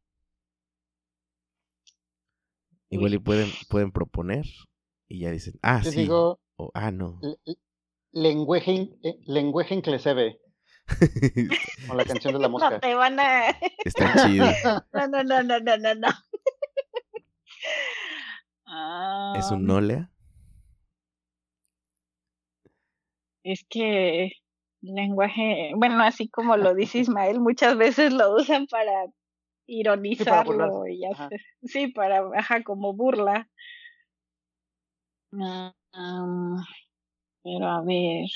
Igual 2.88 3.14
y 3.14 3.18
pueden, 3.18 3.48
pueden 3.68 3.92
proponer 3.92 4.46
y 5.08 5.20
ya 5.20 5.30
dicen, 5.30 5.54
ah, 5.62 5.82
sí. 5.84 6.00
Digo, 6.00 6.40
o, 6.56 6.70
ah, 6.74 6.90
no. 6.90 7.20
Lenguaje, 8.12 8.90
eh, 9.02 9.18
lenguaje 9.26 9.74
inclesebe. 9.74 10.40
Con 11.86 11.96
la 11.96 12.04
canción 12.04 12.34
de 12.34 12.40
la 12.40 12.48
mosca. 12.50 12.70
No 12.70 12.80
te 12.80 12.94
van 12.94 13.20
a... 13.20 13.48
Está 13.84 14.26
chido. 14.26 14.46
No, 14.92 15.06
no, 15.08 15.24
no, 15.24 15.42
no, 15.42 15.60
no, 15.60 15.76
no, 15.76 15.94
no. 15.94 16.08
¿Es 19.36 19.50
un 19.50 19.66
nolea? 19.66 20.10
Es 23.42 23.64
que 23.68 24.32
lenguaje, 24.82 25.72
bueno, 25.76 26.02
así 26.02 26.28
como 26.28 26.56
lo 26.56 26.74
dice 26.74 26.98
Ismael, 26.98 27.40
muchas 27.40 27.76
veces 27.76 28.12
lo 28.12 28.34
usan 28.34 28.66
para 28.66 29.06
ironizarlo 29.66 30.84
sí, 30.84 30.92
y 30.92 31.00
ya 31.00 31.28
sí, 31.62 31.88
para, 31.88 32.22
ajá, 32.36 32.62
como 32.62 32.94
burla. 32.94 33.48
Pero 37.42 37.66
a 37.66 37.82
ver. 37.82 38.28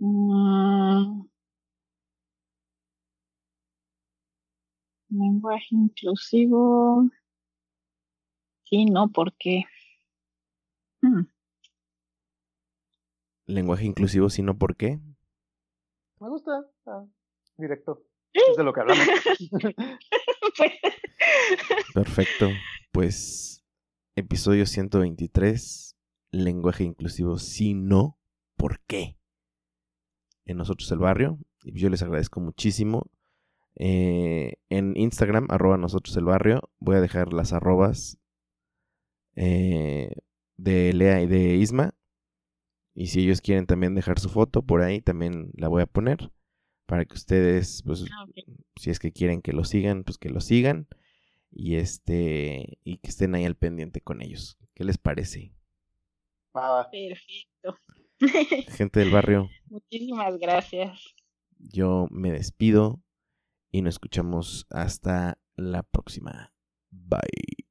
Mm. 0.00 1.24
lenguaje 5.14 5.68
inclusivo. 5.70 7.08
Sí, 8.64 8.86
no, 8.86 9.10
porque. 9.12 9.64
Hmm. 11.02 11.24
Lenguaje 13.46 13.84
inclusivo, 13.84 14.30
sí, 14.30 14.42
no, 14.42 14.56
¿por 14.56 14.76
qué? 14.76 14.98
Me 16.20 16.28
gusta. 16.28 16.66
directo. 17.58 18.02
Es 18.32 18.56
de 18.56 18.64
lo 18.64 18.72
que 18.72 18.80
hablamos. 18.80 19.06
Perfecto. 21.94 22.48
Pues, 22.90 23.62
episodio 24.16 24.66
123. 24.66 25.93
Lenguaje 26.42 26.84
inclusivo, 26.84 27.38
sí, 27.38 27.74
no, 27.74 28.18
¿por 28.56 28.80
qué? 28.86 29.16
En 30.44 30.56
nosotros 30.56 30.90
el 30.92 30.98
barrio. 30.98 31.38
Yo 31.62 31.88
les 31.88 32.02
agradezco 32.02 32.40
muchísimo. 32.40 33.10
Eh, 33.76 34.54
en 34.68 34.96
Instagram, 34.96 35.46
arroba 35.50 35.76
nosotros 35.76 36.16
el 36.16 36.24
barrio, 36.24 36.70
voy 36.78 36.96
a 36.96 37.00
dejar 37.00 37.32
las 37.32 37.52
arrobas 37.52 38.18
eh, 39.36 40.12
de 40.56 40.92
Lea 40.92 41.22
y 41.22 41.26
de 41.26 41.56
Isma. 41.56 41.94
Y 42.94 43.08
si 43.08 43.22
ellos 43.22 43.40
quieren 43.40 43.66
también 43.66 43.94
dejar 43.94 44.20
su 44.20 44.28
foto 44.28 44.62
por 44.62 44.82
ahí, 44.82 45.00
también 45.00 45.50
la 45.56 45.68
voy 45.68 45.82
a 45.82 45.86
poner 45.86 46.30
para 46.86 47.04
que 47.04 47.14
ustedes, 47.14 47.82
pues, 47.84 48.04
ah, 48.12 48.26
si 48.76 48.90
es 48.90 48.98
que 48.98 49.12
quieren 49.12 49.42
que 49.42 49.52
lo 49.52 49.64
sigan, 49.64 50.04
pues 50.04 50.18
que 50.18 50.28
lo 50.28 50.40
sigan 50.40 50.86
y 51.50 51.76
este 51.76 52.78
y 52.84 52.98
que 52.98 53.10
estén 53.10 53.34
ahí 53.34 53.44
al 53.44 53.56
pendiente 53.56 54.00
con 54.00 54.20
ellos. 54.20 54.58
¿Qué 54.74 54.84
les 54.84 54.98
parece? 54.98 55.52
Perfecto. 56.90 57.78
Gente 58.76 59.00
del 59.00 59.10
barrio. 59.10 59.48
Muchísimas 59.66 60.38
gracias. 60.38 61.14
Yo 61.58 62.06
me 62.10 62.30
despido 62.30 63.02
y 63.72 63.82
nos 63.82 63.94
escuchamos 63.94 64.66
hasta 64.70 65.38
la 65.56 65.82
próxima. 65.82 66.52
Bye. 66.90 67.64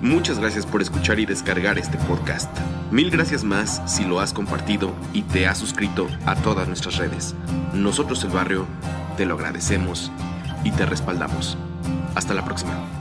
Muchas 0.00 0.38
gracias 0.38 0.64
por 0.64 0.80
escuchar 0.80 1.18
y 1.18 1.26
descargar 1.26 1.76
este 1.76 1.98
podcast. 1.98 2.48
Mil 2.92 3.10
gracias 3.10 3.42
más 3.42 3.82
si 3.92 4.04
lo 4.04 4.20
has 4.20 4.32
compartido 4.32 4.94
y 5.12 5.22
te 5.22 5.46
has 5.46 5.58
suscrito 5.58 6.06
a 6.24 6.36
todas 6.36 6.68
nuestras 6.68 6.98
redes. 6.98 7.34
Nosotros 7.74 8.22
el 8.22 8.30
barrio 8.30 8.64
te 9.16 9.26
lo 9.26 9.34
agradecemos 9.34 10.12
y 10.64 10.70
te 10.70 10.86
respaldamos. 10.86 11.58
Hasta 12.14 12.32
la 12.32 12.44
próxima. 12.44 12.97